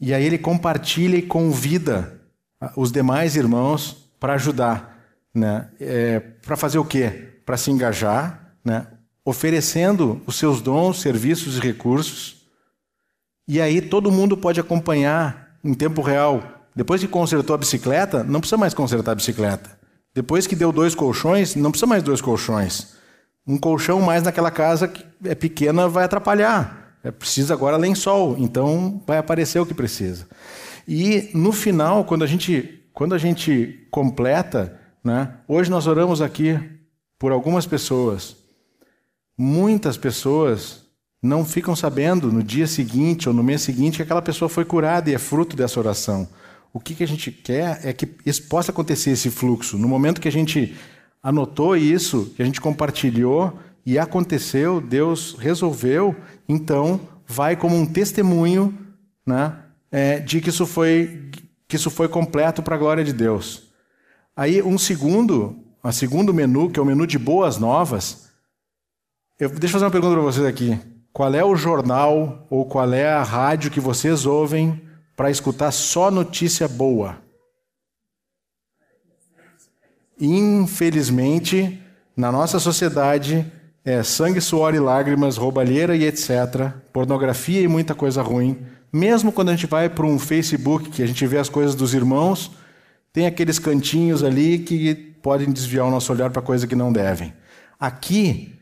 e 0.00 0.14
aí 0.14 0.24
ele 0.24 0.38
compartilha 0.38 1.18
e 1.18 1.22
convida 1.22 2.22
os 2.74 2.90
demais 2.90 3.36
irmãos 3.36 4.10
para 4.18 4.32
ajudar. 4.32 4.98
Né? 5.34 5.68
É, 5.78 6.20
para 6.20 6.56
fazer 6.56 6.78
o 6.78 6.86
quê? 6.86 7.42
Para 7.44 7.58
se 7.58 7.70
engajar, 7.70 8.56
né? 8.64 8.86
Oferecendo 9.24 10.20
os 10.26 10.36
seus 10.36 10.60
dons, 10.60 11.00
serviços 11.00 11.56
e 11.56 11.60
recursos. 11.60 12.36
E 13.46 13.60
aí 13.60 13.80
todo 13.80 14.12
mundo 14.12 14.36
pode 14.36 14.60
acompanhar 14.60 15.56
em 15.62 15.74
tempo 15.74 16.02
real. 16.02 16.42
Depois 16.74 17.00
que 17.00 17.08
consertou 17.08 17.54
a 17.54 17.58
bicicleta, 17.58 18.24
não 18.24 18.40
precisa 18.40 18.56
mais 18.56 18.74
consertar 18.74 19.12
a 19.12 19.16
bicicleta. 19.16 19.78
Depois 20.14 20.46
que 20.46 20.56
deu 20.56 20.72
dois 20.72 20.94
colchões, 20.94 21.54
não 21.54 21.70
precisa 21.70 21.86
mais 21.86 22.02
dois 22.02 22.20
colchões. 22.20 22.94
Um 23.46 23.58
colchão 23.58 24.00
mais 24.00 24.22
naquela 24.22 24.50
casa 24.50 24.88
que 24.88 25.04
é 25.24 25.34
pequena 25.34 25.88
vai 25.88 26.04
atrapalhar. 26.04 26.96
É 27.02 27.10
precisa 27.10 27.54
agora 27.54 27.76
lençol, 27.76 28.36
então 28.38 29.02
vai 29.06 29.18
aparecer 29.18 29.58
o 29.58 29.66
que 29.66 29.74
precisa. 29.74 30.26
E 30.86 31.30
no 31.32 31.52
final, 31.52 32.04
quando 32.04 32.24
a 32.24 32.26
gente, 32.26 32.84
quando 32.92 33.14
a 33.14 33.18
gente 33.18 33.86
completa, 33.90 34.78
né, 35.02 35.34
hoje 35.48 35.70
nós 35.70 35.86
oramos 35.86 36.20
aqui 36.20 36.58
por 37.18 37.32
algumas 37.32 37.66
pessoas. 37.66 38.36
Muitas 39.42 39.96
pessoas 39.96 40.82
não 41.22 41.46
ficam 41.46 41.74
sabendo 41.74 42.30
no 42.30 42.42
dia 42.42 42.66
seguinte 42.66 43.26
ou 43.26 43.34
no 43.34 43.42
mês 43.42 43.62
seguinte 43.62 43.96
que 43.96 44.02
aquela 44.02 44.20
pessoa 44.20 44.50
foi 44.50 44.66
curada 44.66 45.08
e 45.08 45.14
é 45.14 45.18
fruto 45.18 45.56
dessa 45.56 45.80
oração. 45.80 46.28
O 46.74 46.78
que, 46.78 46.94
que 46.94 47.02
a 47.02 47.08
gente 47.08 47.32
quer 47.32 47.80
é 47.82 47.90
que 47.94 48.04
possa 48.50 48.70
acontecer 48.70 49.12
esse 49.12 49.30
fluxo. 49.30 49.78
No 49.78 49.88
momento 49.88 50.20
que 50.20 50.28
a 50.28 50.30
gente 50.30 50.76
anotou 51.22 51.74
isso, 51.74 52.34
que 52.36 52.42
a 52.42 52.44
gente 52.44 52.60
compartilhou 52.60 53.58
e 53.86 53.98
aconteceu, 53.98 54.78
Deus 54.78 55.34
resolveu, 55.38 56.14
então 56.46 57.00
vai 57.26 57.56
como 57.56 57.74
um 57.74 57.86
testemunho 57.86 58.78
né, 59.26 59.54
é, 59.90 60.18
de 60.18 60.42
que 60.42 60.50
isso 60.50 60.66
foi 60.66 61.30
que 61.66 61.76
isso 61.76 61.88
foi 61.88 62.08
completo 62.08 62.62
para 62.62 62.76
a 62.76 62.78
glória 62.78 63.02
de 63.02 63.14
Deus. 63.14 63.70
Aí 64.36 64.60
um 64.60 64.76
segundo, 64.76 65.56
um 65.82 65.92
segundo 65.92 66.34
menu, 66.34 66.68
que 66.68 66.78
é 66.78 66.82
o 66.82 66.84
menu 66.84 67.06
de 67.06 67.18
boas 67.18 67.56
novas. 67.56 68.28
Eu, 69.40 69.48
deixa 69.48 69.66
eu 69.66 69.70
fazer 69.70 69.84
uma 69.86 69.90
pergunta 69.90 70.12
para 70.12 70.22
vocês 70.22 70.44
aqui. 70.44 70.78
Qual 71.12 71.34
é 71.34 71.42
o 71.42 71.56
jornal 71.56 72.46
ou 72.50 72.66
qual 72.66 72.92
é 72.92 73.08
a 73.08 73.22
rádio 73.22 73.70
que 73.70 73.80
vocês 73.80 74.26
ouvem 74.26 74.80
para 75.16 75.30
escutar 75.30 75.70
só 75.70 76.10
notícia 76.10 76.66
boa. 76.66 77.18
Infelizmente, 80.18 81.78
na 82.16 82.32
nossa 82.32 82.58
sociedade, 82.58 83.50
é 83.84 84.02
sangue, 84.02 84.40
suor 84.40 84.74
e 84.74 84.80
lágrimas, 84.80 85.36
roubalheira 85.36 85.94
e 85.94 86.04
etc., 86.04 86.72
pornografia 86.92 87.60
e 87.60 87.68
muita 87.68 87.94
coisa 87.94 88.22
ruim. 88.22 88.58
Mesmo 88.92 89.30
quando 89.30 89.50
a 89.50 89.52
gente 89.52 89.66
vai 89.66 89.88
para 89.90 90.06
um 90.06 90.18
Facebook, 90.18 90.88
que 90.88 91.02
a 91.02 91.06
gente 91.06 91.26
vê 91.26 91.36
as 91.36 91.48
coisas 91.50 91.74
dos 91.74 91.92
irmãos, 91.92 92.50
tem 93.12 93.26
aqueles 93.26 93.58
cantinhos 93.58 94.22
ali 94.22 94.58
que 94.58 94.94
podem 95.22 95.50
desviar 95.50 95.86
o 95.86 95.90
nosso 95.90 96.12
olhar 96.12 96.30
para 96.30 96.40
coisa 96.40 96.66
que 96.66 96.74
não 96.74 96.90
devem. 96.90 97.34
Aqui, 97.78 98.59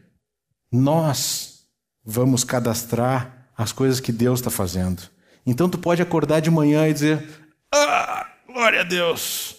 nós 0.71 1.65
vamos 2.05 2.45
cadastrar 2.45 3.49
as 3.57 3.73
coisas 3.73 4.01
que 4.01 4.13
Deus 4.13 4.41
está 4.41 4.51
fazendo. 4.51 5.03
Então 5.45 5.69
tu 5.69 5.79
pode 5.79 6.03
acordar 6.03 6.41
de 6.41 6.51
manhã 6.51 6.89
e 6.89 6.93
dizer: 6.93 7.27
Ah, 7.75 8.27
glória 8.47 8.81
a 8.81 8.85
Deus! 8.85 9.57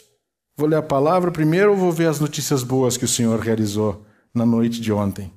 Vou 0.55 0.67
ler 0.67 0.77
a 0.77 0.81
palavra 0.81 1.31
primeiro 1.31 1.71
ou 1.71 1.77
vou 1.77 1.91
ver 1.91 2.07
as 2.07 2.19
notícias 2.19 2.63
boas 2.63 2.97
que 2.97 3.05
o 3.05 3.07
Senhor 3.07 3.39
realizou 3.39 4.05
na 4.33 4.45
noite 4.45 4.81
de 4.81 4.91
ontem? 4.91 5.31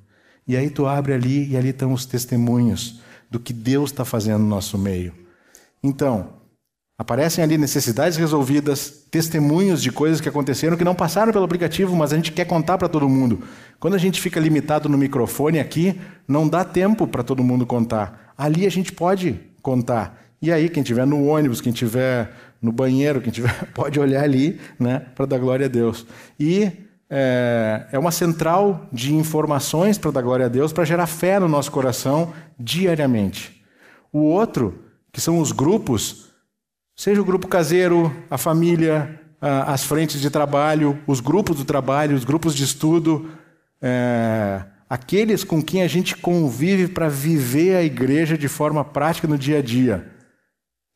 E 0.47 0.57
aí 0.57 0.69
tu 0.69 0.85
abre 0.85 1.13
ali 1.13 1.49
e 1.49 1.57
ali 1.57 1.69
estão 1.69 1.93
os 1.93 2.05
testemunhos 2.05 2.99
do 3.31 3.39
que 3.39 3.53
Deus 3.53 3.91
está 3.91 4.03
fazendo 4.03 4.39
no 4.39 4.47
nosso 4.47 4.77
meio. 4.77 5.13
Então, 5.81 6.33
aparecem 6.97 7.43
ali 7.43 7.57
necessidades 7.57 8.17
resolvidas, 8.17 9.05
testemunhos 9.09 9.81
de 9.81 9.91
coisas 9.91 10.21
que 10.21 10.29
aconteceram 10.29 10.77
que 10.77 10.83
não 10.83 10.95
passaram 10.95 11.33
pelo 11.33 11.45
aplicativo, 11.45 11.95
mas 11.95 12.13
a 12.13 12.15
gente 12.15 12.31
quer 12.31 12.45
contar 12.45 12.77
para 12.77 12.87
todo 12.87 13.09
mundo. 13.09 13.43
Quando 13.79 13.95
a 13.95 13.97
gente 13.97 14.21
fica 14.21 14.39
limitado 14.39 14.87
no 14.87 14.97
microfone 14.97 15.59
aqui, 15.59 15.99
não 16.27 16.47
dá 16.47 16.63
tempo 16.63 17.07
para 17.07 17.23
todo 17.23 17.43
mundo 17.43 17.65
contar. 17.65 18.33
Ali 18.37 18.65
a 18.65 18.71
gente 18.71 18.91
pode 18.91 19.39
contar. 19.61 20.21
E 20.41 20.51
aí, 20.51 20.69
quem 20.69 20.83
estiver 20.83 21.07
no 21.07 21.25
ônibus, 21.25 21.61
quem 21.61 21.71
estiver 21.71 22.31
no 22.61 22.71
banheiro, 22.71 23.21
quem 23.21 23.31
tiver, 23.31 23.53
pode 23.73 23.99
olhar 23.99 24.23
ali 24.23 24.59
né, 24.79 24.99
para 25.15 25.25
dar 25.25 25.37
glória 25.37 25.65
a 25.65 25.69
Deus. 25.69 26.05
E 26.39 26.71
é, 27.09 27.87
é 27.91 27.99
uma 27.99 28.11
central 28.11 28.87
de 28.91 29.13
informações 29.13 29.97
para 29.97 30.11
dar 30.11 30.21
glória 30.21 30.45
a 30.45 30.49
Deus, 30.49 30.73
para 30.73 30.85
gerar 30.85 31.07
fé 31.07 31.39
no 31.39 31.47
nosso 31.47 31.71
coração 31.71 32.33
diariamente. 32.59 33.63
O 34.11 34.19
outro, 34.19 34.79
que 35.11 35.19
são 35.19 35.39
os 35.39 35.51
grupos, 35.51 36.22
seja 37.03 37.21
o 37.21 37.25
grupo 37.25 37.49
caseiro, 37.49 38.15
a 38.29 38.37
família, 38.37 39.19
as 39.41 39.83
frentes 39.83 40.21
de 40.21 40.29
trabalho, 40.29 40.97
os 41.05 41.19
grupos 41.19 41.57
do 41.57 41.65
trabalho, 41.65 42.15
os 42.15 42.23
grupos 42.23 42.55
de 42.55 42.63
estudo, 42.63 43.29
é, 43.81 44.63
aqueles 44.89 45.43
com 45.43 45.61
quem 45.61 45.81
a 45.81 45.87
gente 45.87 46.15
convive 46.15 46.87
para 46.87 47.09
viver 47.09 47.75
a 47.75 47.83
igreja 47.83 48.37
de 48.37 48.47
forma 48.47 48.85
prática 48.85 49.27
no 49.27 49.37
dia 49.37 49.57
a 49.57 49.61
dia. 49.61 50.13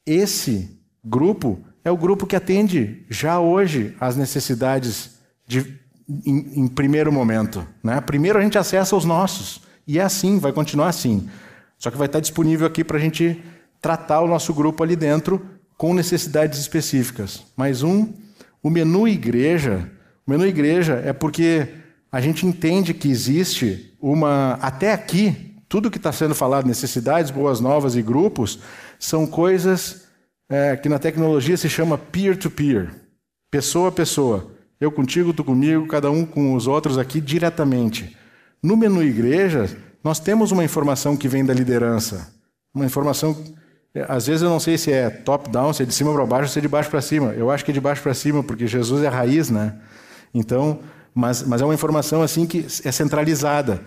Esse 0.06 0.80
grupo 1.04 1.60
é 1.84 1.92
o 1.92 1.98
grupo 1.98 2.26
que 2.26 2.38
atende 2.38 3.06
já 3.10 3.42
hoje 3.42 3.94
as 4.00 4.16
necessidades 4.16 5.20
de, 5.46 5.78
em, 6.26 6.62
em 6.62 6.68
primeiro 6.70 7.12
momento. 7.12 7.68
Né? 7.84 8.00
Primeiro 8.00 8.40
a 8.40 8.42
gente 8.42 8.58
acessa 8.58 8.96
os 8.96 9.04
nossos. 9.04 9.60
E 9.86 10.00
é 10.00 10.04
assim, 10.04 10.40
vai 10.40 10.54
continuar 10.54 10.88
assim. 10.88 11.30
Só 11.78 11.92
que 11.92 11.98
vai 11.98 12.08
estar 12.08 12.22
disponível 12.22 12.66
aqui 12.66 12.82
para 12.82 12.96
a 12.96 13.02
gente 13.02 13.44
tratar 13.82 14.22
o 14.22 14.28
nosso 14.28 14.54
grupo 14.54 14.82
ali 14.84 14.96
dentro 14.96 15.57
com 15.78 15.94
necessidades 15.94 16.60
específicas. 16.60 17.44
Mais 17.56 17.84
um, 17.84 18.12
o 18.64 18.70
menu 18.70 19.08
igreja. 19.08 19.90
O 20.26 20.32
menu 20.32 20.46
igreja 20.46 21.02
é 21.06 21.14
porque 21.14 21.68
a 22.12 22.20
gente 22.20 22.46
entende 22.46 22.94
que 22.94 23.08
existe 23.08 23.96
uma. 24.02 24.54
Até 24.62 24.92
aqui, 24.92 25.56
tudo 25.70 25.92
que 25.92 25.98
está 25.98 26.12
sendo 26.12 26.34
falado, 26.34 26.66
necessidades, 26.66 27.32
boas 27.32 27.60
novas 27.60 27.96
e 27.96 28.02
grupos, 28.02 28.60
são 28.98 29.28
coisas 29.28 30.08
é, 30.50 30.76
que 30.76 30.90
na 30.90 30.98
tecnologia 30.98 31.56
se 31.56 31.70
chama 31.70 31.98
peer-to-peer, 31.98 32.90
pessoa 33.52 33.90
a 33.90 33.92
pessoa. 33.92 34.52
Eu 34.80 34.92
contigo, 34.92 35.34
tu 35.34 35.44
comigo, 35.44 35.88
cada 35.88 36.10
um 36.12 36.26
com 36.26 36.54
os 36.54 36.68
outros 36.68 36.98
aqui 36.98 37.20
diretamente. 37.20 38.16
No 38.62 38.78
menu 38.78 39.04
igreja, 39.04 39.70
nós 40.04 40.20
temos 40.20 40.52
uma 40.52 40.64
informação 40.64 41.18
que 41.18 41.28
vem 41.28 41.46
da 41.46 41.54
liderança. 41.54 42.34
Uma 42.74 42.86
informação, 42.86 43.36
às 44.08 44.28
vezes 44.28 44.42
eu 44.42 44.50
não 44.50 44.60
sei 44.60 44.78
se 44.78 44.92
é 44.92 45.10
top-down, 45.10 45.74
se 45.74 45.84
é 45.84 45.86
de 45.86 45.94
cima 45.94 46.14
para 46.14 46.26
baixo, 46.26 46.52
se 46.52 46.60
é 46.60 46.62
de 46.62 46.68
baixo 46.68 46.90
para 46.90 47.02
cima. 47.02 47.34
Eu 47.34 47.50
acho 47.50 47.64
que 47.64 47.72
é 47.72 47.74
de 47.74 47.82
baixo 47.82 48.02
para 48.02 48.14
cima, 48.14 48.44
porque 48.44 48.68
Jesus 48.68 49.04
é 49.04 49.08
a 49.08 49.12
raiz, 49.12 49.50
né? 49.50 49.76
Então, 50.34 50.80
mas, 51.14 51.44
mas 51.44 51.62
é 51.62 51.66
uma 51.66 51.74
informação 51.74 52.22
assim 52.22 52.46
que 52.46 52.66
é 52.84 52.92
centralizada. 52.92 53.82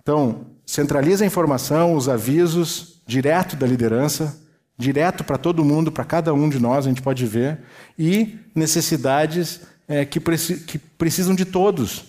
Então, 0.00 0.46
centraliza 0.66 1.24
a 1.24 1.26
informação, 1.26 1.94
os 1.94 2.08
avisos, 2.08 3.00
direto 3.06 3.56
da 3.56 3.66
liderança, 3.66 4.36
direto 4.76 5.22
para 5.22 5.38
todo 5.38 5.64
mundo, 5.64 5.92
para 5.92 6.04
cada 6.04 6.34
um 6.34 6.48
de 6.48 6.58
nós, 6.58 6.86
a 6.86 6.88
gente 6.88 7.02
pode 7.02 7.24
ver, 7.26 7.60
e 7.98 8.38
necessidades 8.54 9.60
é, 9.86 10.04
que, 10.04 10.18
preci 10.18 10.56
que, 10.56 10.78
precisam 10.78 11.34
de 11.34 11.44
todos. 11.44 12.04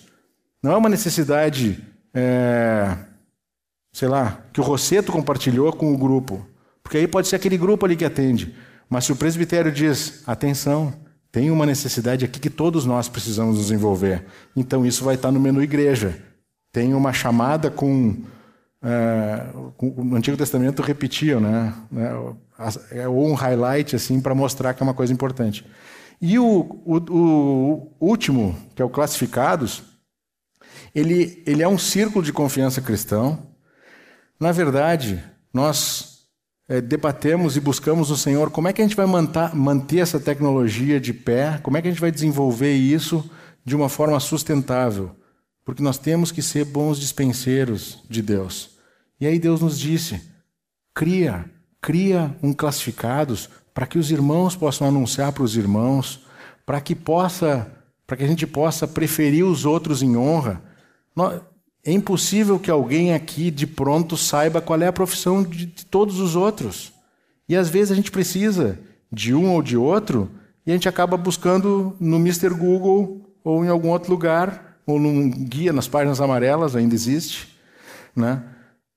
Não 0.62 0.72
é 0.72 0.76
uma 0.76 0.88
necessidade, 0.88 1.82
é, 2.12 2.96
sei 3.92 4.08
lá, 4.08 4.40
que 4.52 4.60
o 4.60 4.64
Rosseto 4.64 5.12
compartilhou 5.12 5.72
com 5.72 5.92
o 5.92 5.98
grupo, 5.98 6.44
porque 6.84 6.98
aí 6.98 7.08
pode 7.08 7.26
ser 7.26 7.36
aquele 7.36 7.56
grupo 7.56 7.84
ali 7.86 7.96
que 7.96 8.04
atende. 8.04 8.54
Mas 8.88 9.06
se 9.06 9.12
o 9.12 9.16
presbitério 9.16 9.72
diz, 9.72 10.22
atenção, 10.26 10.92
tem 11.32 11.50
uma 11.50 11.66
necessidade 11.66 12.24
aqui 12.24 12.38
que 12.38 12.50
todos 12.50 12.84
nós 12.84 13.08
precisamos 13.08 13.58
nos 13.58 13.72
envolver. 13.72 14.24
Então 14.54 14.86
isso 14.86 15.02
vai 15.02 15.16
estar 15.16 15.32
no 15.32 15.40
menu 15.40 15.62
igreja. 15.62 16.16
Tem 16.70 16.94
uma 16.94 17.12
chamada 17.12 17.70
com 17.70 18.22
é, 18.82 19.46
o 19.78 20.14
Antigo 20.14 20.36
Testamento 20.36 20.82
repetia, 20.82 21.40
né? 21.40 21.74
É 22.92 23.08
um 23.08 23.32
highlight 23.32 23.96
assim 23.96 24.20
para 24.20 24.34
mostrar 24.34 24.74
que 24.74 24.82
é 24.82 24.86
uma 24.86 24.94
coisa 24.94 25.12
importante. 25.12 25.66
E 26.20 26.38
o, 26.38 26.82
o, 26.84 26.96
o, 27.10 27.96
último, 27.98 28.54
que 28.74 28.82
é 28.82 28.84
o 28.84 28.90
classificados, 28.90 29.82
ele, 30.94 31.42
ele 31.46 31.62
é 31.62 31.68
um 31.68 31.78
círculo 31.78 32.24
de 32.24 32.32
confiança 32.32 32.80
cristão. 32.80 33.46
Na 34.38 34.52
verdade, 34.52 35.22
nós 35.52 36.13
é, 36.68 36.80
debatemos 36.80 37.56
e 37.56 37.60
buscamos 37.60 38.10
no 38.10 38.16
Senhor 38.16 38.50
como 38.50 38.68
é 38.68 38.72
que 38.72 38.80
a 38.80 38.84
gente 38.84 38.96
vai 38.96 39.06
manter, 39.06 39.54
manter 39.54 39.98
essa 39.98 40.18
tecnologia 40.18 41.00
de 41.00 41.12
pé, 41.12 41.58
como 41.62 41.76
é 41.76 41.82
que 41.82 41.88
a 41.88 41.90
gente 41.90 42.00
vai 42.00 42.10
desenvolver 42.10 42.72
isso 42.72 43.28
de 43.64 43.76
uma 43.76 43.88
forma 43.88 44.18
sustentável, 44.20 45.14
porque 45.64 45.82
nós 45.82 45.98
temos 45.98 46.30
que 46.30 46.42
ser 46.42 46.64
bons 46.64 46.98
dispenseiros 46.98 48.02
de 48.08 48.22
Deus. 48.22 48.78
E 49.20 49.26
aí 49.26 49.38
Deus 49.38 49.60
nos 49.60 49.78
disse: 49.78 50.20
cria, 50.94 51.44
cria 51.80 52.34
um 52.42 52.52
classificados 52.52 53.48
para 53.72 53.86
que 53.86 53.98
os 53.98 54.10
irmãos 54.10 54.56
possam 54.56 54.86
anunciar 54.86 55.32
para 55.32 55.42
os 55.42 55.56
irmãos, 55.56 56.24
para 56.64 56.80
que 56.80 56.94
possa 56.94 57.70
para 58.06 58.18
que 58.18 58.24
a 58.24 58.26
gente 58.26 58.46
possa 58.46 58.86
preferir 58.86 59.46
os 59.46 59.64
outros 59.64 60.02
em 60.02 60.14
honra. 60.14 60.62
É 61.84 61.92
impossível 61.92 62.58
que 62.58 62.70
alguém 62.70 63.12
aqui 63.12 63.50
de 63.50 63.66
pronto 63.66 64.16
saiba 64.16 64.60
qual 64.60 64.80
é 64.80 64.86
a 64.86 64.92
profissão 64.92 65.42
de, 65.42 65.66
de 65.66 65.84
todos 65.84 66.18
os 66.18 66.34
outros. 66.34 66.92
E 67.48 67.54
às 67.54 67.68
vezes 67.68 67.92
a 67.92 67.94
gente 67.94 68.10
precisa 68.10 68.78
de 69.12 69.34
um 69.34 69.50
ou 69.50 69.62
de 69.62 69.76
outro 69.76 70.30
e 70.66 70.70
a 70.70 70.74
gente 70.74 70.88
acaba 70.88 71.16
buscando 71.16 71.94
no 72.00 72.16
Mr. 72.16 72.50
Google 72.50 73.20
ou 73.44 73.64
em 73.64 73.68
algum 73.68 73.90
outro 73.90 74.10
lugar, 74.10 74.78
ou 74.86 74.98
num 74.98 75.30
guia 75.30 75.72
nas 75.72 75.86
páginas 75.86 76.20
amarelas, 76.20 76.74
ainda 76.74 76.94
existe. 76.94 77.54
Né? 78.16 78.42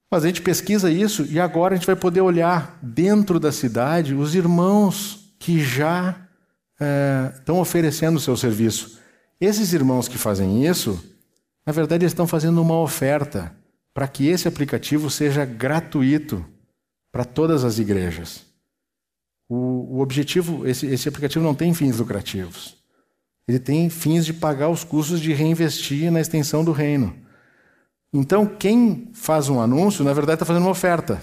Mas 0.10 0.24
a 0.24 0.28
gente 0.28 0.42
pesquisa 0.42 0.90
isso 0.90 1.26
e 1.30 1.40
agora 1.40 1.74
a 1.74 1.78
gente 1.78 1.86
vai 1.86 1.96
poder 1.96 2.22
olhar 2.22 2.80
dentro 2.82 3.40
da 3.40 3.52
cidade 3.52 4.16
os 4.16 4.34
irmãos 4.34 5.34
que 5.38 5.60
já 5.60 6.16
é, 6.80 7.34
estão 7.36 7.60
oferecendo 7.60 8.16
o 8.16 8.22
seu 8.22 8.38
serviço. 8.38 9.00
Esses 9.40 9.74
irmãos 9.74 10.08
que 10.08 10.18
fazem 10.18 10.66
isso, 10.66 11.04
na 11.68 11.74
verdade, 11.74 12.06
eles 12.06 12.14
estão 12.14 12.26
fazendo 12.26 12.62
uma 12.62 12.80
oferta 12.80 13.54
para 13.94 14.08
que 14.08 14.26
esse 14.26 14.48
aplicativo 14.48 15.10
seja 15.10 15.44
gratuito 15.44 16.46
para 17.12 17.26
todas 17.26 17.66
as 17.66 17.78
igrejas. 17.78 18.46
O, 19.50 19.98
o 19.98 20.00
objetivo, 20.00 20.66
esse, 20.66 20.86
esse 20.86 21.10
aplicativo 21.10 21.44
não 21.44 21.54
tem 21.54 21.74
fins 21.74 21.98
lucrativos. 21.98 22.78
Ele 23.46 23.60
tem 23.60 23.90
fins 23.90 24.26
de 24.26 24.34
pagar 24.34 24.70
os 24.70 24.86
custos 24.86 25.20
de 25.20 25.34
reinvestir 25.34 26.10
na 26.10 26.22
extensão 26.22 26.64
do 26.64 26.72
reino. 26.72 27.14
Então, 28.14 28.46
quem 28.46 29.12
faz 29.14 29.50
um 29.50 29.60
anúncio, 29.60 30.06
na 30.06 30.14
verdade, 30.14 30.36
está 30.36 30.46
fazendo 30.46 30.64
uma 30.64 30.72
oferta. 30.72 31.22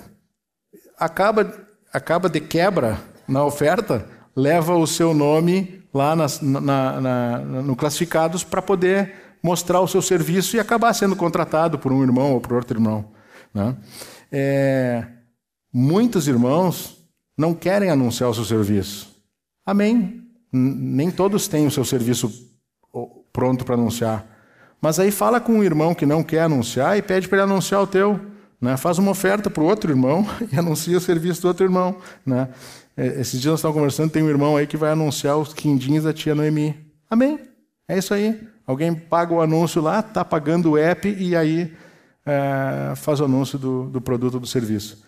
Acaba, 0.99 1.55
acaba 1.90 2.28
de 2.28 2.40
quebra 2.40 3.01
na 3.26 3.42
oferta, 3.42 4.07
leva 4.36 4.76
o 4.76 4.86
seu 4.86 5.14
nome 5.14 5.82
lá 5.95 6.14
nas, 6.14 6.42
na, 6.42 7.01
na, 7.01 7.38
no 7.38 7.74
classificados 7.74 8.45
para 8.45 8.61
poder 8.61 9.24
mostrar 9.45 9.82
o 9.82 9.86
seu 9.86 10.01
serviço 10.01 10.57
e 10.57 10.61
acabar 10.61 10.95
sendo 10.95 11.14
contratado 11.14 11.78
por 11.78 11.92
um 11.92 12.03
irmão 12.03 12.32
ou 12.32 12.40
por 12.40 12.55
outro 12.55 12.78
irmão. 12.78 13.05
Né? 13.53 13.76
É, 14.32 15.07
muitos 15.70 16.26
irmãos 16.26 17.07
não 17.36 17.53
querem 17.53 17.90
anunciar 17.90 18.30
o 18.30 18.34
seu 18.34 18.45
serviço. 18.47 19.14
Amém. 19.66 20.22
Nem 20.51 21.11
todos 21.11 21.47
têm 21.47 21.66
o 21.66 21.70
seu 21.70 21.84
serviço 21.84 22.32
pronto 23.30 23.66
para 23.66 23.74
anunciar. 23.74 24.26
Mas 24.80 24.99
aí 24.99 25.11
fala 25.11 25.38
com 25.38 25.53
um 25.53 25.64
irmão 25.64 25.95
que 25.95 26.07
não 26.07 26.22
quer 26.22 26.42
anunciar 26.42 26.97
e 26.97 27.03
pede 27.03 27.28
para 27.28 27.42
ele 27.42 27.53
anunciar 27.53 27.82
o 27.82 27.86
teu. 27.86 28.18
Né? 28.59 28.78
Faz 28.78 28.99
uma 28.99 29.11
oferta 29.11 29.51
para 29.51 29.62
o 29.62 29.66
outro 29.66 29.92
irmão 29.92 30.26
e 30.51 30.59
anuncia 30.59 30.97
o 30.97 31.01
serviço 31.01 31.42
do 31.42 31.49
outro 31.49 31.66
irmão. 31.66 31.99
Né? 32.24 32.49
É, 32.97 33.20
esses 33.20 33.38
dias 33.38 33.53
nós 33.53 33.61
estávamos 33.61 33.78
conversando, 33.78 34.11
tem 34.11 34.22
um 34.22 34.28
irmão 34.30 34.57
aí 34.57 34.66
que 34.66 34.76
vai 34.78 34.92
anunciar 34.92 35.36
os 35.36 35.53
quindins 35.53 36.05
da 36.05 36.14
tia 36.14 36.34
Noemi. 36.34 36.74
Amém. 37.11 37.38
É 37.86 37.99
isso 37.99 38.14
aí. 38.14 38.53
Alguém 38.67 38.95
paga 38.95 39.35
o 39.35 39.41
anúncio 39.41 39.83
lá, 39.83 40.01
está 40.01 40.25
pagando 40.25 40.73
o 40.73 40.79
app 40.79 41.09
e 41.09 41.37
aí 41.37 41.73
é, 42.25 42.95
faz 42.97 43.21
o 43.21 43.25
anúncio 43.25 43.59
do, 43.59 43.85
do 43.85 44.01
produto 44.01 44.35
ou 44.35 44.41
do 44.41 44.47
serviço. 44.47 45.05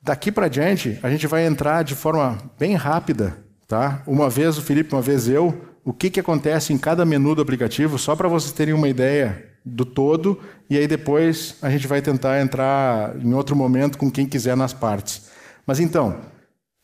Daqui 0.00 0.30
para 0.30 0.48
diante, 0.48 0.98
a 1.02 1.10
gente 1.10 1.26
vai 1.26 1.44
entrar 1.44 1.82
de 1.82 1.94
forma 1.94 2.38
bem 2.58 2.74
rápida. 2.74 3.36
Tá? 3.66 4.02
Uma 4.06 4.30
vez 4.30 4.56
o 4.56 4.62
Felipe, 4.62 4.94
uma 4.94 5.02
vez 5.02 5.28
eu, 5.28 5.60
o 5.84 5.92
que, 5.92 6.08
que 6.08 6.20
acontece 6.20 6.72
em 6.72 6.78
cada 6.78 7.04
menu 7.04 7.34
do 7.34 7.42
aplicativo, 7.42 7.98
só 7.98 8.14
para 8.14 8.28
vocês 8.28 8.52
terem 8.52 8.72
uma 8.72 8.88
ideia 8.88 9.44
do 9.64 9.84
todo, 9.84 10.40
e 10.70 10.78
aí 10.78 10.86
depois 10.86 11.56
a 11.60 11.68
gente 11.68 11.88
vai 11.88 12.00
tentar 12.00 12.40
entrar 12.40 13.16
em 13.20 13.34
outro 13.34 13.56
momento 13.56 13.98
com 13.98 14.10
quem 14.10 14.26
quiser 14.26 14.56
nas 14.56 14.72
partes. 14.72 15.28
Mas 15.66 15.80
então, 15.80 16.20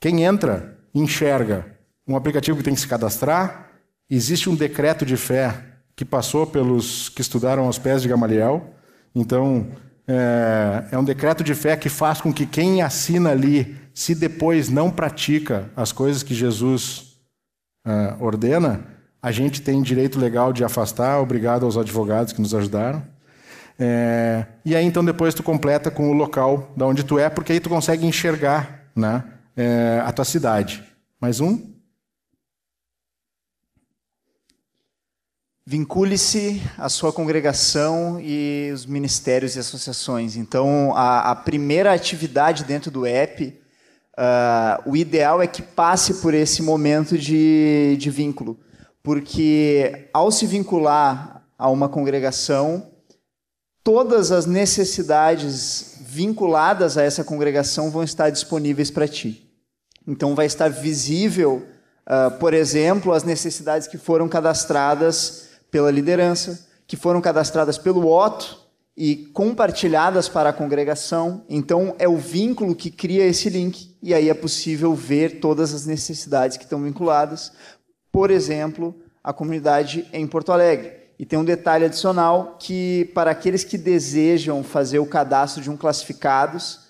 quem 0.01 0.25
entra 0.25 0.77
enxerga 0.93 1.65
um 2.07 2.17
aplicativo 2.17 2.59
que 2.59 2.65
tem 2.65 2.75
que 2.75 2.81
se 2.81 2.89
cadastrar, 2.89 3.72
Existe 4.15 4.51
um 4.51 4.55
decreto 4.55 5.07
de 5.07 5.17
fé 5.17 5.55
que 5.97 6.05
passou 6.05 6.47
pelos 6.47 7.09
que 7.09 7.23
estudaram 7.23 7.65
aos 7.65 7.79
pés 7.79 8.03
de 8.03 8.09
Gamaliel. 8.09 8.75
Então, 9.15 9.69
é, 10.07 10.85
é 10.93 10.99
um 10.99 11.05
decreto 11.05 11.43
de 11.43 11.55
fé 11.55 11.79
que 11.79 11.89
faz 11.89 12.21
com 12.21 12.31
que 12.31 12.45
quem 12.45 12.83
assina 12.83 13.31
ali, 13.31 13.75
se 13.95 14.15
depois 14.15 14.69
não 14.69 14.91
pratica 14.91 15.71
as 15.75 15.93
coisas 15.93 16.23
que 16.23 16.35
Jesus 16.35 17.17
é, 17.87 18.15
ordena, 18.21 18.85
a 19.23 19.33
gente 19.33 19.63
tem 19.63 19.81
direito 19.81 20.19
legal 20.19 20.53
de 20.53 20.63
afastar. 20.63 21.19
Obrigado 21.19 21.65
aos 21.65 21.79
advogados 21.79 22.35
que 22.35 22.43
nos 22.43 22.55
ajudaram. 22.55 23.03
É, 23.79 24.45
e 24.63 24.77
aí 24.77 24.85
então 24.85 25.03
depois 25.03 25.33
tu 25.33 25.43
completa 25.43 25.91
com 25.91 26.11
o 26.11 26.13
local 26.13 26.71
da 26.77 26.87
onde 26.87 27.03
tu 27.03 27.19
é, 27.19 27.31
porque 27.31 27.55
aí 27.55 27.61
tu 27.61 27.71
consegue 27.71 28.05
enxergar 28.05 28.91
né, 28.95 29.25
é, 29.57 30.03
a 30.05 30.13
tua 30.13 30.27
cidade. 30.27 30.85
Mais 31.19 31.41
um? 31.41 31.72
Vincule-se 35.65 36.61
à 36.77 36.89
sua 36.89 37.13
congregação 37.13 38.21
e 38.21 38.73
os 38.75 38.85
ministérios 38.85 39.55
e 39.55 39.61
associações. 39.61 40.35
Então, 40.35 40.93
a, 40.97 41.31
a 41.31 41.37
primeira 41.37 41.93
atividade 41.93 42.65
dentro 42.65 42.91
do 42.91 43.07
app, 43.07 43.47
uh, 44.19 44.91
o 44.91 44.97
ideal 44.97 45.41
é 45.41 45.47
que 45.47 45.63
passe 45.63 46.15
por 46.15 46.35
esse 46.35 46.63
momento 46.63 47.17
de, 47.17 47.97
de 47.97 48.11
vínculo, 48.11 48.59
porque 49.05 50.09
ao 50.13 50.33
se 50.33 50.47
vincular 50.47 51.45
a 51.57 51.71
uma 51.71 51.89
congregação, 51.89 52.91
todas 53.85 54.33
as 54.33 54.47
necessidades 54.47 55.99
vinculadas 56.01 56.99
a 56.99 57.05
essa 57.05 57.23
congregação 57.23 57.89
vão 57.89 58.03
estar 58.03 58.31
disponíveis 58.31 58.91
para 58.91 59.07
ti. 59.07 59.49
Então, 60.09 60.35
vai 60.35 60.47
estar 60.47 60.69
visível, 60.69 61.65
uh, 62.05 62.37
por 62.41 62.53
exemplo, 62.53 63.13
as 63.13 63.23
necessidades 63.23 63.87
que 63.87 63.97
foram 63.97 64.29
cadastradas 64.29 65.52
pela 65.73 65.91
liderança, 65.91 66.69
que 66.87 66.97
foram 66.97 67.23
cadastradas 67.23 67.79
pelo 67.79 68.07
Otto 68.07 68.61
e 68.95 69.17
compartilhadas 69.17 70.29
para 70.29 70.51
a 70.51 70.53
congregação. 70.53 71.45
Então, 71.49 71.97
é 71.99 72.07
o 72.07 72.19
vínculo 72.19 72.77
que 72.77 72.91
cria 72.91 73.25
esse 73.25 73.49
link, 73.49 73.97
e 74.03 74.13
aí 74.13 74.29
é 74.29 74.35
possível 74.35 74.95
ver 74.95 75.41
todas 75.41 75.73
as 75.73 75.87
necessidades 75.87 76.59
que 76.59 76.65
estão 76.65 76.83
vinculadas. 76.83 77.51
Por 78.13 78.31
exemplo, 78.31 78.95
a 79.25 79.33
comunidade 79.33 80.07
em 80.13 80.27
Porto 80.27 80.53
Alegre. 80.53 80.93
E 81.19 81.25
tem 81.25 81.39
um 81.39 81.45
detalhe 81.45 81.87
adicional 81.87 82.57
que, 82.61 83.11
para 83.15 83.31
aqueles 83.31 83.65
que 83.65 83.79
desejam 83.79 84.63
fazer 84.63 84.99
o 84.99 85.07
cadastro 85.07 85.63
de 85.63 85.71
um 85.71 85.77
classificados, 85.77 86.81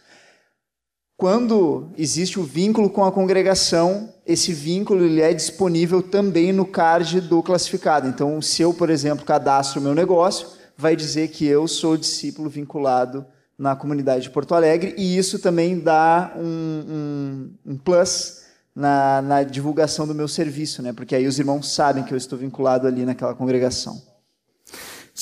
quando 1.23 1.89
existe 1.97 2.41
o 2.41 2.43
vínculo 2.43 2.91
com 2.91 3.05
a 3.05 3.13
congregação, 3.13 4.13
esse 4.27 4.53
vínculo 4.53 5.05
ele 5.05 5.21
é 5.21 5.33
disponível 5.33 6.03
também 6.03 6.53
no 6.53 6.67
card 6.67 7.21
do 7.21 7.41
classificado. 7.45 8.09
Então, 8.09 8.43
se 8.43 8.61
eu, 8.61 8.75
por 8.75 8.91
exemplo, 8.91 9.25
cadastro 9.25 9.81
meu 9.81 9.95
negócio, 9.95 10.49
vai 10.77 10.97
dizer 10.97 11.29
que 11.29 11.47
eu 11.47 11.69
sou 11.69 11.97
discípulo 11.97 12.51
vinculado 12.51 13.25
na 13.57 13.77
comunidade 13.77 14.25
de 14.25 14.31
Porto 14.31 14.53
Alegre, 14.53 14.97
e 14.99 15.17
isso 15.17 15.39
também 15.39 15.79
dá 15.79 16.33
um, 16.37 16.43
um, 16.45 17.51
um 17.67 17.79
plus 17.79 18.43
na, 18.75 19.23
na 19.23 19.43
divulgação 19.45 20.09
do 20.09 20.17
meu 20.17 20.27
serviço, 20.27 20.83
né? 20.83 20.93
porque 20.93 21.15
aí 21.15 21.29
os 21.29 21.39
irmãos 21.39 21.73
sabem 21.73 22.03
que 22.03 22.13
eu 22.13 22.19
estou 22.19 22.37
vinculado 22.37 22.89
ali 22.89 23.05
naquela 23.05 23.33
congregação. 23.33 24.03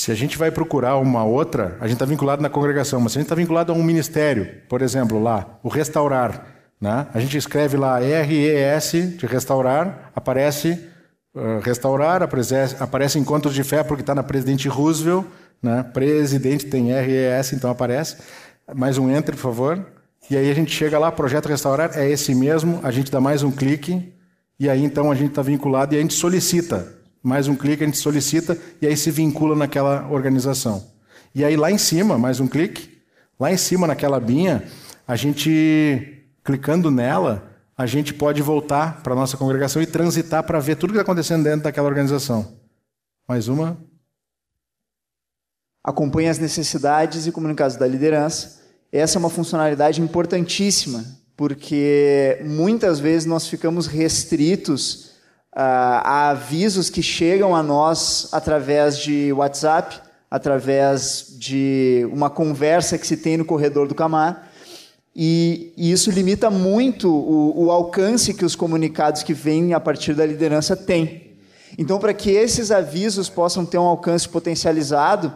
Se 0.01 0.11
a 0.11 0.15
gente 0.15 0.39
vai 0.39 0.51
procurar 0.51 0.97
uma 0.97 1.23
outra, 1.25 1.77
a 1.79 1.87
gente 1.87 1.97
está 1.97 2.07
vinculado 2.07 2.41
na 2.41 2.49
congregação, 2.49 2.99
mas 3.03 3.13
se 3.13 3.19
a 3.19 3.21
gente 3.21 3.27
está 3.27 3.35
vinculado 3.35 3.71
a 3.71 3.75
um 3.75 3.83
ministério, 3.83 4.49
por 4.67 4.81
exemplo, 4.81 5.23
lá, 5.23 5.59
o 5.63 5.69
restaurar, 5.69 6.47
né? 6.81 7.07
a 7.13 7.21
gente 7.21 7.37
escreve 7.37 7.77
lá 7.77 7.99
RES 7.99 8.93
de 9.19 9.27
restaurar, 9.27 10.11
aparece 10.17 10.89
uh, 11.35 11.59
restaurar, 11.63 12.23
aparece, 12.23 12.77
aparece 12.81 13.19
encontros 13.19 13.53
de 13.53 13.63
fé 13.63 13.85
porque 13.85 14.01
está 14.01 14.15
na 14.15 14.23
presidente 14.23 14.69
Roosevelt, 14.69 15.27
né? 15.63 15.83
presidente 15.83 16.65
tem 16.65 16.91
RES, 16.91 17.53
então 17.53 17.69
aparece. 17.69 18.17
Mais 18.75 18.97
um 18.97 19.15
enter, 19.15 19.35
por 19.35 19.43
favor. 19.43 19.87
E 20.31 20.35
aí 20.35 20.51
a 20.51 20.55
gente 20.55 20.75
chega 20.75 20.99
lá, 20.99 21.13
projeto 21.13 21.47
restaurar, 21.47 21.91
é 21.95 22.09
esse 22.09 22.35
mesmo, 22.35 22.81
a 22.83 22.91
gente 22.91 23.13
dá 23.13 23.21
mais 23.21 23.43
um 23.43 23.51
clique, 23.51 24.15
e 24.59 24.67
aí 24.71 24.83
então 24.83 25.13
a 25.13 25.15
gente 25.15 25.29
está 25.29 25.43
vinculado 25.43 25.95
e 25.95 25.99
a 25.99 26.01
gente 26.01 26.15
solicita 26.15 27.00
mais 27.23 27.49
um 27.49 27.55
clique, 27.55 27.83
a 27.83 27.87
gente 27.87 27.99
solicita 27.99 28.57
e 28.81 28.87
aí 28.87 28.97
se 28.97 29.11
vincula 29.11 29.55
naquela 29.55 30.09
organização. 30.09 30.91
E 31.35 31.45
aí 31.45 31.57
lá 31.57 31.71
em 31.71 31.79
cima, 31.79 32.19
mais 32.19 32.41
um 32.41 32.49
clique, 32.49 32.99
lá 33.39 33.53
em 33.53 33.57
cima 33.57 33.87
naquela 33.87 34.17
abinha, 34.17 34.65
a 35.07 35.17
gente, 35.17 36.25
clicando 36.43 36.91
nela, 36.91 37.51
a 37.77 37.87
gente 37.87 38.13
pode 38.15 38.43
voltar 38.43 39.03
para 39.03 39.13
a 39.13 39.17
nossa 39.17 39.37
congregação 39.37 39.81
e 39.81 39.87
transitar 39.87 40.43
para 40.45 40.59
ver 40.61 40.77
tudo 40.77 40.93
que 40.93 40.99
está 40.99 41.03
acontecendo 41.03 41.45
dentro 41.45 41.63
daquela 41.63 41.89
organização. 41.89 42.59
Mais 43.29 43.49
uma. 43.49 43.79
Acompanhe 45.83 46.29
as 46.29 46.39
necessidades 46.39 47.27
e 47.27 47.33
comunicados 47.33 47.77
da 47.77 47.87
liderança. 47.87 48.61
Essa 48.93 49.19
é 49.19 49.21
uma 49.21 49.31
funcionalidade 49.31 50.01
importantíssima, 50.01 51.05
porque 51.37 52.41
muitas 52.45 52.99
vezes 52.99 53.25
nós 53.25 53.47
ficamos 53.47 53.87
restritos 53.87 55.10
há 55.53 56.31
avisos 56.31 56.89
que 56.89 57.03
chegam 57.03 57.55
a 57.55 57.63
nós 57.63 58.29
através 58.33 58.99
de 58.99 59.33
WhatsApp, 59.33 60.01
através 60.31 61.35
de 61.39 62.09
uma 62.13 62.31
conversa 62.31 62.97
que 62.97 63.07
se 63.07 63.17
tem 63.17 63.37
no 63.37 63.45
corredor 63.45 63.89
do 63.89 63.95
Camar. 63.95 64.49
E, 65.15 65.73
e 65.77 65.91
isso 65.91 66.11
limita 66.11 66.51
muito 66.51 67.11
o, 67.13 67.65
o, 67.65 67.71
alcance 67.73 68.33
que 68.33 68.45
os 68.45 68.55
comunicados 68.55 69.25
que 69.25 69.35
vêm 69.35 69.75
a 69.75 69.81
partir 69.81 70.15
da 70.15 70.25
liderança 70.25 70.77
têm. 70.77 71.37
Então, 71.77 71.99
para 71.99 72.15
que 72.15 72.31
esses 72.31 72.71
avisos 72.71 73.29
possam 73.29 73.67
ter 73.67 73.79
um 73.79 73.87
alcance 73.87 74.29
potencializado, 74.29 75.33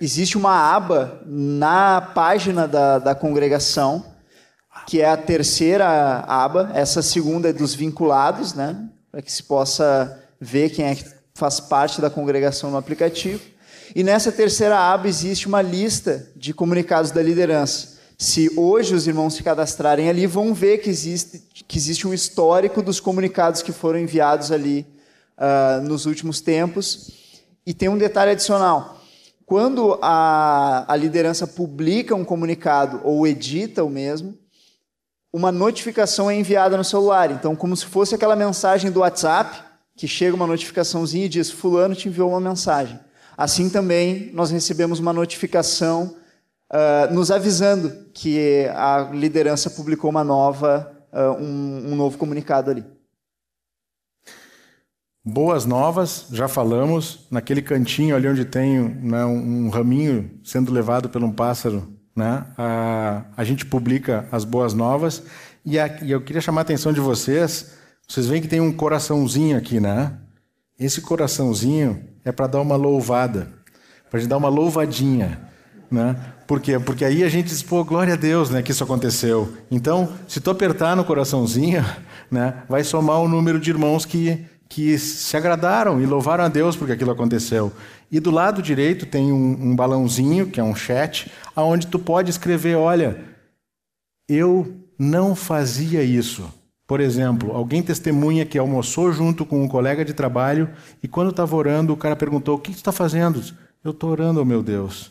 existe 0.00 0.38
uma 0.38 0.52
aba 0.52 1.20
na 1.26 2.00
página 2.00 2.68
da, 2.68 3.00
da 3.00 3.14
congregação, 3.14 4.04
que 4.86 5.00
é 5.00 5.08
a 5.08 5.16
terceira 5.16 6.20
aba, 6.28 6.70
essa 6.72 7.02
segunda 7.02 7.48
é 7.48 7.52
dos 7.52 7.74
vinculados, 7.74 8.54
né? 8.54 8.88
Para 9.16 9.22
que 9.22 9.32
se 9.32 9.44
possa 9.44 10.22
ver 10.38 10.68
quem 10.68 10.84
é 10.84 10.94
que 10.94 11.06
faz 11.32 11.58
parte 11.58 12.02
da 12.02 12.10
congregação 12.10 12.70
no 12.70 12.76
aplicativo. 12.76 13.40
E 13.94 14.04
nessa 14.04 14.30
terceira 14.30 14.78
aba 14.78 15.08
existe 15.08 15.48
uma 15.48 15.62
lista 15.62 16.28
de 16.36 16.52
comunicados 16.52 17.12
da 17.12 17.22
liderança. 17.22 17.96
Se 18.18 18.52
hoje 18.58 18.94
os 18.94 19.06
irmãos 19.06 19.32
se 19.32 19.42
cadastrarem 19.42 20.10
ali, 20.10 20.26
vão 20.26 20.52
ver 20.52 20.82
que 20.82 20.90
existe, 20.90 21.42
que 21.66 21.78
existe 21.78 22.06
um 22.06 22.12
histórico 22.12 22.82
dos 22.82 23.00
comunicados 23.00 23.62
que 23.62 23.72
foram 23.72 23.98
enviados 23.98 24.52
ali 24.52 24.86
uh, 25.38 25.82
nos 25.82 26.04
últimos 26.04 26.42
tempos. 26.42 27.10
E 27.64 27.72
tem 27.72 27.88
um 27.88 27.96
detalhe 27.96 28.32
adicional. 28.32 29.00
Quando 29.46 29.98
a, 30.02 30.84
a 30.86 30.94
liderança 30.94 31.46
publica 31.46 32.14
um 32.14 32.22
comunicado 32.22 33.00
ou 33.02 33.26
edita 33.26 33.82
o 33.82 33.88
mesmo, 33.88 34.36
uma 35.36 35.52
notificação 35.52 36.30
é 36.30 36.34
enviada 36.34 36.78
no 36.78 36.82
celular. 36.82 37.30
Então, 37.30 37.54
como 37.54 37.76
se 37.76 37.84
fosse 37.84 38.14
aquela 38.14 38.34
mensagem 38.34 38.90
do 38.90 39.00
WhatsApp, 39.00 39.62
que 39.94 40.08
chega 40.08 40.34
uma 40.34 40.46
notificaçãozinha 40.46 41.26
e 41.26 41.28
diz: 41.28 41.50
Fulano 41.50 41.94
te 41.94 42.08
enviou 42.08 42.30
uma 42.30 42.40
mensagem. 42.40 42.98
Assim 43.36 43.68
também 43.68 44.30
nós 44.32 44.50
recebemos 44.50 44.98
uma 44.98 45.12
notificação 45.12 46.16
uh, 46.72 47.12
nos 47.12 47.30
avisando 47.30 48.06
que 48.14 48.64
a 48.74 49.10
liderança 49.12 49.68
publicou 49.68 50.08
uma 50.08 50.24
nova, 50.24 50.90
uh, 51.12 51.38
um, 51.38 51.92
um 51.92 51.96
novo 51.96 52.16
comunicado 52.16 52.70
ali. 52.70 52.82
Boas 55.22 55.66
novas, 55.66 56.28
já 56.32 56.48
falamos, 56.48 57.26
naquele 57.30 57.60
cantinho 57.60 58.16
ali 58.16 58.26
onde 58.26 58.46
tem 58.46 58.78
né, 58.78 59.22
um 59.26 59.68
raminho 59.68 60.30
sendo 60.42 60.72
levado 60.72 61.10
por 61.10 61.22
um 61.22 61.30
pássaro, 61.30 61.95
né, 62.16 62.44
a, 62.56 63.24
a 63.36 63.44
gente 63.44 63.66
publica 63.66 64.26
as 64.32 64.44
boas 64.44 64.72
novas. 64.72 65.22
E, 65.64 65.78
a, 65.78 65.98
e 66.02 66.10
eu 66.10 66.22
queria 66.22 66.40
chamar 66.40 66.62
a 66.62 66.62
atenção 66.62 66.92
de 66.92 67.00
vocês, 67.00 67.72
vocês 68.08 68.26
veem 68.26 68.40
que 68.40 68.48
tem 68.48 68.60
um 68.60 68.72
coraçãozinho 68.72 69.58
aqui, 69.58 69.78
né? 69.78 70.12
Esse 70.78 71.00
coraçãozinho 71.00 72.02
é 72.24 72.32
para 72.32 72.46
dar 72.46 72.60
uma 72.60 72.76
louvada, 72.76 73.48
para 74.10 74.24
dar 74.26 74.36
uma 74.36 74.48
louvadinha. 74.48 75.40
Né? 75.90 76.16
Por 76.46 76.60
quê? 76.60 76.78
Porque 76.78 77.04
aí 77.04 77.22
a 77.22 77.28
gente 77.28 77.46
diz, 77.48 77.62
pô, 77.62 77.84
glória 77.84 78.14
a 78.14 78.16
Deus 78.16 78.50
né, 78.50 78.62
que 78.62 78.70
isso 78.70 78.84
aconteceu. 78.84 79.52
Então, 79.70 80.12
se 80.28 80.40
tu 80.40 80.50
apertar 80.50 80.96
no 80.96 81.04
coraçãozinho, 81.04 81.84
né, 82.30 82.62
vai 82.68 82.84
somar 82.84 83.20
o 83.20 83.28
número 83.28 83.58
de 83.58 83.70
irmãos 83.70 84.04
que, 84.04 84.44
que 84.68 84.98
se 84.98 85.36
agradaram 85.36 86.00
e 86.00 86.06
louvaram 86.06 86.44
a 86.44 86.48
Deus 86.48 86.76
porque 86.76 86.92
aquilo 86.92 87.10
aconteceu. 87.10 87.72
E 88.10 88.20
do 88.20 88.30
lado 88.30 88.62
direito 88.62 89.06
tem 89.06 89.32
um, 89.32 89.70
um 89.70 89.76
balãozinho, 89.76 90.46
que 90.46 90.60
é 90.60 90.62
um 90.62 90.74
chat, 90.74 91.30
aonde 91.56 91.86
tu 91.86 91.98
pode 91.98 92.30
escrever, 92.30 92.76
olha, 92.76 93.24
eu 94.28 94.76
não 94.98 95.34
fazia 95.34 96.02
isso. 96.02 96.52
Por 96.86 97.00
exemplo, 97.00 97.52
alguém 97.52 97.82
testemunha 97.82 98.44
que 98.44 98.58
almoçou 98.58 99.10
junto 99.10 99.44
com 99.44 99.64
um 99.64 99.66
colega 99.66 100.04
de 100.04 100.14
trabalho 100.14 100.70
e 101.02 101.08
quando 101.08 101.30
estava 101.30 101.56
orando, 101.56 101.92
o 101.92 101.96
cara 101.96 102.14
perguntou: 102.14 102.56
O 102.56 102.60
que 102.60 102.70
você 102.70 102.78
está 102.78 102.92
fazendo? 102.92 103.42
Eu 103.82 103.90
estou 103.90 104.10
orando, 104.10 104.44
meu 104.44 104.62
Deus. 104.62 105.10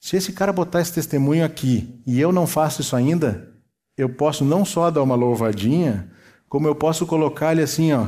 Se 0.00 0.16
esse 0.16 0.32
cara 0.32 0.52
botar 0.52 0.80
esse 0.80 0.92
testemunho 0.92 1.44
aqui 1.44 2.00
e 2.06 2.20
eu 2.20 2.32
não 2.32 2.46
faço 2.46 2.80
isso 2.80 2.96
ainda, 2.96 3.52
eu 3.96 4.08
posso 4.08 4.44
não 4.44 4.64
só 4.64 4.90
dar 4.90 5.02
uma 5.02 5.14
louvadinha, 5.14 6.10
como 6.48 6.66
eu 6.66 6.74
posso 6.74 7.06
colocar 7.06 7.52
ele 7.52 7.62
assim, 7.62 7.92
ó, 7.92 8.06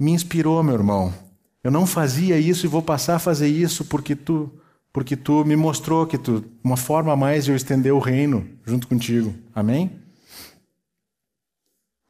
me 0.00 0.10
inspirou, 0.10 0.62
meu 0.62 0.74
irmão. 0.74 1.12
Eu 1.62 1.70
não 1.70 1.86
fazia 1.86 2.38
isso 2.38 2.66
e 2.66 2.68
vou 2.68 2.82
passar 2.82 3.16
a 3.16 3.20
fazer 3.20 3.46
isso 3.46 3.84
porque 3.84 4.16
tu, 4.16 4.50
porque 4.92 5.16
tu 5.16 5.44
me 5.44 5.56
mostrou 5.56 6.06
que 6.06 6.18
tu 6.18 6.44
uma 6.62 6.76
forma 6.76 7.12
a 7.12 7.16
mais 7.16 7.44
de 7.44 7.50
eu 7.50 7.56
estender 7.56 7.92
o 7.92 7.98
reino 7.98 8.48
junto 8.64 8.86
contigo. 8.86 9.34
Amém? 9.54 10.02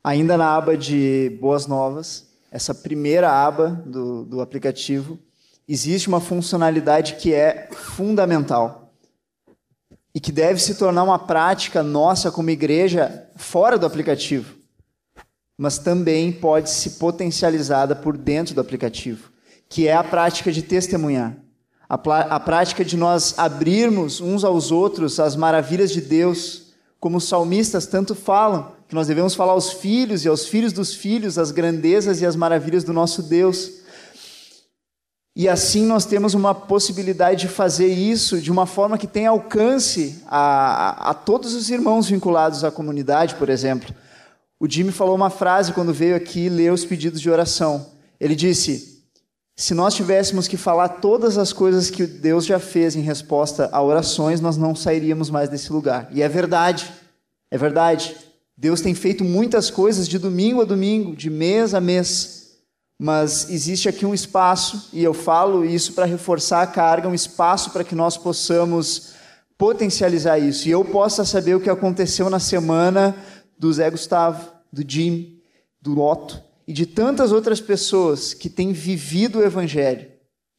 Ainda 0.02 0.36
na 0.36 0.56
aba 0.56 0.76
de 0.76 1.38
Boas 1.40 1.66
Novas, 1.66 2.26
essa 2.50 2.74
primeira 2.74 3.30
aba 3.30 3.70
do, 3.86 4.24
do 4.24 4.40
aplicativo, 4.40 5.18
existe 5.68 6.08
uma 6.08 6.20
funcionalidade 6.20 7.14
que 7.14 7.32
é 7.32 7.68
fundamental 7.72 8.92
e 10.12 10.20
que 10.20 10.32
deve 10.32 10.60
se 10.60 10.74
tornar 10.74 11.04
uma 11.04 11.20
prática 11.20 11.82
nossa 11.82 12.32
como 12.32 12.50
igreja 12.50 13.28
fora 13.36 13.78
do 13.78 13.86
aplicativo, 13.86 14.56
mas 15.56 15.78
também 15.78 16.32
pode 16.32 16.68
ser 16.68 16.98
potencializada 16.98 17.94
por 17.94 18.18
dentro 18.18 18.54
do 18.54 18.60
aplicativo, 18.60 19.30
que 19.68 19.86
é 19.86 19.94
a 19.94 20.04
prática 20.04 20.50
de 20.50 20.62
testemunhar. 20.62 21.41
A, 21.92 22.36
a 22.36 22.40
prática 22.40 22.82
de 22.82 22.96
nós 22.96 23.34
abrirmos 23.36 24.18
uns 24.18 24.44
aos 24.44 24.72
outros 24.72 25.20
as 25.20 25.36
maravilhas 25.36 25.90
de 25.90 26.00
Deus, 26.00 26.72
como 26.98 27.18
os 27.18 27.28
salmistas 27.28 27.84
tanto 27.84 28.14
falam, 28.14 28.72
que 28.88 28.94
nós 28.94 29.08
devemos 29.08 29.34
falar 29.34 29.52
aos 29.52 29.74
filhos 29.74 30.24
e 30.24 30.28
aos 30.28 30.46
filhos 30.46 30.72
dos 30.72 30.94
filhos 30.94 31.36
as 31.36 31.50
grandezas 31.50 32.22
e 32.22 32.24
as 32.24 32.34
maravilhas 32.34 32.82
do 32.82 32.94
nosso 32.94 33.22
Deus. 33.22 33.72
E 35.36 35.46
assim 35.46 35.84
nós 35.84 36.06
temos 36.06 36.32
uma 36.32 36.54
possibilidade 36.54 37.42
de 37.42 37.48
fazer 37.48 37.88
isso 37.88 38.40
de 38.40 38.50
uma 38.50 38.64
forma 38.64 38.96
que 38.96 39.06
tenha 39.06 39.28
alcance 39.28 40.22
a, 40.26 40.38
a, 40.38 41.10
a 41.10 41.14
todos 41.14 41.52
os 41.52 41.68
irmãos 41.68 42.08
vinculados 42.08 42.64
à 42.64 42.70
comunidade, 42.70 43.34
por 43.34 43.50
exemplo. 43.50 43.94
O 44.58 44.66
Jimmy 44.66 44.92
falou 44.92 45.14
uma 45.14 45.28
frase 45.28 45.74
quando 45.74 45.92
veio 45.92 46.16
aqui 46.16 46.48
ler 46.48 46.72
os 46.72 46.86
pedidos 46.86 47.20
de 47.20 47.28
oração. 47.28 47.84
Ele 48.18 48.34
disse: 48.34 48.91
Se 49.54 49.74
nós 49.74 49.94
tivéssemos 49.94 50.48
que 50.48 50.56
falar 50.56 50.88
todas 50.88 51.36
as 51.38 51.52
coisas 51.52 51.90
que 51.90 52.06
Deus 52.06 52.46
já 52.46 52.58
fez 52.58 52.96
em 52.96 53.00
resposta 53.00 53.68
a 53.72 53.82
orações, 53.82 54.40
nós 54.40 54.56
não 54.56 54.74
sairíamos 54.74 55.30
mais 55.30 55.48
desse 55.48 55.72
lugar. 55.72 56.08
E 56.10 56.22
é 56.22 56.28
verdade, 56.28 56.90
é 57.50 57.58
verdade. 57.58 58.16
Deus 58.56 58.80
tem 58.80 58.94
feito 58.94 59.24
muitas 59.24 59.70
coisas 59.70 60.08
de 60.08 60.18
domingo 60.18 60.62
a 60.62 60.64
domingo, 60.64 61.14
de 61.14 61.28
mês 61.28 61.74
a 61.74 61.80
mês 61.80 62.42
mas 63.02 63.50
existe 63.50 63.88
aqui 63.88 64.06
um 64.06 64.14
espaço, 64.14 64.88
e 64.92 65.02
eu 65.02 65.12
falo 65.12 65.64
isso 65.64 65.92
para 65.92 66.04
reforçar 66.04 66.62
a 66.62 66.66
carga, 66.68 67.08
um 67.08 67.14
espaço 67.14 67.72
para 67.72 67.82
que 67.82 67.96
nós 67.96 68.16
possamos 68.16 69.14
potencializar 69.58 70.38
isso. 70.38 70.68
E 70.68 70.70
eu 70.70 70.84
possa 70.84 71.24
saber 71.24 71.56
o 71.56 71.60
que 71.60 71.68
aconteceu 71.68 72.30
na 72.30 72.38
semana 72.38 73.16
do 73.58 73.72
Zé 73.72 73.90
Gustavo, 73.90 74.52
do 74.72 74.88
Jim, 74.88 75.40
do 75.80 76.00
Otto 76.00 76.40
e 76.66 76.72
de 76.72 76.86
tantas 76.86 77.32
outras 77.32 77.60
pessoas 77.60 78.34
que 78.34 78.48
têm 78.48 78.72
vivido 78.72 79.38
o 79.38 79.44
Evangelho. 79.44 80.08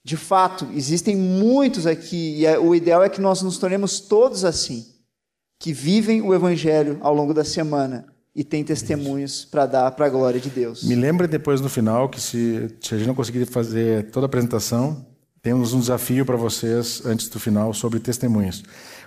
De 0.05 0.17
fato, 0.17 0.67
existem 0.75 1.15
muitos 1.15 1.87
aqui, 1.87 2.39
e 2.39 2.45
é, 2.45 2.59
o 2.59 2.75
ideal 2.75 3.03
é 3.03 3.09
que 3.09 3.21
nós 3.21 3.41
nos 3.41 3.57
tornemos 3.57 4.01
todos 4.01 4.43
assim, 4.43 4.85
que 5.59 5.71
vivem 5.71 6.21
o 6.21 6.33
Evangelho 6.33 6.97
ao 7.01 7.13
longo 7.13 7.33
da 7.33 7.45
semana 7.45 8.05
e 8.35 8.43
tem 8.43 8.63
testemunhos 8.63 9.45
para 9.45 9.65
dar 9.65 9.91
para 9.91 10.07
a 10.07 10.09
glória 10.09 10.39
de 10.39 10.49
Deus. 10.49 10.83
Me 10.83 10.95
lembra 10.95 11.27
depois 11.27 11.61
no 11.61 11.69
final 11.69 12.09
que 12.09 12.19
se, 12.19 12.75
se 12.81 12.95
a 12.95 12.97
gente 12.97 13.07
não 13.07 13.15
conseguir 13.15 13.45
fazer 13.45 14.09
toda 14.11 14.25
a 14.25 14.27
apresentação, 14.27 15.05
temos 15.41 15.73
um 15.73 15.79
desafio 15.79 16.25
para 16.25 16.35
vocês 16.35 17.01
antes 17.05 17.27
do 17.27 17.39
final 17.39 17.73
sobre 17.73 17.99
testemunhos. 17.99 18.63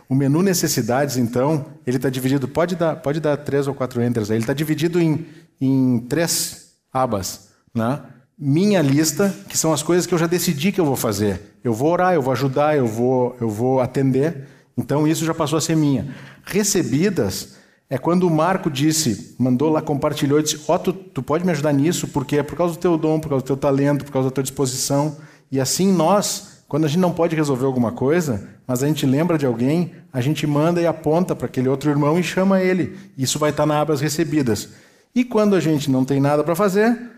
O 0.09 0.15
menu 0.15 0.43
necessidades, 0.43 1.17
então, 1.17 1.67
ele 1.87 1.97
está 1.97 2.09
dividido, 2.09 2.47
pode 2.47 2.77
dar, 2.77 2.97
pode 2.97 3.19
dar 3.21 3.37
três 3.37 3.67
ou 3.67 3.75
quatro 3.75 4.01
enters, 4.03 4.31
ele 4.31 4.41
está 4.41 4.53
dividido 4.53 5.01
em, 5.01 5.27
em 5.61 5.99
três 6.09 6.66
abas. 7.03 7.49
Né? 7.75 8.01
Minha 8.39 8.83
lista, 8.83 9.35
que 9.49 9.57
são 9.57 9.73
as 9.73 9.83
coisas 9.83 10.07
que 10.07 10.15
eu 10.15 10.19
já 10.19 10.27
decidi 10.27 10.73
que 10.73 10.81
eu 10.81 10.85
vou 10.85 10.97
fazer. 10.97 11.59
Eu 11.63 11.73
vou 11.73 11.91
orar, 11.91 12.15
eu 12.15 12.23
vou 12.23 12.33
ajudar, 12.33 12.77
eu 12.77 12.87
vou, 12.87 13.37
eu 13.41 13.49
vou 13.49 13.81
atender. 13.81 14.47
Então 14.77 15.07
isso 15.07 15.25
já 15.25 15.35
passou 15.35 15.57
a 15.57 15.61
ser 15.61 15.77
minha. 15.77 16.15
Recebidas 16.45 17.57
é 17.89 17.97
quando 17.97 18.25
o 18.25 18.31
Marco 18.31 18.71
disse, 18.71 19.35
mandou 19.39 19.71
lá, 19.71 19.81
compartilhou, 19.81 20.43
disse: 20.43 20.61
Ó, 20.69 20.75
oh, 20.75 20.79
tu, 20.79 20.93
tu 20.93 21.23
pode 21.23 21.45
me 21.45 21.53
ajudar 21.53 21.73
nisso, 21.73 22.09
porque 22.09 22.39
é 22.39 22.43
por 22.43 22.57
causa 22.57 22.75
do 22.75 22.81
teu 22.81 22.99
dom, 22.99 23.21
por 23.21 23.29
causa 23.29 23.45
do 23.45 23.47
teu 23.47 23.57
talento, 23.57 24.05
por 24.05 24.13
causa 24.13 24.29
da 24.29 24.35
tua 24.35 24.43
disposição. 24.43 25.17
E 25.51 25.61
assim 25.61 25.93
nós, 25.93 26.65
quando 26.69 26.85
a 26.85 26.89
gente 26.89 26.99
não 26.99 27.13
pode 27.13 27.37
resolver 27.37 27.65
alguma 27.65 27.93
coisa, 27.93 28.49
mas 28.67 28.83
a 28.83 28.89
gente 28.89 29.07
lembra 29.07 29.39
de 29.39 29.47
alguém, 29.47 29.93
a 30.13 30.21
gente 30.21 30.47
manda 30.47 30.81
e 30.81 30.87
aponta 30.87 31.35
para 31.37 31.47
aquele 31.47 31.69
outro 31.69 31.89
irmão 31.89 32.19
e 32.19 32.23
chama 32.23 32.61
ele. 32.61 32.99
Isso 33.17 33.39
vai 33.39 33.51
estar 33.51 33.65
na 33.65 33.81
aba 33.81 33.95
recebidas. 33.97 34.69
E 35.17 35.25
quando 35.25 35.57
a 35.57 35.61
gente 35.61 35.91
não 35.91 36.05
tem 36.05 36.21
nada 36.21 36.45
para 36.45 36.55
fazer, 36.55 37.11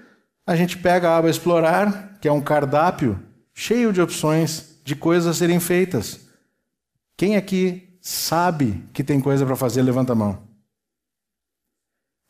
a 0.46 0.54
gente 0.54 0.78
pega 0.78 1.10
a 1.10 1.16
aba 1.16 1.28
explorar, 1.28 2.16
que 2.20 2.28
é 2.28 2.32
um 2.32 2.40
cardápio 2.40 3.20
cheio 3.52 3.92
de 3.92 4.00
opções 4.00 4.78
de 4.84 4.94
coisas 4.94 5.26
a 5.26 5.36
serem 5.36 5.58
feitas. 5.58 6.20
Quem 7.16 7.34
aqui 7.34 7.98
sabe 8.00 8.84
que 8.92 9.02
tem 9.02 9.20
coisa 9.20 9.44
para 9.44 9.56
fazer, 9.56 9.82
levanta 9.82 10.12
a 10.12 10.14
mão. 10.14 10.38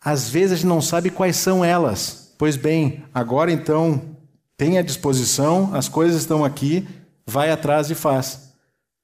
Às 0.03 0.31
vezes 0.31 0.53
a 0.53 0.55
gente 0.57 0.67
não 0.67 0.81
sabe 0.81 1.11
quais 1.11 1.37
são 1.37 1.63
elas. 1.63 2.35
Pois 2.39 2.57
bem, 2.57 3.05
agora 3.13 3.53
então 3.53 4.17
tem 4.57 4.79
à 4.79 4.83
disposição, 4.83 5.75
as 5.75 5.87
coisas 5.87 6.23
estão 6.23 6.47
aqui, 6.47 6.89
vai 7.27 7.51
atrás 7.51 7.91
e 7.91 7.95
faz. 7.95 8.55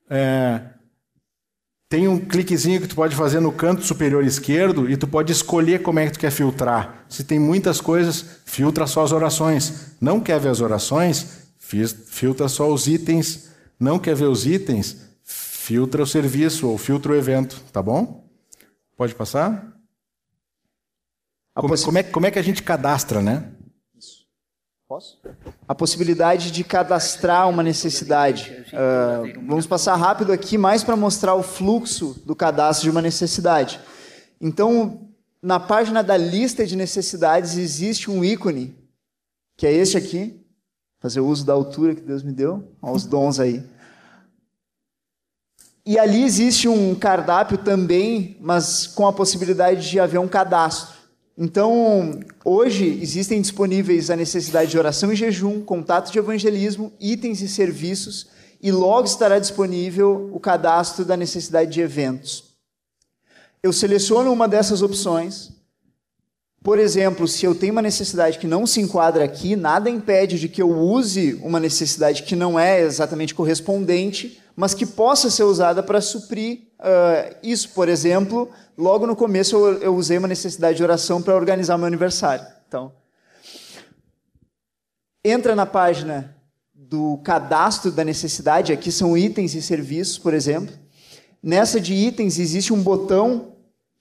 É, 0.08 0.62
tem 1.94 2.08
um 2.08 2.18
cliquezinho 2.18 2.80
que 2.80 2.88
tu 2.88 2.96
pode 2.96 3.14
fazer 3.14 3.38
no 3.38 3.52
canto 3.52 3.84
superior 3.84 4.24
esquerdo 4.24 4.90
e 4.90 4.96
tu 4.96 5.06
pode 5.06 5.30
escolher 5.30 5.80
como 5.80 6.00
é 6.00 6.06
que 6.06 6.14
tu 6.14 6.18
quer 6.18 6.32
filtrar. 6.32 7.06
Se 7.08 7.22
tem 7.22 7.38
muitas 7.38 7.80
coisas, 7.80 8.40
filtra 8.44 8.84
só 8.84 9.04
as 9.04 9.12
orações. 9.12 9.94
Não 10.00 10.18
quer 10.18 10.40
ver 10.40 10.48
as 10.48 10.60
orações? 10.60 11.54
Filtra 11.56 12.48
só 12.48 12.68
os 12.68 12.88
itens. 12.88 13.48
Não 13.78 13.96
quer 13.96 14.16
ver 14.16 14.24
os 14.24 14.44
itens? 14.44 15.06
Filtra 15.22 16.02
o 16.02 16.06
serviço 16.06 16.68
ou 16.68 16.76
filtra 16.76 17.12
o 17.12 17.14
evento, 17.14 17.62
tá 17.72 17.80
bom? 17.80 18.28
Pode 18.96 19.14
passar? 19.14 19.72
Como, 21.54 21.80
como, 21.80 21.98
é, 21.98 22.02
como 22.02 22.26
é 22.26 22.30
que 22.32 22.40
a 22.40 22.42
gente 22.42 22.64
cadastra, 22.64 23.22
né? 23.22 23.52
Posso? 24.88 25.20
A 25.66 25.74
possibilidade 25.74 26.50
de 26.50 26.62
cadastrar 26.62 27.48
uma 27.48 27.62
necessidade. 27.62 28.52
Uh, 28.68 29.46
vamos 29.46 29.66
passar 29.66 29.96
rápido 29.96 30.32
aqui, 30.32 30.58
mais 30.58 30.84
para 30.84 30.96
mostrar 30.96 31.34
o 31.34 31.42
fluxo 31.42 32.20
do 32.26 32.36
cadastro 32.36 32.84
de 32.84 32.90
uma 32.90 33.00
necessidade. 33.00 33.80
Então, 34.40 35.08
na 35.42 35.58
página 35.58 36.02
da 36.02 36.16
lista 36.16 36.66
de 36.66 36.76
necessidades 36.76 37.56
existe 37.56 38.10
um 38.10 38.24
ícone, 38.24 38.76
que 39.56 39.66
é 39.66 39.72
este 39.72 39.96
aqui. 39.96 40.40
Fazer 41.00 41.20
uso 41.20 41.44
da 41.44 41.52
altura 41.52 41.94
que 41.94 42.00
Deus 42.00 42.22
me 42.22 42.32
deu, 42.32 42.72
Olha 42.80 42.94
os 42.94 43.04
dons 43.04 43.38
aí. 43.38 43.62
E 45.86 45.98
ali 45.98 46.24
existe 46.24 46.66
um 46.66 46.94
cardápio 46.94 47.58
também, 47.58 48.38
mas 48.40 48.86
com 48.86 49.06
a 49.06 49.12
possibilidade 49.12 49.90
de 49.90 50.00
haver 50.00 50.18
um 50.18 50.26
cadastro. 50.26 50.93
Então, 51.36 52.20
hoje 52.44 52.86
existem 53.02 53.40
disponíveis 53.40 54.08
a 54.08 54.14
necessidade 54.14 54.70
de 54.70 54.78
oração 54.78 55.12
e 55.12 55.16
jejum, 55.16 55.60
contato 55.60 56.12
de 56.12 56.18
evangelismo, 56.18 56.92
itens 57.00 57.40
e 57.40 57.48
serviços, 57.48 58.28
e 58.62 58.70
logo 58.70 59.06
estará 59.06 59.38
disponível 59.40 60.30
o 60.32 60.38
cadastro 60.38 61.04
da 61.04 61.16
necessidade 61.16 61.72
de 61.72 61.80
eventos. 61.80 62.54
Eu 63.62 63.72
seleciono 63.72 64.32
uma 64.32 64.46
dessas 64.46 64.80
opções. 64.80 65.53
Por 66.64 66.78
exemplo, 66.78 67.28
se 67.28 67.44
eu 67.44 67.54
tenho 67.54 67.72
uma 67.72 67.82
necessidade 67.82 68.38
que 68.38 68.46
não 68.46 68.66
se 68.66 68.80
enquadra 68.80 69.22
aqui, 69.22 69.54
nada 69.54 69.90
impede 69.90 70.40
de 70.40 70.48
que 70.48 70.62
eu 70.62 70.70
use 70.70 71.34
uma 71.42 71.60
necessidade 71.60 72.22
que 72.22 72.34
não 72.34 72.58
é 72.58 72.80
exatamente 72.80 73.34
correspondente, 73.34 74.40
mas 74.56 74.72
que 74.72 74.86
possa 74.86 75.28
ser 75.28 75.42
usada 75.42 75.82
para 75.82 76.00
suprir 76.00 76.60
uh, 76.80 77.36
isso. 77.42 77.68
Por 77.74 77.86
exemplo, 77.86 78.50
logo 78.78 79.06
no 79.06 79.14
começo 79.14 79.54
eu, 79.54 79.82
eu 79.82 79.94
usei 79.94 80.16
uma 80.16 80.26
necessidade 80.26 80.78
de 80.78 80.82
oração 80.82 81.20
para 81.20 81.36
organizar 81.36 81.76
meu 81.76 81.86
aniversário. 81.86 82.46
Então, 82.66 82.92
entra 85.22 85.54
na 85.54 85.66
página 85.66 86.34
do 86.72 87.18
cadastro 87.18 87.92
da 87.92 88.02
necessidade, 88.02 88.72
aqui 88.72 88.90
são 88.90 89.18
itens 89.18 89.54
e 89.54 89.60
serviços, 89.60 90.16
por 90.16 90.32
exemplo. 90.32 90.74
Nessa 91.42 91.78
de 91.78 91.92
itens 91.92 92.38
existe 92.38 92.72
um 92.72 92.82
botão 92.82 93.53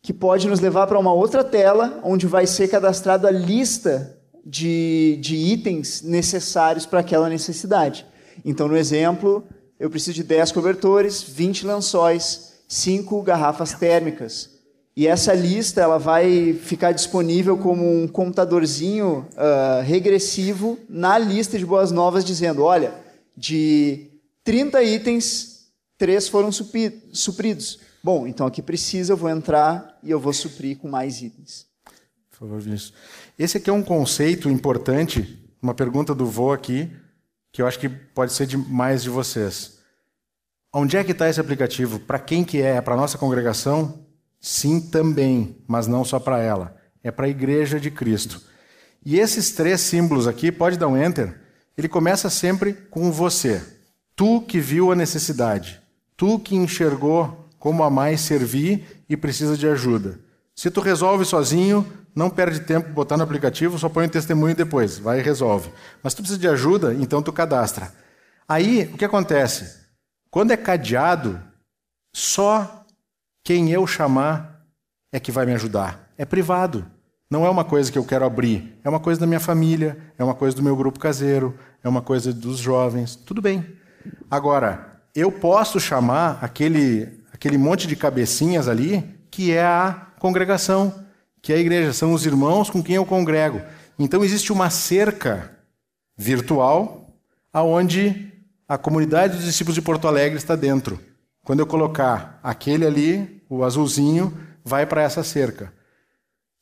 que 0.04 0.12
pode 0.12 0.50
nos 0.50 0.60
levar 0.60 0.86
para 0.86 1.00
uma 1.00 1.14
outra 1.14 1.46
tela, 1.46 2.02
onde 2.04 2.28
vai 2.28 2.46
ser 2.46 2.68
cadastrado 2.68 3.26
a 3.26 3.32
lista 3.32 4.20
de, 4.46 5.18
de 5.22 5.34
itens 5.38 6.02
necessários 6.02 6.86
para 6.86 7.00
aquela 7.00 7.30
necessidade. 7.30 8.06
Então, 8.44 8.68
no 8.68 8.76
exemplo, 8.76 9.46
eu 9.80 9.90
preciso 9.90 10.16
de 10.16 10.24
10 10.24 10.52
cobertores, 10.52 11.24
20 11.24 11.66
lençóis, 11.66 12.54
5 12.68 13.22
garrafas 13.22 13.74
térmicas. 13.76 14.50
E 14.94 15.08
essa 15.08 15.34
lista 15.34 15.80
ela 15.80 15.98
vai 15.98 16.54
ficar 16.54 16.92
disponível 16.92 17.58
como 17.58 17.90
um 17.90 18.06
computadorzinho 18.06 19.26
uh, 19.32 19.82
regressivo 19.84 20.78
na 20.90 21.18
lista 21.18 21.58
de 21.58 21.66
boas 21.66 21.92
novas, 21.92 22.26
dizendo: 22.26 22.62
olha, 22.62 22.94
de 23.38 24.12
30 24.44 24.84
itens, 24.84 25.70
3 25.98 26.28
foram 26.28 26.52
supridos. 26.52 27.80
Bom, 28.04 28.28
então 28.28 28.46
aqui 28.46 28.62
precisa, 28.62 29.14
eu 29.14 29.18
vou 29.18 29.30
entrar 29.30 29.98
e 30.04 30.12
eu 30.12 30.20
vou 30.20 30.34
suprir 30.34 30.78
com 30.78 30.90
mais 30.90 31.22
itens. 31.22 31.66
Por 32.30 32.40
favor, 32.40 32.60
Vinícius. 32.60 32.94
Esse 33.40 33.58
aqui 33.58 33.70
é 33.70 33.74
um 33.74 33.82
conceito 33.82 34.50
importante, 34.50 35.42
uma 35.62 35.74
pergunta 35.74 36.14
do 36.14 36.26
vô 36.26 36.52
aqui, 36.52 36.92
que 37.50 37.62
eu 37.62 37.68
acho 37.68 37.80
que 37.80 37.88
pode 37.88 38.34
ser 38.34 38.46
de 38.46 38.58
mais 38.58 39.04
de 39.04 39.10
vocês. 39.10 39.78
Onde 40.74 40.98
é 40.98 41.04
que 41.04 41.14
está 41.14 41.30
esse 41.30 41.40
aplicativo? 41.40 41.98
Para 42.00 42.20
quem 42.20 42.44
que 42.44 42.62
é? 42.62 42.76
É 42.76 42.82
para 42.82 42.98
nossa 42.98 43.18
congregação? 43.18 44.06
Sim, 44.42 44.82
também, 44.82 45.56
mas 45.66 45.88
não 45.88 46.04
só 46.04 46.20
para 46.20 46.40
ela. 46.42 46.76
É 47.02 47.10
para 47.10 47.28
a 47.28 47.30
igreja 47.30 47.80
de 47.80 47.90
Cristo. 47.90 48.42
E 49.06 49.18
esses 49.18 49.52
três 49.52 49.80
símbolos 49.80 50.28
aqui, 50.28 50.52
pode 50.52 50.78
dar 50.78 50.90
um 50.90 50.98
enter, 50.98 51.40
ele 51.78 51.88
começa 51.88 52.30
sempre 52.30 52.74
com 52.74 53.12
você. 53.12 53.64
Tu 54.14 54.42
que 54.42 54.60
viu 54.60 54.92
a 54.92 54.96
necessidade. 54.96 55.82
Tu 56.18 56.38
que 56.40 56.56
enxergou 56.56 57.43
como 57.64 57.82
a 57.82 57.90
mais 57.90 58.20
servir 58.20 59.06
e 59.08 59.16
precisa 59.16 59.56
de 59.56 59.66
ajuda. 59.66 60.20
Se 60.54 60.70
tu 60.70 60.82
resolve 60.82 61.24
sozinho, 61.24 61.90
não 62.14 62.30
perde 62.30 62.60
tempo 62.60 62.90
botar 62.90 63.16
no 63.16 63.24
aplicativo, 63.24 63.80
só 63.80 63.88
põe 63.88 64.06
o 64.06 64.10
testemunho 64.10 64.54
depois, 64.54 65.00
vai 65.00 65.22
e 65.22 65.24
resolve. 65.24 65.72
Mas 66.04 66.14
tu 66.14 66.18
precisa 66.18 66.38
de 66.38 66.50
ajuda, 66.50 66.94
então 66.94 67.24
tu 67.24 67.32
cadastra. 67.32 67.94
Aí, 68.50 68.92
o 68.94 68.98
que 68.98 69.06
acontece? 69.06 69.80
Quando 70.30 70.52
é 70.52 70.58
cadeado, 70.58 71.42
só 72.14 72.86
quem 73.46 73.72
eu 73.72 73.88
chamar 73.88 74.66
é 75.10 75.18
que 75.18 75.32
vai 75.32 75.46
me 75.46 75.54
ajudar. 75.54 76.10
É 76.18 76.26
privado. 76.26 76.86
Não 77.32 77.46
é 77.46 77.50
uma 77.50 77.64
coisa 77.64 77.90
que 77.90 77.98
eu 77.98 78.04
quero 78.04 78.26
abrir. 78.26 78.78
É 78.84 78.90
uma 78.90 79.00
coisa 79.00 79.22
da 79.22 79.26
minha 79.26 79.40
família, 79.40 79.98
é 80.18 80.24
uma 80.26 80.36
coisa 80.36 80.54
do 80.54 80.62
meu 80.62 80.76
grupo 80.76 81.00
caseiro, 81.00 81.58
é 81.82 81.88
uma 81.88 82.02
coisa 82.02 82.34
dos 82.34 82.58
jovens. 82.58 83.16
Tudo 83.16 83.42
bem. 83.42 83.66
Agora, 84.30 85.00
eu 85.16 85.32
posso 85.32 85.80
chamar 85.80 86.40
aquele, 86.42 87.23
aquele 87.44 87.58
monte 87.58 87.88
de 87.88 87.98
cabecinhas 87.98 88.70
ali, 88.70 89.04
que 89.30 89.52
é 89.52 89.66
a 89.66 90.08
congregação 90.18 91.04
que 91.42 91.52
é 91.52 91.58
a 91.58 91.60
igreja, 91.60 91.92
são 91.92 92.14
os 92.14 92.26
irmãos 92.26 92.70
com 92.70 92.82
quem 92.82 92.96
eu 92.96 93.06
congrego. 93.06 93.62
Então 94.00 94.24
existe 94.24 94.54
uma 94.54 94.70
cerca 94.70 95.52
virtual 96.16 97.14
aonde 97.52 98.32
a 98.66 98.78
comunidade 98.78 99.36
dos 99.36 99.44
discípulos 99.44 99.76
de 99.76 99.82
Porto 99.82 100.08
Alegre 100.08 100.38
está 100.38 100.56
dentro. 100.56 100.98
Quando 101.44 101.60
eu 101.60 101.68
colocar 101.68 102.40
aquele 102.42 102.86
ali, 102.86 103.44
o 103.50 103.66
azulzinho, 103.66 104.38
vai 104.64 104.86
para 104.86 105.02
essa 105.02 105.22
cerca. 105.22 105.74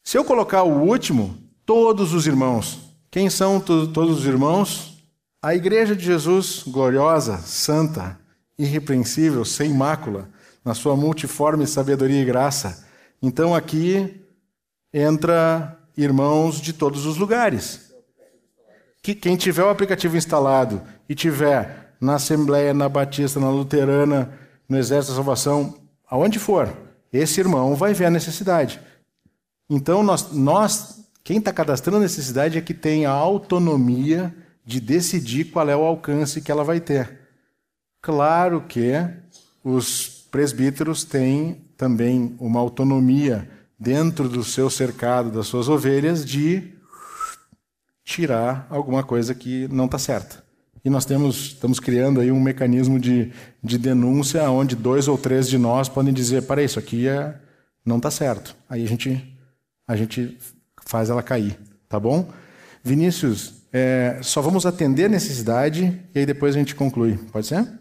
Se 0.04 0.18
eu 0.18 0.26
colocar 0.26 0.64
o 0.64 0.82
último, 0.82 1.38
todos 1.64 2.12
os 2.12 2.26
irmãos. 2.26 2.80
Quem 3.12 3.30
são 3.30 3.60
todos 3.60 4.18
os 4.18 4.26
irmãos? 4.26 5.06
A 5.44 5.54
igreja 5.54 5.96
de 5.96 6.04
Jesus, 6.04 6.64
gloriosa, 6.66 7.38
santa, 7.38 8.20
irrepreensível, 8.58 9.46
sem 9.46 9.72
mácula, 9.72 10.28
na 10.64 10.74
sua 10.74 10.96
multiforme 10.96 11.66
sabedoria 11.68 12.22
e 12.22 12.26
graça. 12.26 12.86
Então 13.22 13.56
aqui 13.56 14.22
entra 14.94 15.78
irmãos 15.98 16.60
de 16.60 16.74
todos 16.74 17.06
os 17.06 17.18
lugares. 17.18 17.92
Que 19.02 19.16
quem 19.16 19.36
tiver 19.36 19.64
o 19.64 19.70
aplicativo 19.70 20.18
instalado 20.18 20.82
e 21.10 21.16
tiver 21.16 21.96
na 22.00 22.16
Assembleia, 22.16 22.74
na 22.74 22.88
Batista, 22.88 23.40
na 23.40 23.50
Luterana, 23.50 24.38
no 24.68 24.78
Exército 24.78 25.12
da 25.12 25.18
Salvação, 25.18 25.76
aonde 26.08 26.40
for, 26.40 26.72
esse 27.12 27.40
irmão 27.40 27.76
vai 27.76 27.94
ver 27.94 28.06
a 28.06 28.12
necessidade. 28.12 28.80
Então, 29.70 30.04
nós, 30.04 30.32
nós 30.32 31.02
quem 31.24 31.38
está 31.38 31.54
cadastrando 31.54 31.98
a 31.98 32.02
necessidade 32.02 32.58
é 32.58 32.62
que 32.62 32.74
tem 32.74 33.06
a 33.06 33.12
autonomia 33.12 34.36
de 34.66 34.80
decidir 34.80 35.46
qual 35.46 35.70
é 35.70 35.76
o 35.76 35.84
alcance 35.84 36.42
que 36.42 36.52
ela 36.52 36.64
vai 36.64 36.80
ter. 36.80 37.20
Claro 38.02 38.62
que 38.62 38.92
os 39.64 40.21
presbíteros 40.32 41.04
têm 41.04 41.62
também 41.76 42.36
uma 42.40 42.60
autonomia 42.60 43.48
dentro 43.78 44.30
do 44.30 44.44
seu 44.44 44.70
cercado, 44.70 45.30
das 45.30 45.48
suas 45.48 45.68
ovelhas, 45.68 46.26
de 46.26 46.74
tirar 48.04 48.66
alguma 48.70 49.04
coisa 49.04 49.36
que 49.36 49.68
não 49.68 49.86
está 49.86 50.00
certa. 50.00 50.44
E 50.84 50.90
nós 50.90 51.06
temos, 51.06 51.54
estamos 51.54 51.80
criando 51.80 52.22
aí 52.22 52.32
um 52.32 52.40
mecanismo 52.40 53.00
de, 53.00 53.32
de 53.64 53.78
denúncia 53.78 54.50
onde 54.50 54.76
dois 54.76 55.08
ou 55.08 55.18
três 55.18 55.48
de 55.48 55.58
nós 55.58 55.88
podem 55.88 56.14
dizer, 56.14 56.44
para 56.44 56.64
isso 56.64 56.80
aqui 56.80 57.08
é, 57.08 57.36
não 57.86 57.98
está 57.98 58.10
certo. 58.10 58.56
Aí 58.68 58.84
a 58.84 58.88
gente, 58.88 59.38
a 59.88 59.96
gente 59.96 60.38
faz 60.86 61.10
ela 61.10 61.22
cair, 61.22 61.58
tá 61.88 62.00
bom? 62.00 62.32
Vinícius, 62.84 63.62
é, 63.72 64.20
só 64.24 64.42
vamos 64.42 64.66
atender 64.66 65.06
a 65.06 65.10
necessidade 65.10 66.02
e 66.16 66.20
aí 66.20 66.26
depois 66.26 66.56
a 66.56 66.60
gente 66.60 66.74
conclui. 66.74 67.18
Pode 67.32 67.48
ser? 67.48 67.81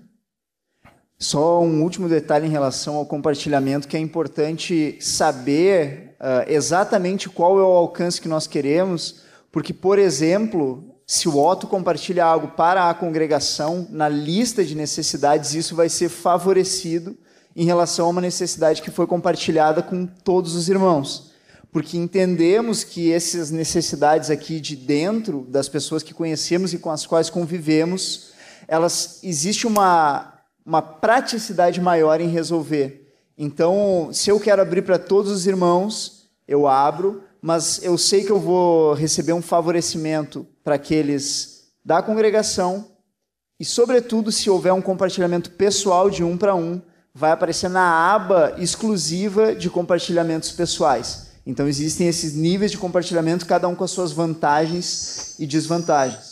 Só 1.22 1.62
um 1.62 1.82
último 1.82 2.08
detalhe 2.08 2.46
em 2.46 2.50
relação 2.50 2.96
ao 2.96 3.04
compartilhamento, 3.04 3.86
que 3.86 3.94
é 3.94 4.00
importante 4.00 4.96
saber 5.02 6.16
uh, 6.18 6.50
exatamente 6.50 7.28
qual 7.28 7.58
é 7.58 7.62
o 7.62 7.66
alcance 7.66 8.18
que 8.18 8.26
nós 8.26 8.46
queremos, 8.46 9.16
porque, 9.52 9.74
por 9.74 9.98
exemplo, 9.98 10.82
se 11.06 11.28
o 11.28 11.38
Otto 11.38 11.66
compartilha 11.66 12.24
algo 12.24 12.48
para 12.48 12.88
a 12.88 12.94
congregação, 12.94 13.86
na 13.90 14.08
lista 14.08 14.64
de 14.64 14.74
necessidades, 14.74 15.52
isso 15.54 15.76
vai 15.76 15.90
ser 15.90 16.08
favorecido 16.08 17.14
em 17.54 17.66
relação 17.66 18.06
a 18.06 18.10
uma 18.10 18.22
necessidade 18.22 18.80
que 18.80 18.90
foi 18.90 19.06
compartilhada 19.06 19.82
com 19.82 20.06
todos 20.06 20.54
os 20.54 20.70
irmãos. 20.70 21.32
Porque 21.70 21.98
entendemos 21.98 22.82
que 22.82 23.12
essas 23.12 23.50
necessidades 23.50 24.30
aqui 24.30 24.58
de 24.58 24.74
dentro, 24.74 25.46
das 25.50 25.68
pessoas 25.68 26.02
que 26.02 26.14
conhecemos 26.14 26.72
e 26.72 26.78
com 26.78 26.90
as 26.90 27.06
quais 27.06 27.28
convivemos, 27.28 28.30
elas 28.66 29.20
existe 29.22 29.66
uma 29.66 30.39
uma 30.64 30.82
praticidade 30.82 31.80
maior 31.80 32.20
em 32.20 32.28
resolver. 32.28 33.12
Então, 33.36 34.10
se 34.12 34.30
eu 34.30 34.38
quero 34.38 34.60
abrir 34.60 34.82
para 34.82 34.98
todos 34.98 35.30
os 35.30 35.46
irmãos, 35.46 36.30
eu 36.46 36.68
abro, 36.68 37.22
mas 37.40 37.82
eu 37.82 37.96
sei 37.96 38.24
que 38.24 38.30
eu 38.30 38.38
vou 38.38 38.92
receber 38.92 39.32
um 39.32 39.40
favorecimento 39.40 40.46
para 40.62 40.74
aqueles 40.74 41.70
da 41.84 42.02
congregação 42.02 42.86
e, 43.58 43.64
sobretudo, 43.64 44.30
se 44.30 44.50
houver 44.50 44.72
um 44.72 44.82
compartilhamento 44.82 45.50
pessoal 45.50 46.10
de 46.10 46.22
um 46.22 46.36
para 46.36 46.54
um, 46.54 46.80
vai 47.14 47.30
aparecer 47.32 47.68
na 47.68 48.14
aba 48.14 48.54
exclusiva 48.58 49.54
de 49.54 49.68
compartilhamentos 49.68 50.52
pessoais. 50.52 51.30
Então, 51.46 51.66
existem 51.66 52.08
esses 52.08 52.34
níveis 52.34 52.70
de 52.70 52.78
compartilhamento, 52.78 53.46
cada 53.46 53.66
um 53.66 53.74
com 53.74 53.84
as 53.84 53.90
suas 53.90 54.12
vantagens 54.12 55.34
e 55.38 55.46
desvantagens. 55.46 56.29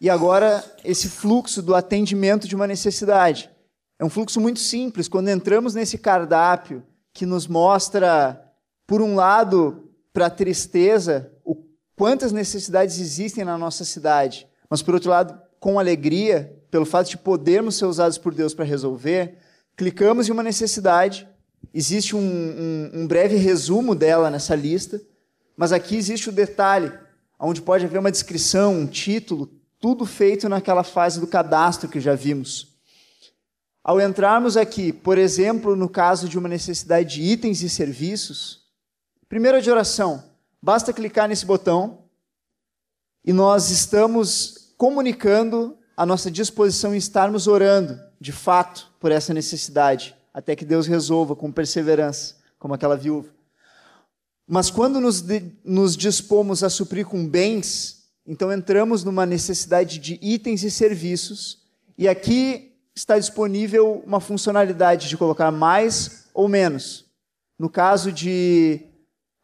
E 0.00 0.10
agora, 0.10 0.64
esse 0.84 1.08
fluxo 1.08 1.62
do 1.62 1.74
atendimento 1.74 2.46
de 2.46 2.54
uma 2.54 2.66
necessidade. 2.66 3.50
É 3.98 4.04
um 4.04 4.10
fluxo 4.10 4.40
muito 4.40 4.60
simples. 4.60 5.08
Quando 5.08 5.28
entramos 5.28 5.74
nesse 5.74 5.96
cardápio 5.96 6.82
que 7.14 7.24
nos 7.24 7.46
mostra, 7.46 8.42
por 8.86 9.00
um 9.00 9.14
lado, 9.14 9.90
para 10.12 10.26
a 10.26 10.30
tristeza, 10.30 11.32
o 11.44 11.56
quantas 11.96 12.30
necessidades 12.30 13.00
existem 13.00 13.42
na 13.42 13.56
nossa 13.56 13.84
cidade, 13.84 14.46
mas 14.68 14.82
por 14.82 14.94
outro 14.94 15.10
lado, 15.10 15.40
com 15.58 15.78
alegria, 15.78 16.54
pelo 16.70 16.84
fato 16.84 17.08
de 17.08 17.16
podermos 17.16 17.76
ser 17.76 17.86
usados 17.86 18.18
por 18.18 18.34
Deus 18.34 18.52
para 18.52 18.66
resolver, 18.66 19.38
clicamos 19.74 20.28
em 20.28 20.32
uma 20.32 20.42
necessidade, 20.42 21.26
existe 21.72 22.14
um, 22.14 22.20
um, 22.20 22.90
um 23.00 23.06
breve 23.06 23.36
resumo 23.36 23.94
dela 23.94 24.30
nessa 24.30 24.54
lista, 24.54 25.00
mas 25.56 25.72
aqui 25.72 25.96
existe 25.96 26.28
o 26.28 26.32
detalhe, 26.32 26.92
onde 27.40 27.62
pode 27.62 27.86
haver 27.86 27.98
uma 27.98 28.12
descrição, 28.12 28.74
um 28.74 28.86
título, 28.86 29.50
tudo 29.86 30.04
feito 30.04 30.48
naquela 30.48 30.82
fase 30.82 31.20
do 31.20 31.28
cadastro 31.28 31.88
que 31.88 32.00
já 32.00 32.16
vimos. 32.16 32.76
Ao 33.84 34.00
entrarmos 34.00 34.56
aqui, 34.56 34.92
por 34.92 35.16
exemplo, 35.16 35.76
no 35.76 35.88
caso 35.88 36.28
de 36.28 36.36
uma 36.36 36.48
necessidade 36.48 37.14
de 37.14 37.22
itens 37.22 37.62
e 37.62 37.70
serviços, 37.70 38.64
primeira 39.28 39.62
de 39.62 39.70
oração, 39.70 40.24
basta 40.60 40.92
clicar 40.92 41.28
nesse 41.28 41.46
botão 41.46 42.00
e 43.24 43.32
nós 43.32 43.70
estamos 43.70 44.74
comunicando 44.76 45.78
a 45.96 46.04
nossa 46.04 46.32
disposição 46.32 46.92
em 46.92 46.98
estarmos 46.98 47.46
orando, 47.46 47.96
de 48.20 48.32
fato, 48.32 48.90
por 48.98 49.12
essa 49.12 49.32
necessidade, 49.32 50.16
até 50.34 50.56
que 50.56 50.64
Deus 50.64 50.88
resolva 50.88 51.36
com 51.36 51.52
perseverança, 51.52 52.34
como 52.58 52.74
aquela 52.74 52.96
viúva. 52.96 53.28
Mas 54.48 54.68
quando 54.68 55.00
nos, 55.00 55.24
nos 55.64 55.96
dispomos 55.96 56.64
a 56.64 56.68
suprir 56.68 57.06
com 57.06 57.24
bens, 57.24 57.95
então 58.26 58.52
entramos 58.52 59.04
numa 59.04 59.24
necessidade 59.24 59.98
de 59.98 60.18
itens 60.20 60.62
e 60.62 60.70
serviços, 60.70 61.62
e 61.96 62.08
aqui 62.08 62.72
está 62.94 63.18
disponível 63.18 64.02
uma 64.06 64.20
funcionalidade 64.20 65.08
de 65.08 65.16
colocar 65.16 65.50
mais 65.50 66.26
ou 66.34 66.48
menos. 66.48 67.04
No 67.58 67.70
caso 67.70 68.10
de, 68.10 68.80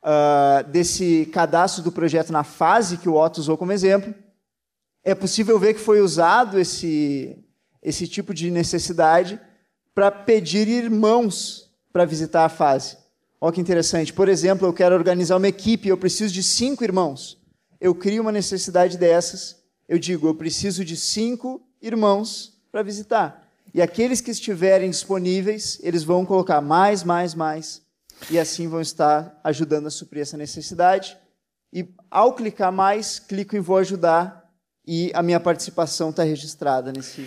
uh, 0.02 0.68
desse 0.70 1.26
cadastro 1.32 1.82
do 1.82 1.92
projeto 1.92 2.32
na 2.32 2.44
fase 2.44 2.96
que 2.96 3.08
o 3.08 3.14
Otto 3.14 3.38
usou 3.38 3.56
como 3.56 3.72
exemplo, 3.72 4.14
é 5.04 5.14
possível 5.14 5.58
ver 5.58 5.74
que 5.74 5.80
foi 5.80 6.00
usado 6.00 6.58
esse, 6.58 7.36
esse 7.82 8.06
tipo 8.06 8.32
de 8.32 8.50
necessidade 8.50 9.40
para 9.94 10.10
pedir 10.10 10.68
irmãos 10.68 11.70
para 11.92 12.04
visitar 12.04 12.44
a 12.44 12.48
fase. 12.48 12.96
Olha 13.40 13.52
que 13.52 13.60
interessante. 13.60 14.12
Por 14.12 14.28
exemplo, 14.28 14.66
eu 14.66 14.72
quero 14.72 14.94
organizar 14.94 15.36
uma 15.36 15.48
equipe, 15.48 15.88
eu 15.88 15.98
preciso 15.98 16.32
de 16.32 16.42
cinco 16.42 16.84
irmãos. 16.84 17.41
Eu 17.82 17.96
crio 17.96 18.22
uma 18.22 18.30
necessidade 18.30 18.96
dessas, 18.96 19.56
eu 19.88 19.98
digo, 19.98 20.28
eu 20.28 20.36
preciso 20.36 20.84
de 20.84 20.96
cinco 20.96 21.60
irmãos 21.82 22.56
para 22.70 22.80
visitar. 22.80 23.44
E 23.74 23.82
aqueles 23.82 24.20
que 24.20 24.30
estiverem 24.30 24.88
disponíveis, 24.88 25.80
eles 25.82 26.04
vão 26.04 26.24
colocar 26.24 26.60
mais, 26.60 27.02
mais, 27.02 27.34
mais. 27.34 27.82
E 28.30 28.38
assim 28.38 28.68
vão 28.68 28.80
estar 28.80 29.36
ajudando 29.42 29.88
a 29.88 29.90
suprir 29.90 30.22
essa 30.22 30.36
necessidade. 30.36 31.18
E 31.72 31.84
ao 32.08 32.34
clicar 32.34 32.70
mais, 32.70 33.18
clico 33.18 33.56
em 33.56 33.60
Vou 33.60 33.78
Ajudar 33.78 34.48
e 34.86 35.10
a 35.12 35.20
minha 35.20 35.40
participação 35.40 36.10
está 36.10 36.22
registrada 36.22 36.92
nesse. 36.92 37.26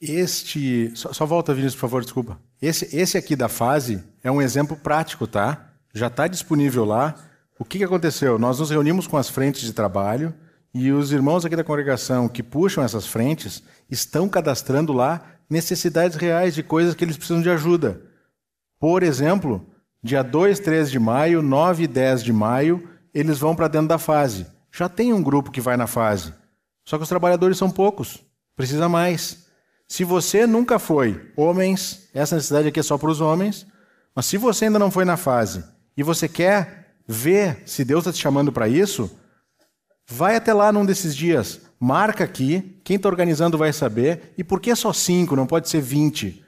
Este. 0.00 0.96
Só, 0.96 1.12
só, 1.12 1.26
volta, 1.26 1.52
Vinícius, 1.52 1.74
por 1.74 1.82
favor, 1.82 2.02
desculpa. 2.02 2.40
Esse, 2.62 2.96
esse 2.96 3.18
aqui 3.18 3.36
da 3.36 3.50
fase 3.50 4.02
é 4.24 4.30
um 4.30 4.40
exemplo 4.40 4.78
prático, 4.78 5.26
tá? 5.26 5.74
Já 5.92 6.06
está 6.06 6.26
disponível 6.26 6.86
lá. 6.86 7.14
O 7.60 7.64
que, 7.66 7.84
aconteceu? 7.84 8.38
Nós 8.38 8.58
nos 8.58 8.70
reunimos 8.70 9.06
com 9.06 9.18
as 9.18 9.28
frentes 9.28 9.60
de 9.60 9.74
trabalho 9.74 10.32
e 10.72 10.90
os 10.90 11.12
irmãos 11.12 11.44
aqui 11.44 11.54
da 11.54 11.62
congregação 11.62 12.26
que 12.26 12.42
puxam 12.42 12.82
essas 12.82 13.06
frentes 13.06 13.62
estão 13.90 14.30
cadastrando 14.30 14.94
lá 14.94 15.20
necessidades 15.48 16.16
reais 16.16 16.54
de 16.54 16.62
coisas 16.62 16.94
que 16.94 17.04
eles 17.04 17.18
precisam 17.18 17.42
de 17.42 17.50
ajuda. 17.50 18.00
Por 18.78 19.02
exemplo, 19.02 19.66
dia 20.02 20.22
2, 20.22 20.58
3 20.58 20.90
de 20.90 20.98
maio, 20.98 21.42
9 21.42 21.82
e 21.82 21.86
10 21.86 22.24
de 22.24 22.32
maio, 22.32 22.88
eles 23.12 23.38
vão 23.38 23.54
para 23.54 23.68
dentro 23.68 23.88
da 23.88 23.98
fase. 23.98 24.46
Já 24.72 24.88
tem 24.88 25.12
um 25.12 25.22
grupo 25.22 25.50
que 25.50 25.60
vai 25.60 25.76
na 25.76 25.86
fase. 25.86 26.32
Só 26.82 26.96
que 26.96 27.02
os 27.02 27.10
trabalhadores 27.10 27.58
são 27.58 27.70
poucos. 27.70 28.24
Precisa 28.56 28.88
mais. 28.88 29.44
Se 29.86 30.02
você 30.02 30.46
nunca 30.46 30.78
foi, 30.78 31.30
homens, 31.36 32.08
essa 32.14 32.36
necessidade 32.36 32.68
aqui 32.68 32.80
é 32.80 32.82
só 32.82 32.96
para 32.96 33.10
os 33.10 33.20
homens, 33.20 33.66
mas 34.14 34.24
se 34.24 34.38
você 34.38 34.64
ainda 34.64 34.78
não 34.78 34.90
foi 34.90 35.04
na 35.04 35.18
fase 35.18 35.62
e 35.94 36.02
você 36.02 36.26
quer 36.26 36.79
ver 37.12 37.64
se 37.66 37.84
Deus 37.84 38.02
está 38.02 38.12
te 38.12 38.22
chamando 38.22 38.52
para 38.52 38.68
isso, 38.68 39.10
vai 40.08 40.36
até 40.36 40.54
lá 40.54 40.70
num 40.70 40.86
desses 40.86 41.14
dias. 41.14 41.60
Marca 41.78 42.22
aqui, 42.22 42.80
quem 42.84 42.96
está 42.96 43.08
organizando 43.08 43.58
vai 43.58 43.72
saber. 43.72 44.32
E 44.38 44.44
por 44.44 44.60
que 44.60 44.74
só 44.76 44.92
cinco, 44.92 45.34
não 45.34 45.46
pode 45.46 45.68
ser 45.68 45.80
vinte? 45.80 46.44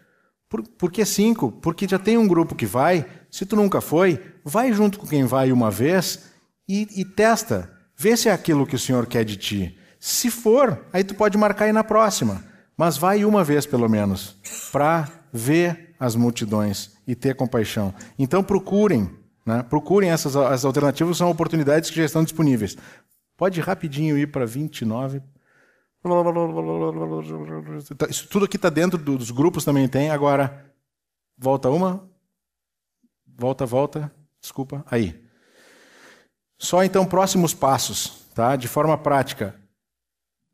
Por, 0.48 0.62
por 0.62 0.92
que 0.92 1.04
cinco? 1.04 1.50
Porque 1.50 1.88
já 1.88 1.98
tem 1.98 2.16
um 2.16 2.28
grupo 2.28 2.54
que 2.54 2.66
vai. 2.66 3.04
Se 3.30 3.44
tu 3.44 3.56
nunca 3.56 3.80
foi, 3.80 4.20
vai 4.44 4.72
junto 4.72 5.00
com 5.00 5.06
quem 5.06 5.24
vai 5.24 5.50
uma 5.50 5.70
vez 5.70 6.30
e, 6.68 6.86
e 7.00 7.04
testa. 7.04 7.70
Vê 7.96 8.16
se 8.16 8.28
é 8.28 8.32
aquilo 8.32 8.66
que 8.66 8.76
o 8.76 8.78
Senhor 8.78 9.06
quer 9.06 9.24
de 9.24 9.36
ti. 9.36 9.78
Se 9.98 10.30
for, 10.30 10.86
aí 10.92 11.02
tu 11.02 11.14
pode 11.14 11.36
marcar 11.36 11.64
aí 11.64 11.72
na 11.72 11.82
próxima. 11.82 12.44
Mas 12.76 12.96
vai 12.96 13.24
uma 13.24 13.42
vez 13.42 13.66
pelo 13.66 13.88
menos, 13.88 14.36
para 14.70 15.08
ver 15.32 15.94
as 15.98 16.14
multidões 16.14 16.92
e 17.06 17.14
ter 17.14 17.34
compaixão. 17.34 17.94
Então 18.18 18.44
procurem, 18.44 19.10
né? 19.44 19.62
procurem 19.62 20.10
essas 20.10 20.36
as 20.36 20.64
alternativas, 20.64 21.16
são 21.16 21.30
oportunidades 21.30 21.90
que 21.90 21.96
já 21.96 22.04
estão 22.04 22.22
disponíveis. 22.22 22.76
Pode 23.36 23.60
rapidinho 23.60 24.16
ir 24.16 24.28
para 24.28 24.46
29. 24.46 25.22
Isso 28.08 28.28
tudo 28.28 28.44
aqui 28.44 28.56
está 28.56 28.68
dentro 28.68 28.98
dos 28.98 29.30
grupos 29.30 29.64
também 29.64 29.88
tem. 29.88 30.10
Agora, 30.10 30.72
volta 31.38 31.70
uma. 31.70 32.08
Volta, 33.26 33.64
volta. 33.64 34.12
Desculpa. 34.40 34.84
Aí. 34.90 35.22
Só 36.58 36.84
então 36.84 37.04
próximos 37.04 37.54
passos, 37.54 38.26
tá? 38.34 38.56
De 38.56 38.68
forma 38.68 38.96
prática. 38.98 39.54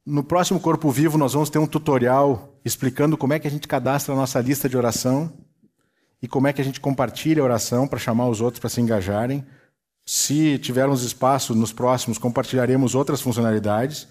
No 0.05 0.25
próximo 0.25 0.59
Corpo 0.59 0.91
Vivo 0.91 1.19
nós 1.19 1.35
vamos 1.35 1.51
ter 1.51 1.59
um 1.59 1.67
tutorial 1.67 2.59
explicando 2.65 3.17
como 3.17 3.35
é 3.35 3.39
que 3.39 3.47
a 3.47 3.51
gente 3.51 3.69
cadastra 3.69 4.15
a 4.15 4.17
nossa 4.17 4.41
lista 4.41 4.69
de 4.69 4.77
oração 4.77 5.33
e 6.23 6.29
como 6.29 6.47
é 6.47 6.53
que 6.53 6.61
a 6.61 6.65
gente 6.65 6.81
compartilha 6.81 7.43
a 7.43 7.45
oração 7.45 7.87
para 7.87 7.99
chamar 7.99 8.29
os 8.29 8.41
outros 8.41 8.61
para 8.61 8.71
se 8.71 8.81
engajarem. 8.81 9.45
Se 10.05 10.59
tivermos 10.59 11.03
espaço 11.03 11.55
nos 11.55 11.73
próximos, 11.73 12.19
compartilharemos 12.19 12.95
outras 12.95 13.21
funcionalidades. 13.21 14.09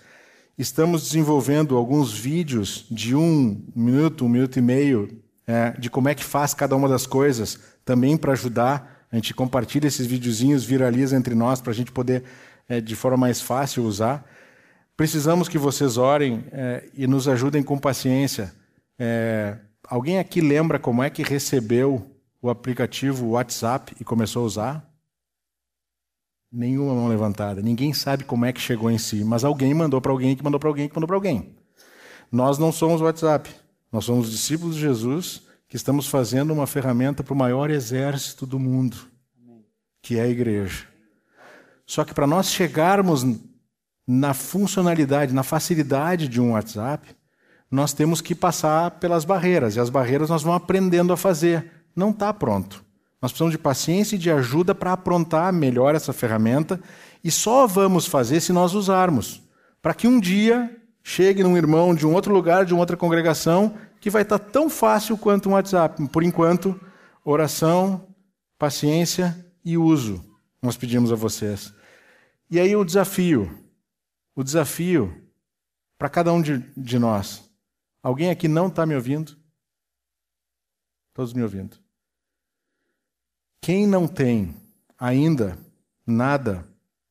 Estamos 0.57 1.03
desenvolvendo 1.03 1.75
alguns 1.75 2.13
vídeos 2.13 2.85
de 2.89 3.15
um 3.15 3.63
minuto, 3.75 4.25
um 4.25 4.29
minuto 4.29 4.57
e 4.57 4.61
meio, 4.61 5.21
é, 5.45 5.71
de 5.71 5.89
como 5.89 6.09
é 6.09 6.15
que 6.15 6.23
faz 6.23 6.53
cada 6.53 6.75
uma 6.75 6.87
das 6.87 7.05
coisas, 7.05 7.59
também 7.83 8.15
para 8.15 8.33
ajudar. 8.33 9.05
A 9.11 9.15
gente 9.15 9.33
compartilha 9.33 9.87
esses 9.87 10.05
videozinhos, 10.05 10.63
viraliza 10.63 11.15
entre 11.15 11.35
nós 11.35 11.61
para 11.61 11.71
a 11.71 11.75
gente 11.75 11.91
poder, 11.91 12.23
é, 12.69 12.79
de 12.79 12.95
forma 12.95 13.17
mais 13.17 13.41
fácil, 13.41 13.83
usar. 13.83 14.25
Precisamos 14.95 15.47
que 15.47 15.57
vocês 15.57 15.97
orem 15.97 16.43
é, 16.51 16.89
e 16.93 17.05
nos 17.05 17.27
ajudem 17.27 17.61
com 17.61 17.77
paciência. 17.77 18.53
É, 18.97 19.57
alguém 19.87 20.19
aqui 20.19 20.41
lembra 20.41 20.79
como 20.79 21.01
é 21.01 21.09
que 21.09 21.23
recebeu 21.23 22.11
o 22.41 22.49
aplicativo 22.49 23.29
WhatsApp 23.29 23.95
e 23.99 24.03
começou 24.03 24.43
a 24.43 24.45
usar? 24.45 24.93
Nenhuma 26.51 26.93
mão 26.93 27.07
levantada. 27.07 27.61
Ninguém 27.61 27.93
sabe 27.93 28.23
como 28.23 28.45
é 28.45 28.53
que 28.53 28.61
chegou 28.61 28.89
em 28.89 28.97
si, 28.97 29.23
mas 29.23 29.43
alguém 29.43 29.73
mandou 29.73 29.99
para 29.99 30.11
alguém 30.11 30.35
que 30.35 30.43
mandou 30.43 30.59
para 30.59 30.69
alguém 30.69 30.87
que 30.87 30.95
mandou 30.95 31.07
para 31.07 31.17
alguém. 31.17 31.55
Nós 32.31 32.57
não 32.57 32.71
somos 32.71 33.01
WhatsApp. 33.01 33.49
Nós 33.91 34.05
somos 34.05 34.29
discípulos 34.29 34.75
de 34.75 34.81
Jesus 34.81 35.41
que 35.67 35.75
estamos 35.75 36.07
fazendo 36.07 36.53
uma 36.53 36.67
ferramenta 36.67 37.23
para 37.23 37.33
o 37.33 37.37
maior 37.37 37.69
exército 37.69 38.45
do 38.45 38.59
mundo, 38.59 38.97
que 40.01 40.17
é 40.17 40.21
a 40.21 40.27
igreja. 40.27 40.87
Só 41.85 42.05
que 42.05 42.13
para 42.13 42.27
nós 42.27 42.51
chegarmos 42.51 43.25
na 44.05 44.33
funcionalidade, 44.33 45.33
na 45.33 45.43
facilidade 45.43 46.27
de 46.27 46.39
um 46.39 46.51
WhatsApp, 46.51 47.15
nós 47.69 47.93
temos 47.93 48.21
que 48.21 48.33
passar 48.33 48.91
pelas 48.91 49.25
barreiras. 49.25 49.75
E 49.75 49.79
as 49.79 49.89
barreiras 49.89 50.29
nós 50.29 50.43
vamos 50.43 50.57
aprendendo 50.57 51.11
a 51.11 51.17
fazer. 51.17 51.71
Não 51.95 52.11
está 52.11 52.33
pronto. 52.33 52.83
Nós 53.21 53.31
precisamos 53.31 53.51
de 53.51 53.57
paciência 53.57 54.15
e 54.15 54.19
de 54.19 54.31
ajuda 54.31 54.75
para 54.75 54.93
aprontar 54.93 55.51
melhor 55.51 55.95
essa 55.95 56.13
ferramenta 56.13 56.79
e 57.23 57.31
só 57.31 57.65
vamos 57.65 58.05
fazer 58.05 58.39
se 58.39 58.53
nós 58.53 58.73
usarmos. 58.73 59.41
Para 59.81 59.93
que 59.93 60.07
um 60.07 60.19
dia 60.19 60.75
chegue 61.03 61.43
num 61.43 61.57
irmão 61.57 61.95
de 61.95 62.05
um 62.05 62.13
outro 62.13 62.33
lugar, 62.33 62.65
de 62.65 62.73
uma 62.73 62.81
outra 62.81 62.95
congregação, 62.95 63.75
que 63.99 64.09
vai 64.09 64.21
estar 64.21 64.39
tão 64.39 64.69
fácil 64.69 65.17
quanto 65.17 65.49
um 65.49 65.53
WhatsApp. 65.53 66.07
Por 66.09 66.23
enquanto, 66.23 66.79
oração, 67.23 68.07
paciência 68.57 69.45
e 69.65 69.77
uso. 69.77 70.23
Nós 70.61 70.77
pedimos 70.77 71.11
a 71.11 71.15
vocês. 71.15 71.73
E 72.49 72.59
aí 72.59 72.75
o 72.75 72.85
desafio, 72.85 73.49
o 74.35 74.43
desafio 74.43 75.13
para 75.97 76.09
cada 76.09 76.31
um 76.31 76.41
de, 76.41 76.63
de 76.77 76.99
nós. 76.99 77.46
Alguém 78.07 78.29
aqui 78.29 78.47
não 78.47 78.67
está 78.67 78.85
me 78.85 78.95
ouvindo? 78.95 79.37
Todos 81.13 81.33
me 81.33 81.43
ouvindo. 81.43 81.77
Quem 83.59 83.85
não 83.85 84.07
tem 84.07 84.55
ainda 84.97 85.59
nada 86.05 86.65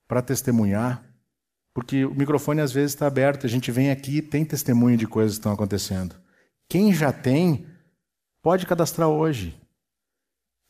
para 0.09 0.22
testemunhar, 0.22 1.05
porque 1.74 2.07
o 2.07 2.14
microfone 2.14 2.62
às 2.62 2.72
vezes 2.72 2.94
está 2.94 3.07
aberto, 3.07 3.44
a 3.44 3.49
gente 3.49 3.70
vem 3.70 3.90
aqui 3.90 4.16
e 4.16 4.22
tem 4.22 4.42
testemunho 4.42 4.97
de 4.97 5.07
coisas 5.07 5.36
que 5.36 5.40
estão 5.40 5.53
acontecendo. 5.53 6.16
Quem 6.66 6.94
já 6.94 7.12
tem, 7.12 7.66
pode 8.40 8.64
cadastrar 8.64 9.11
hoje. 9.11 9.55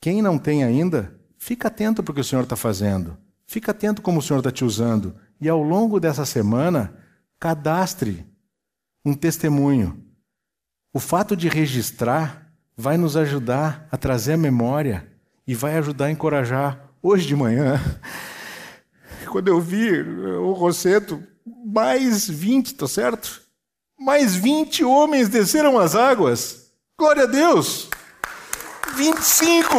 Quem 0.01 0.20
não 0.20 0.39
tem 0.39 0.64
ainda, 0.64 1.16
fica 1.39 1.68
atento 1.68 2.03
para 2.03 2.11
o 2.11 2.14
que 2.16 2.20
o 2.20 2.24
Senhor 2.24 2.43
está 2.43 2.57
fazendo. 2.57 3.16
Fica 3.47 3.70
atento 3.70 4.03
como 4.03 4.18
o 4.18 4.22
Senhor 4.22 4.41
está 4.41 4.51
te 4.51 4.64
usando. 4.64 5.14
E 5.41 5.49
ao 5.49 5.62
longo 5.62 6.01
dessa 6.01 6.27
semana, 6.27 7.01
cadastre 7.39 8.27
um 9.05 9.14
testemunho. 9.14 10.05
O 10.97 10.99
fato 10.99 11.36
de 11.36 11.47
registrar 11.47 12.51
vai 12.74 12.97
nos 12.97 13.18
ajudar 13.18 13.86
a 13.92 13.99
trazer 13.99 14.32
a 14.32 14.38
memória 14.38 15.07
e 15.47 15.55
vai 15.55 15.76
ajudar 15.76 16.07
a 16.07 16.11
encorajar. 16.11 16.88
Hoje 17.03 17.26
de 17.26 17.36
manhã, 17.36 17.78
quando 19.30 19.49
eu 19.49 19.61
vi 19.61 20.01
o 20.01 20.55
Rosseto, 20.55 21.22
mais 21.66 22.26
20, 22.26 22.76
tá 22.76 22.88
certo? 22.88 23.42
Mais 24.01 24.34
20 24.36 24.84
homens 24.84 25.28
desceram 25.28 25.78
as 25.78 25.94
águas. 25.94 26.72
Glória 26.99 27.24
a 27.24 27.26
Deus! 27.26 27.90
25! 28.97 29.76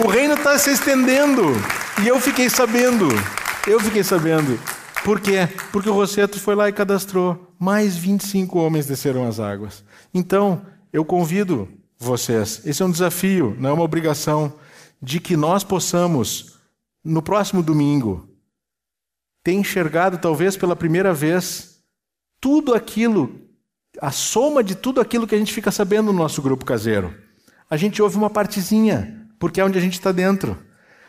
O 0.00 0.08
reino 0.08 0.34
está 0.34 0.58
se 0.58 0.70
estendendo. 0.70 1.44
E 2.02 2.08
eu 2.08 2.18
fiquei 2.18 2.50
sabendo. 2.50 3.06
Eu 3.68 3.78
fiquei 3.78 4.02
sabendo. 4.02 4.58
Por 5.04 5.20
quê? 5.20 5.48
Porque 5.70 5.88
o 5.88 5.94
Rosseto 5.94 6.40
foi 6.40 6.56
lá 6.56 6.68
e 6.68 6.72
cadastrou. 6.72 7.54
Mais 7.56 7.96
25 7.96 8.58
homens 8.58 8.84
desceram 8.84 9.28
as 9.28 9.38
águas. 9.38 9.84
Então, 10.12 10.62
eu 10.92 11.04
convido 11.04 11.68
vocês. 11.98 12.62
Esse 12.64 12.82
é 12.82 12.86
um 12.86 12.90
desafio, 12.90 13.56
não 13.58 13.70
é 13.70 13.72
uma 13.72 13.82
obrigação, 13.82 14.52
de 15.00 15.20
que 15.20 15.36
nós 15.36 15.64
possamos, 15.64 16.58
no 17.04 17.22
próximo 17.22 17.62
domingo, 17.62 18.28
ter 19.42 19.52
enxergado, 19.52 20.18
talvez 20.18 20.56
pela 20.56 20.76
primeira 20.76 21.12
vez, 21.12 21.80
tudo 22.40 22.74
aquilo, 22.74 23.40
a 24.00 24.10
soma 24.10 24.62
de 24.62 24.74
tudo 24.74 25.00
aquilo 25.00 25.26
que 25.26 25.34
a 25.34 25.38
gente 25.38 25.52
fica 25.52 25.70
sabendo 25.70 26.12
no 26.12 26.18
nosso 26.18 26.42
grupo 26.42 26.64
caseiro. 26.64 27.14
A 27.70 27.76
gente 27.76 28.00
ouve 28.02 28.16
uma 28.16 28.30
partezinha, 28.30 29.26
porque 29.38 29.60
é 29.60 29.64
onde 29.64 29.78
a 29.78 29.80
gente 29.80 29.94
está 29.94 30.12
dentro. 30.12 30.56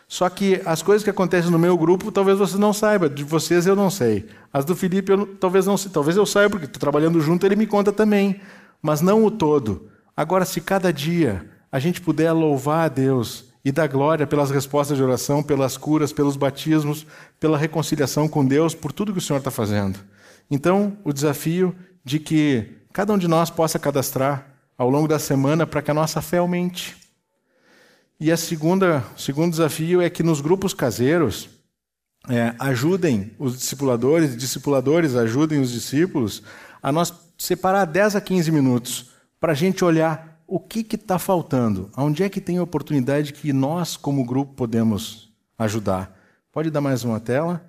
Só 0.08 0.28
que 0.28 0.60
as 0.66 0.82
coisas 0.82 1.04
que 1.04 1.10
acontecem 1.10 1.52
no 1.52 1.60
meu 1.60 1.78
grupo, 1.78 2.12
talvez 2.12 2.40
você 2.40 2.58
não 2.58 2.74
saiba. 2.74 3.08
De 3.08 3.24
vocês 3.24 3.68
eu 3.68 3.76
não 3.76 3.92
sei. 3.92 4.28
As 4.52 4.66
do 4.66 4.76
Felipe 4.76 5.12
eu 5.12 5.28
talvez 5.36 5.68
não 5.68 5.78
sei. 5.78 5.92
Talvez 5.92 6.18
eu 6.18 6.26
saiba, 6.26 6.50
porque 6.50 6.66
estou 6.66 6.80
trabalhando 6.80 7.22
junto, 7.22 7.46
ele 7.46 7.56
me 7.56 7.68
conta 7.68 7.92
também. 7.92 8.42
Mas 8.82 9.02
não 9.02 9.26
o 9.26 9.32
todo. 9.32 9.90
Agora, 10.16 10.46
se 10.46 10.62
cada 10.62 10.92
dia 10.92 11.50
a 11.72 11.80
gente 11.80 12.02
puder 12.02 12.32
louvar 12.32 12.86
a 12.86 12.90
Deus 12.90 13.46
e 13.64 13.72
dar 13.72 13.88
glória 13.88 14.26
pelas 14.26 14.52
respostas 14.52 14.98
de 14.98 15.04
oração, 15.04 15.44
pelas 15.44 15.78
curas, 15.78 16.14
pelos 16.14 16.38
batismos, 16.38 17.06
pela 17.40 17.58
reconciliação 17.58 18.28
com 18.28 18.46
Deus, 18.46 18.74
por 18.74 18.92
tudo 18.92 19.12
que 19.12 19.20
o 19.20 19.22
Senhor 19.22 19.40
está 19.40 19.52
fazendo. 19.52 20.00
Então, 20.50 20.98
o 21.04 21.14
desafio 21.14 21.76
de 22.04 22.20
que 22.20 22.78
cada 22.92 23.14
um 23.14 23.18
de 23.18 23.28
nós 23.28 23.50
possa 23.50 23.78
cadastrar 23.78 24.48
ao 24.78 24.90
longo 24.90 25.08
da 25.08 25.20
semana 25.20 25.68
para 25.68 25.82
que 25.82 25.92
a 25.92 25.94
nossa 25.94 26.22
fé 26.22 26.38
aumente. 26.38 26.98
E 28.20 28.32
a 28.32 28.38
segunda, 28.38 29.04
o 29.16 29.20
segundo 29.20 29.52
desafio 29.52 30.02
é 30.02 30.10
que 30.10 30.24
nos 30.24 30.42
grupos 30.42 30.74
caseiros 30.74 31.50
é, 32.28 32.54
ajudem 32.60 33.32
os 33.38 33.58
discipuladores, 33.58 34.36
discipuladores 34.36 35.16
ajudem 35.16 35.62
os 35.62 35.72
discípulos 35.72 36.44
a 36.82 36.92
nós 36.92 37.14
separar 37.40 37.86
10 37.86 38.18
a 38.18 38.22
15 38.22 38.52
minutos 38.52 39.12
para 39.40 39.54
a 39.54 39.56
gente 39.56 39.84
olhar 39.84 40.44
o 40.46 40.60
que 40.60 40.82
está 40.96 41.18
faltando, 41.18 41.90
onde 41.96 42.22
é 42.22 42.30
que 42.30 42.42
tem 42.42 42.60
oportunidade 42.60 43.32
que 43.32 43.54
nós, 43.54 43.96
como 43.96 44.26
grupo, 44.26 44.54
podemos 44.54 45.32
ajudar. 45.58 46.16
Pode 46.52 46.70
dar 46.70 46.82
mais 46.82 47.04
uma 47.04 47.20
tela? 47.20 47.66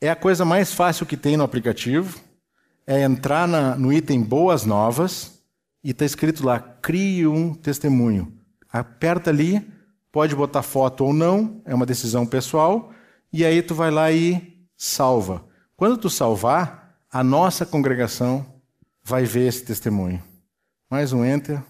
É 0.00 0.08
a 0.08 0.16
coisa 0.16 0.44
mais 0.44 0.72
fácil 0.72 1.04
que 1.04 1.16
tem 1.16 1.36
no 1.36 1.42
aplicativo, 1.42 2.18
é 2.86 3.02
entrar 3.02 3.46
na, 3.46 3.76
no 3.76 3.92
item 3.92 4.22
Boas 4.22 4.64
Novas 4.64 5.42
e 5.84 5.90
está 5.90 6.04
escrito 6.04 6.46
lá, 6.46 6.58
crie 6.58 7.26
um 7.26 7.52
testemunho. 7.52 8.32
Aperta 8.72 9.28
ali, 9.28 9.66
pode 10.10 10.34
botar 10.34 10.62
foto 10.62 11.04
ou 11.04 11.12
não, 11.12 11.60
é 11.64 11.74
uma 11.74 11.84
decisão 11.84 12.24
pessoal, 12.24 12.92
e 13.32 13.44
aí 13.44 13.60
tu 13.60 13.74
vai 13.74 13.90
lá 13.90 14.10
e 14.10 14.56
salva. 14.76 15.44
Quando 15.76 15.98
tu 15.98 16.08
salvar, 16.08 16.96
a 17.10 17.24
nossa 17.24 17.66
congregação 17.66 18.57
vai 19.08 19.24
ver 19.24 19.48
esse 19.48 19.64
testemunho. 19.64 20.22
Mais 20.90 21.14
um 21.14 21.24
enter. 21.24 21.64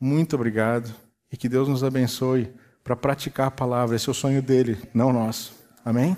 Muito 0.00 0.34
obrigado 0.34 0.92
e 1.30 1.36
que 1.36 1.48
Deus 1.48 1.68
nos 1.68 1.84
abençoe 1.84 2.52
para 2.82 2.96
praticar 2.96 3.46
a 3.46 3.50
palavra. 3.50 3.94
Esse 3.94 4.08
é 4.08 4.10
o 4.10 4.14
sonho 4.14 4.42
dele, 4.42 4.76
não 4.92 5.12
nosso. 5.12 5.54
Amém? 5.84 6.16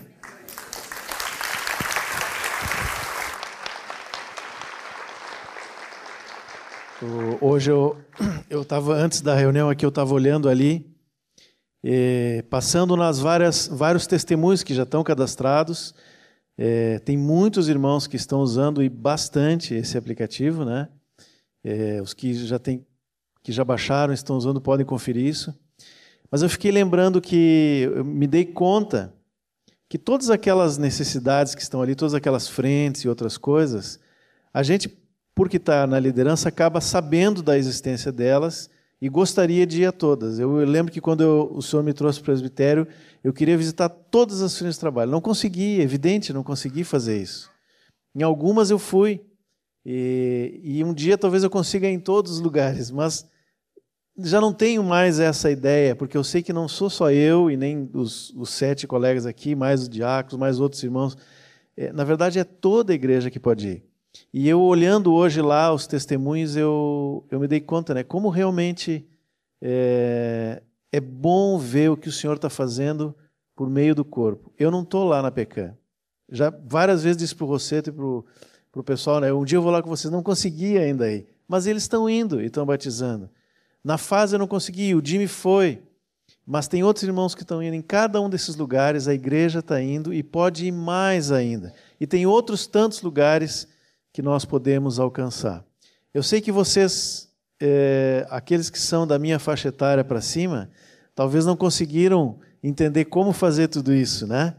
Hoje 7.39 7.71
eu 7.71 7.99
eu 8.49 8.63
estava 8.63 8.95
antes 8.95 9.21
da 9.21 9.35
reunião 9.35 9.69
aqui 9.69 9.85
eu 9.85 9.91
estava 9.91 10.15
olhando 10.15 10.49
ali, 10.49 10.91
passando 12.49 12.97
nas 12.97 13.19
várias 13.19 13.69
vários 13.69 14.07
testemunhos 14.07 14.63
que 14.63 14.75
já 14.75 14.85
estão 14.85 15.05
cadastrados. 15.05 15.95
É, 16.63 16.99
tem 16.99 17.17
muitos 17.17 17.71
irmãos 17.71 18.07
que 18.07 18.17
estão 18.17 18.41
usando 18.41 18.83
e 18.83 18.89
bastante 18.91 19.73
esse 19.73 19.97
aplicativo, 19.97 20.63
né? 20.63 20.91
É, 21.65 22.03
os 22.03 22.13
que 22.13 22.35
já 22.35 22.59
têm, 22.59 22.85
que 23.43 23.51
já 23.51 23.65
baixaram, 23.65 24.13
estão 24.13 24.37
usando, 24.37 24.61
podem 24.61 24.85
conferir 24.85 25.25
isso. 25.25 25.59
Mas 26.31 26.43
eu 26.43 26.51
fiquei 26.51 26.71
lembrando 26.71 27.19
que 27.19 27.91
eu 27.97 28.05
me 28.05 28.27
dei 28.27 28.45
conta 28.45 29.15
que 29.89 29.97
todas 29.97 30.29
aquelas 30.29 30.77
necessidades 30.77 31.55
que 31.55 31.63
estão 31.63 31.81
ali, 31.81 31.95
todas 31.95 32.13
aquelas 32.13 32.47
frentes 32.47 33.05
e 33.05 33.09
outras 33.09 33.39
coisas, 33.39 33.99
a 34.53 34.63
gente, 34.63 34.95
porque 35.35 35.57
está 35.57 35.87
na 35.87 35.99
liderança, 35.99 36.51
acaba 36.51 36.79
sabendo 36.83 37.43
da 37.43 37.57
existência 37.57 38.13
delas 38.13 38.69
e 39.01 39.09
gostaria 39.09 39.67
de 39.67 39.81
ir 39.81 39.87
a 39.87 39.93
todas. 39.93 40.39
Eu 40.39 40.55
lembro 40.57 40.93
que 40.93 41.01
quando 41.01 41.23
eu, 41.23 41.51
o 41.55 41.63
senhor 41.63 41.83
me 41.83 41.95
trouxe 41.95 42.19
para 42.19 42.25
o 42.25 42.27
presbitério, 42.27 42.87
eu 43.23 43.33
queria 43.33 43.57
visitar 43.57 43.89
todas 43.89 44.41
as 44.43 44.57
frentes 44.57 44.77
de 44.77 44.81
trabalho. 44.81 45.11
Não 45.11 45.21
consegui, 45.21 45.81
é 45.81 45.83
evidente, 45.83 46.33
não 46.33 46.43
consegui 46.43 46.85
fazer 46.85 47.21
isso. 47.21 47.51
Em 48.15 48.23
algumas 48.23 48.71
eu 48.71 48.79
fui, 48.79 49.21
e, 49.85 50.61
e 50.63 50.85
um 50.85 50.93
dia 50.93 51.17
talvez 51.17 51.43
eu 51.43 51.51
consiga 51.51 51.89
ir 51.89 51.93
em 51.93 52.01
todos 52.01 52.33
os 52.33 52.41
lugares, 52.41 52.91
mas 52.91 53.27
já 54.19 54.41
não 54.41 54.53
tenho 54.53 54.83
mais 54.83 55.21
essa 55.21 55.51
ideia, 55.51 55.95
porque 55.95 56.17
eu 56.17 56.25
sei 56.25 56.43
que 56.43 56.53
não 56.53 56.69
sou 56.69 56.91
só 56.91 57.11
eu 57.11 57.51
e 57.51 57.57
nem 57.57 57.89
os, 57.95 58.31
os 58.31 58.51
sete 58.51 58.87
colegas 58.87 59.27
aqui, 59.27 59.55
mais 59.55 59.83
os 59.83 59.89
diáconos, 59.89 60.39
mais 60.39 60.61
outros 60.61 60.83
irmãos. 60.83 61.17
É, 61.77 61.93
na 61.93 62.05
verdade, 62.05 62.39
é 62.39 62.45
toda 62.45 62.93
a 62.93 62.95
igreja 62.95 63.31
que 63.31 63.41
pode 63.41 63.69
ir. 63.69 63.85
E 64.33 64.49
eu 64.49 64.61
olhando 64.61 65.13
hoje 65.13 65.41
lá 65.41 65.73
os 65.73 65.87
testemunhos, 65.87 66.57
eu, 66.57 67.25
eu 67.31 67.39
me 67.39 67.47
dei 67.47 67.61
conta, 67.61 67.95
né? 67.95 68.03
Como 68.03 68.29
realmente 68.29 69.07
é, 69.63 70.63
é 70.93 71.01
bom 71.01 71.59
ver 71.59 71.91
o 71.91 71.97
que 71.97 72.09
o 72.09 72.13
Senhor 72.13 72.37
está 72.37 72.51
fazendo 72.51 73.15
por 73.55 73.69
meio 73.69 73.95
do 73.95 74.05
corpo. 74.05 74.53
Eu 74.59 74.71
não 74.71 74.83
estou 74.83 75.05
lá 75.05 75.23
na 75.23 75.31
PECAM. 75.31 75.77
Já 76.31 76.51
várias 76.51 77.03
vezes 77.03 77.17
disse 77.17 77.35
para 77.35 77.45
o 77.45 77.49
Rosseto 77.49 77.91
e 77.91 77.93
para 77.93 78.81
o 78.81 78.85
pessoal, 78.85 79.21
né? 79.21 79.33
Um 79.33 79.45
dia 79.45 79.59
eu 79.59 79.63
vou 79.63 79.73
lá 79.73 79.83
com 79.83 79.91
vocês, 79.91 80.11
não 80.11 80.23
consegui 80.23 80.79
ainda 80.79 81.11
ir. 81.11 81.27
Mas 81.47 81.67
eles 81.67 81.83
estão 81.83 82.09
indo 82.09 82.41
e 82.41 82.47
estão 82.47 82.65
batizando. 82.65 83.29
Na 83.83 83.99
fase 83.99 84.35
eu 84.35 84.39
não 84.39 84.47
consegui, 84.47 84.95
o 84.95 85.05
Jimmy 85.05 85.27
foi. 85.27 85.83
Mas 86.47 86.69
tem 86.69 86.83
outros 86.83 87.03
irmãos 87.03 87.35
que 87.35 87.43
estão 87.43 87.63
indo 87.63 87.75
em 87.75 87.83
cada 87.83 88.21
um 88.21 88.29
desses 88.29 88.57
lugares, 88.57 89.09
a 89.09 89.15
igreja 89.15 89.61
está 89.61 89.81
indo 89.81 90.13
e 90.13 90.23
pode 90.23 90.67
ir 90.67 90.73
mais 90.73 91.31
ainda. 91.31 91.73
E 92.01 92.07
tem 92.07 92.27
outros 92.27 92.67
tantos 92.67 93.03
lugares 93.03 93.69
que 94.13 94.23
nós 94.23 94.45
podemos 94.45 94.99
alcançar. 94.99 95.65
Eu 96.13 96.23
sei 96.23 96.41
que 96.41 96.51
vocês, 96.51 97.30
é, 97.61 98.27
aqueles 98.31 98.71
que 98.71 98.79
são 98.79 99.07
da 99.07 99.19
minha 99.19 99.39
faixa 99.39 99.69
etária 99.69 100.03
para 100.03 100.21
cima, 100.21 100.71
talvez 101.15 101.45
não 101.45 101.57
conseguiram 101.57 102.39
entender 102.63 103.05
como 103.07 103.33
fazer 103.33 103.69
tudo 103.69 103.93
isso, 103.93 104.27
né? 104.27 104.57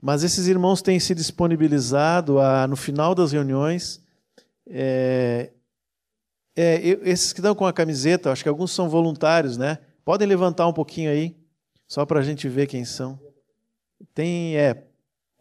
Mas 0.00 0.22
esses 0.22 0.46
irmãos 0.46 0.80
têm 0.80 0.98
se 0.98 1.14
disponibilizado 1.14 2.38
a, 2.38 2.66
no 2.66 2.76
final 2.76 3.14
das 3.14 3.32
reuniões, 3.32 4.00
é, 4.66 5.50
é, 6.56 6.80
esses 7.04 7.32
que 7.32 7.40
estão 7.40 7.54
com 7.54 7.66
a 7.66 7.72
camiseta, 7.72 8.32
acho 8.32 8.42
que 8.42 8.48
alguns 8.48 8.72
são 8.72 8.88
voluntários, 8.88 9.56
né? 9.56 9.78
Podem 10.04 10.26
levantar 10.26 10.66
um 10.66 10.72
pouquinho 10.72 11.10
aí, 11.10 11.36
só 11.86 12.06
para 12.06 12.20
a 12.20 12.22
gente 12.22 12.48
ver 12.48 12.66
quem 12.66 12.84
são. 12.84 13.18
Tem, 14.14 14.56
é, 14.56 14.84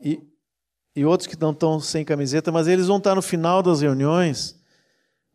e, 0.01 0.21
e 0.95 1.05
outros 1.05 1.27
que 1.27 1.39
não 1.39 1.51
estão 1.51 1.79
sem 1.79 2.03
camiseta, 2.03 2.51
mas 2.51 2.67
eles 2.67 2.87
vão 2.87 2.97
estar 2.97 3.15
no 3.15 3.21
final 3.21 3.61
das 3.61 3.81
reuniões, 3.81 4.56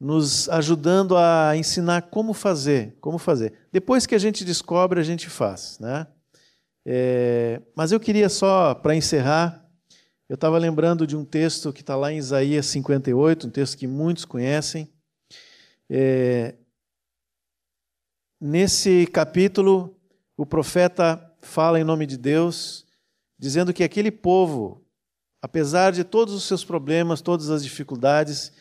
nos 0.02 0.48
ajudando 0.48 1.16
a 1.16 1.56
ensinar 1.56 2.02
como 2.02 2.34
fazer, 2.34 2.96
como 3.00 3.18
fazer. 3.18 3.52
Depois 3.70 4.04
que 4.04 4.16
a 4.16 4.18
gente 4.18 4.44
descobre, 4.44 4.98
a 4.98 5.04
gente 5.04 5.30
faz, 5.30 5.78
né? 5.78 6.08
É, 6.84 7.62
mas 7.76 7.92
eu 7.92 8.00
queria 8.00 8.28
só, 8.28 8.74
para 8.74 8.96
encerrar, 8.96 9.64
eu 10.28 10.34
estava 10.34 10.58
lembrando 10.58 11.06
de 11.06 11.16
um 11.16 11.24
texto 11.24 11.72
que 11.72 11.82
está 11.82 11.94
lá 11.94 12.12
em 12.12 12.16
Isaías 12.16 12.66
58, 12.66 13.46
um 13.46 13.50
texto 13.50 13.78
que 13.78 13.86
muitos 13.86 14.24
conhecem. 14.24 14.92
É, 15.88 16.56
nesse 18.40 19.06
capítulo, 19.06 19.96
o 20.36 20.44
profeta 20.44 21.32
fala 21.40 21.78
em 21.78 21.84
nome 21.84 22.06
de 22.06 22.16
Deus, 22.16 22.84
dizendo 23.38 23.72
que 23.72 23.84
aquele 23.84 24.10
povo, 24.10 24.84
apesar 25.40 25.92
de 25.92 26.02
todos 26.02 26.34
os 26.34 26.42
seus 26.42 26.64
problemas, 26.64 27.22
todas 27.22 27.50
as 27.50 27.62
dificuldades, 27.62 28.52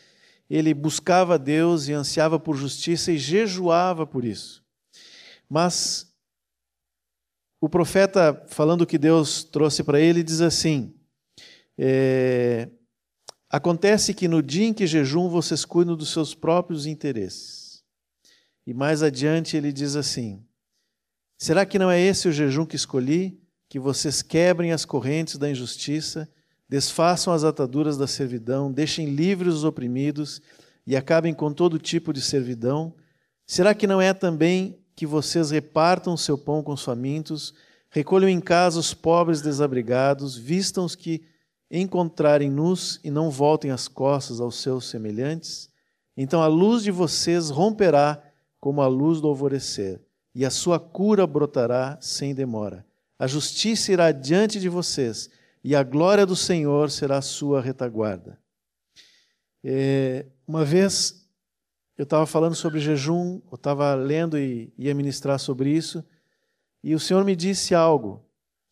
ele 0.52 0.74
buscava 0.74 1.38
Deus 1.38 1.88
e 1.88 1.94
ansiava 1.94 2.38
por 2.38 2.54
justiça 2.54 3.10
e 3.10 3.16
jejuava 3.16 4.06
por 4.06 4.22
isso. 4.22 4.62
Mas 5.48 6.14
o 7.58 7.70
profeta, 7.70 8.44
falando 8.48 8.86
que 8.86 8.98
Deus 8.98 9.44
trouxe 9.44 9.82
para 9.82 9.98
ele, 9.98 10.22
diz 10.22 10.42
assim: 10.42 10.94
é, 11.78 12.68
Acontece 13.48 14.12
que 14.12 14.28
no 14.28 14.42
dia 14.42 14.66
em 14.66 14.74
que 14.74 14.86
jejum 14.86 15.30
vocês 15.30 15.64
cuidam 15.64 15.96
dos 15.96 16.10
seus 16.10 16.34
próprios 16.34 16.84
interesses. 16.84 17.82
E 18.66 18.74
mais 18.74 19.02
adiante 19.02 19.56
ele 19.56 19.72
diz 19.72 19.96
assim: 19.96 20.44
Será 21.38 21.64
que 21.64 21.78
não 21.78 21.90
é 21.90 21.98
esse 21.98 22.28
o 22.28 22.32
jejum 22.32 22.66
que 22.66 22.76
escolhi? 22.76 23.40
Que 23.70 23.78
vocês 23.78 24.20
quebrem 24.20 24.70
as 24.70 24.84
correntes 24.84 25.38
da 25.38 25.48
injustiça 25.48 26.30
desfaçam 26.72 27.34
as 27.34 27.44
ataduras 27.44 27.98
da 27.98 28.06
servidão, 28.06 28.72
deixem 28.72 29.04
livres 29.04 29.52
os 29.52 29.62
oprimidos 29.62 30.40
e 30.86 30.96
acabem 30.96 31.34
com 31.34 31.52
todo 31.52 31.78
tipo 31.78 32.14
de 32.14 32.22
servidão? 32.22 32.94
Será 33.46 33.74
que 33.74 33.86
não 33.86 34.00
é 34.00 34.14
também 34.14 34.78
que 34.96 35.06
vocês 35.06 35.50
repartam 35.50 36.16
seu 36.16 36.38
pão 36.38 36.62
com 36.62 36.72
os 36.72 36.82
famintos, 36.82 37.52
recolham 37.90 38.26
em 38.26 38.40
casa 38.40 38.80
os 38.80 38.94
pobres 38.94 39.42
desabrigados, 39.42 40.34
vistam 40.34 40.86
os 40.86 40.94
que 40.94 41.22
encontrarem 41.70 42.50
nus 42.50 42.98
e 43.04 43.10
não 43.10 43.30
voltem 43.30 43.70
as 43.70 43.86
costas 43.86 44.40
aos 44.40 44.56
seus 44.56 44.88
semelhantes? 44.88 45.68
Então 46.16 46.40
a 46.40 46.46
luz 46.46 46.82
de 46.82 46.90
vocês 46.90 47.50
romperá 47.50 48.18
como 48.58 48.80
a 48.80 48.86
luz 48.86 49.20
do 49.20 49.28
alvorecer, 49.28 50.00
e 50.34 50.42
a 50.42 50.50
sua 50.50 50.80
cura 50.80 51.26
brotará 51.26 51.98
sem 52.00 52.34
demora. 52.34 52.82
A 53.18 53.26
justiça 53.26 53.92
irá 53.92 54.10
diante 54.10 54.58
de 54.58 54.70
vocês 54.70 55.28
e 55.64 55.74
a 55.76 55.82
glória 55.82 56.26
do 56.26 56.34
Senhor 56.34 56.90
será 56.90 57.18
a 57.18 57.22
sua 57.22 57.60
retaguarda. 57.60 58.38
É, 59.64 60.26
uma 60.46 60.64
vez 60.64 61.28
eu 61.96 62.04
estava 62.04 62.26
falando 62.26 62.54
sobre 62.54 62.80
jejum, 62.80 63.40
eu 63.50 63.54
estava 63.54 63.94
lendo 63.94 64.38
e 64.38 64.72
ia 64.76 64.94
ministrar 64.94 65.38
sobre 65.38 65.70
isso, 65.70 66.04
e 66.82 66.94
o 66.94 67.00
Senhor 67.00 67.24
me 67.24 67.36
disse 67.36 67.74
algo, 67.74 68.24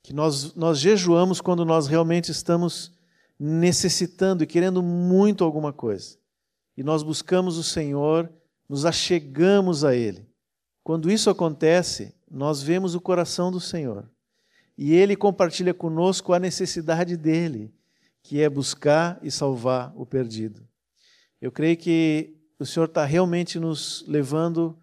que 0.02 0.12
nós, 0.12 0.54
nós 0.54 0.78
jejuamos 0.78 1.40
quando 1.40 1.64
nós 1.64 1.86
realmente 1.86 2.30
estamos 2.30 2.92
necessitando 3.38 4.42
e 4.42 4.46
querendo 4.46 4.82
muito 4.82 5.44
alguma 5.44 5.72
coisa. 5.72 6.18
E 6.76 6.82
nós 6.82 7.02
buscamos 7.02 7.56
o 7.56 7.62
Senhor, 7.62 8.30
nos 8.68 8.84
achegamos 8.84 9.84
a 9.84 9.94
Ele. 9.94 10.26
Quando 10.82 11.10
isso 11.10 11.30
acontece, 11.30 12.14
nós 12.30 12.62
vemos 12.62 12.94
o 12.94 13.00
coração 13.00 13.52
do 13.52 13.60
Senhor. 13.60 14.10
E 14.82 14.94
ele 14.94 15.14
compartilha 15.14 15.74
conosco 15.74 16.32
a 16.32 16.38
necessidade 16.38 17.14
dele, 17.14 17.70
que 18.22 18.40
é 18.40 18.48
buscar 18.48 19.20
e 19.22 19.30
salvar 19.30 19.92
o 19.94 20.06
perdido. 20.06 20.66
Eu 21.38 21.52
creio 21.52 21.76
que 21.76 22.34
o 22.58 22.64
Senhor 22.64 22.86
está 22.86 23.04
realmente 23.04 23.60
nos 23.60 24.02
levando 24.08 24.74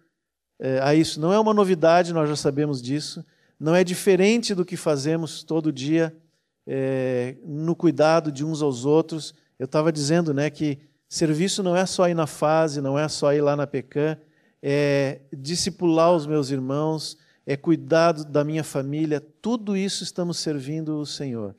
é, 0.60 0.78
a 0.78 0.94
isso. 0.94 1.20
Não 1.20 1.32
é 1.32 1.40
uma 1.40 1.52
novidade, 1.52 2.12
nós 2.12 2.28
já 2.28 2.36
sabemos 2.36 2.80
disso. 2.80 3.26
Não 3.58 3.74
é 3.74 3.82
diferente 3.82 4.54
do 4.54 4.64
que 4.64 4.76
fazemos 4.76 5.42
todo 5.42 5.72
dia 5.72 6.16
é, 6.64 7.34
no 7.44 7.74
cuidado 7.74 8.30
de 8.30 8.44
uns 8.44 8.62
aos 8.62 8.84
outros. 8.84 9.34
Eu 9.58 9.64
estava 9.64 9.90
dizendo 9.90 10.32
né, 10.32 10.48
que 10.48 10.78
serviço 11.08 11.60
não 11.60 11.74
é 11.74 11.84
só 11.84 12.08
ir 12.08 12.14
na 12.14 12.28
fase, 12.28 12.80
não 12.80 12.96
é 12.96 13.08
só 13.08 13.34
ir 13.34 13.40
lá 13.40 13.56
na 13.56 13.66
PECAM, 13.66 14.16
é 14.62 15.22
discipular 15.32 16.12
os 16.12 16.24
meus 16.24 16.50
irmãos, 16.50 17.18
é 17.48 17.56
cuidado 17.56 18.26
da 18.26 18.44
minha 18.44 18.62
família, 18.62 19.22
tudo 19.40 19.74
isso 19.74 20.04
estamos 20.04 20.36
servindo 20.36 20.98
o 20.98 21.06
Senhor. 21.06 21.56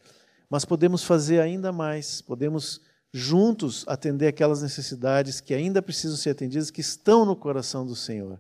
Mas 0.48 0.64
podemos 0.64 1.04
fazer 1.04 1.42
ainda 1.42 1.72
mais, 1.72 2.22
podemos 2.22 2.80
juntos 3.12 3.84
atender 3.88 4.28
aquelas 4.28 4.62
necessidades 4.62 5.42
que 5.42 5.52
ainda 5.52 5.82
precisam 5.82 6.16
ser 6.16 6.30
atendidas, 6.30 6.70
que 6.70 6.80
estão 6.80 7.26
no 7.26 7.36
coração 7.36 7.88
do 7.88 7.96
Senhor. 7.96 8.40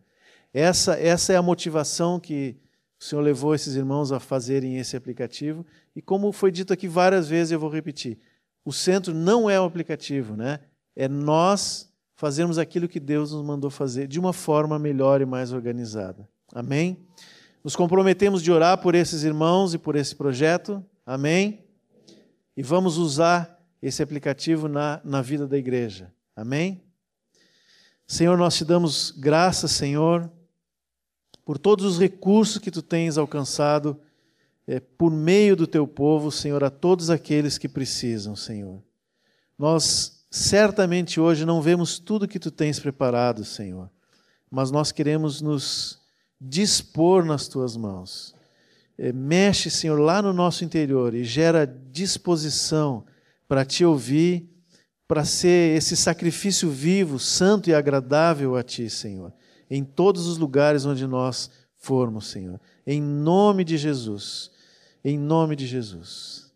Essa, 0.53 0.93
essa 0.99 1.33
é 1.33 1.37
a 1.37 1.41
motivação 1.41 2.19
que 2.19 2.55
o 2.99 3.03
Senhor 3.03 3.21
levou 3.21 3.55
esses 3.55 3.73
irmãos 3.73 4.11
a 4.11 4.19
fazerem 4.19 4.77
esse 4.77 4.95
aplicativo. 4.95 5.65
E 5.95 6.03
como 6.03 6.31
foi 6.31 6.51
dito 6.51 6.71
aqui 6.71 6.87
várias 6.87 7.27
vezes, 7.27 7.51
eu 7.51 7.59
vou 7.59 7.71
repetir: 7.71 8.19
o 8.63 8.71
centro 8.71 9.11
não 9.11 9.49
é 9.49 9.59
o 9.59 9.65
aplicativo, 9.65 10.35
né? 10.35 10.59
É 10.95 11.07
nós 11.07 11.91
fazermos 12.15 12.59
aquilo 12.59 12.87
que 12.87 12.99
Deus 12.99 13.31
nos 13.31 13.43
mandou 13.43 13.71
fazer 13.71 14.07
de 14.07 14.19
uma 14.19 14.33
forma 14.33 14.77
melhor 14.77 15.19
e 15.19 15.25
mais 15.25 15.51
organizada. 15.51 16.29
Amém? 16.53 17.07
Nos 17.61 17.75
comprometemos 17.75 18.41
de 18.41 18.51
orar 18.51 18.77
por 18.77 18.95
esses 18.95 19.23
irmãos 19.23 19.73
e 19.73 19.77
por 19.77 19.97
esse 19.97 20.15
projeto. 20.15 20.83
Amém? 21.05 21.65
E 22.55 22.63
vamos 22.63 22.97
usar 22.97 23.59
esse 23.81 24.01
aplicativo 24.01 24.69
na, 24.69 25.01
na 25.03 25.21
vida 25.21 25.45
da 25.45 25.57
igreja. 25.57 26.13
Amém? 26.33 26.81
Senhor, 28.07 28.37
nós 28.37 28.55
te 28.55 28.63
damos 28.63 29.11
graças, 29.11 29.71
Senhor, 29.71 30.31
por 31.43 31.57
todos 31.57 31.85
os 31.85 31.99
recursos 31.99 32.59
que 32.59 32.71
tu 32.71 32.81
tens 32.81 33.17
alcançado 33.17 33.99
é, 34.65 34.79
por 34.79 35.11
meio 35.11 35.55
do 35.55 35.67
teu 35.67 35.85
povo, 35.85 36.31
Senhor, 36.31 36.63
a 36.63 36.69
todos 36.69 37.09
aqueles 37.09 37.57
que 37.57 37.67
precisam, 37.67 38.37
Senhor. 38.37 38.81
Nós 39.57 40.25
certamente 40.31 41.19
hoje 41.19 41.45
não 41.45 41.61
vemos 41.61 41.99
tudo 41.99 42.27
que 42.27 42.39
tu 42.39 42.51
tens 42.51 42.79
preparado, 42.79 43.43
Senhor, 43.43 43.89
mas 44.49 44.71
nós 44.71 44.93
queremos 44.93 45.41
nos 45.41 45.98
dispor 46.39 47.25
nas 47.25 47.47
tuas 47.47 47.75
mãos. 47.75 48.35
É, 48.97 49.13
mexe, 49.13 49.69
Senhor, 49.69 49.97
lá 49.99 50.21
no 50.21 50.33
nosso 50.33 50.63
interior 50.63 51.13
e 51.13 51.23
gera 51.23 51.65
disposição 51.65 53.05
para 53.47 53.65
te 53.65 53.83
ouvir, 53.83 54.49
para 55.07 55.25
ser 55.25 55.75
esse 55.77 55.95
sacrifício 55.95 56.69
vivo, 56.69 57.17
santo 57.17 57.69
e 57.69 57.73
agradável 57.73 58.55
a 58.55 58.63
ti, 58.63 58.89
Senhor, 58.89 59.33
em 59.69 59.83
todos 59.83 60.27
os 60.27 60.37
lugares 60.37 60.85
onde 60.85 61.07
nós 61.07 61.49
formos, 61.77 62.27
Senhor. 62.27 62.59
Em 62.85 63.01
nome 63.01 63.63
de 63.63 63.77
Jesus. 63.77 64.51
Em 65.03 65.17
nome 65.17 65.55
de 65.55 65.65
Jesus. 65.65 66.51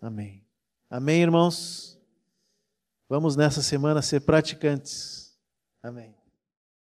Amém. 0.00 0.42
Amém, 0.88 1.22
irmãos? 1.22 1.98
Vamos 3.08 3.36
nessa 3.36 3.62
semana 3.62 4.00
ser 4.02 4.20
praticantes. 4.20 5.36
Amém. 5.82 6.17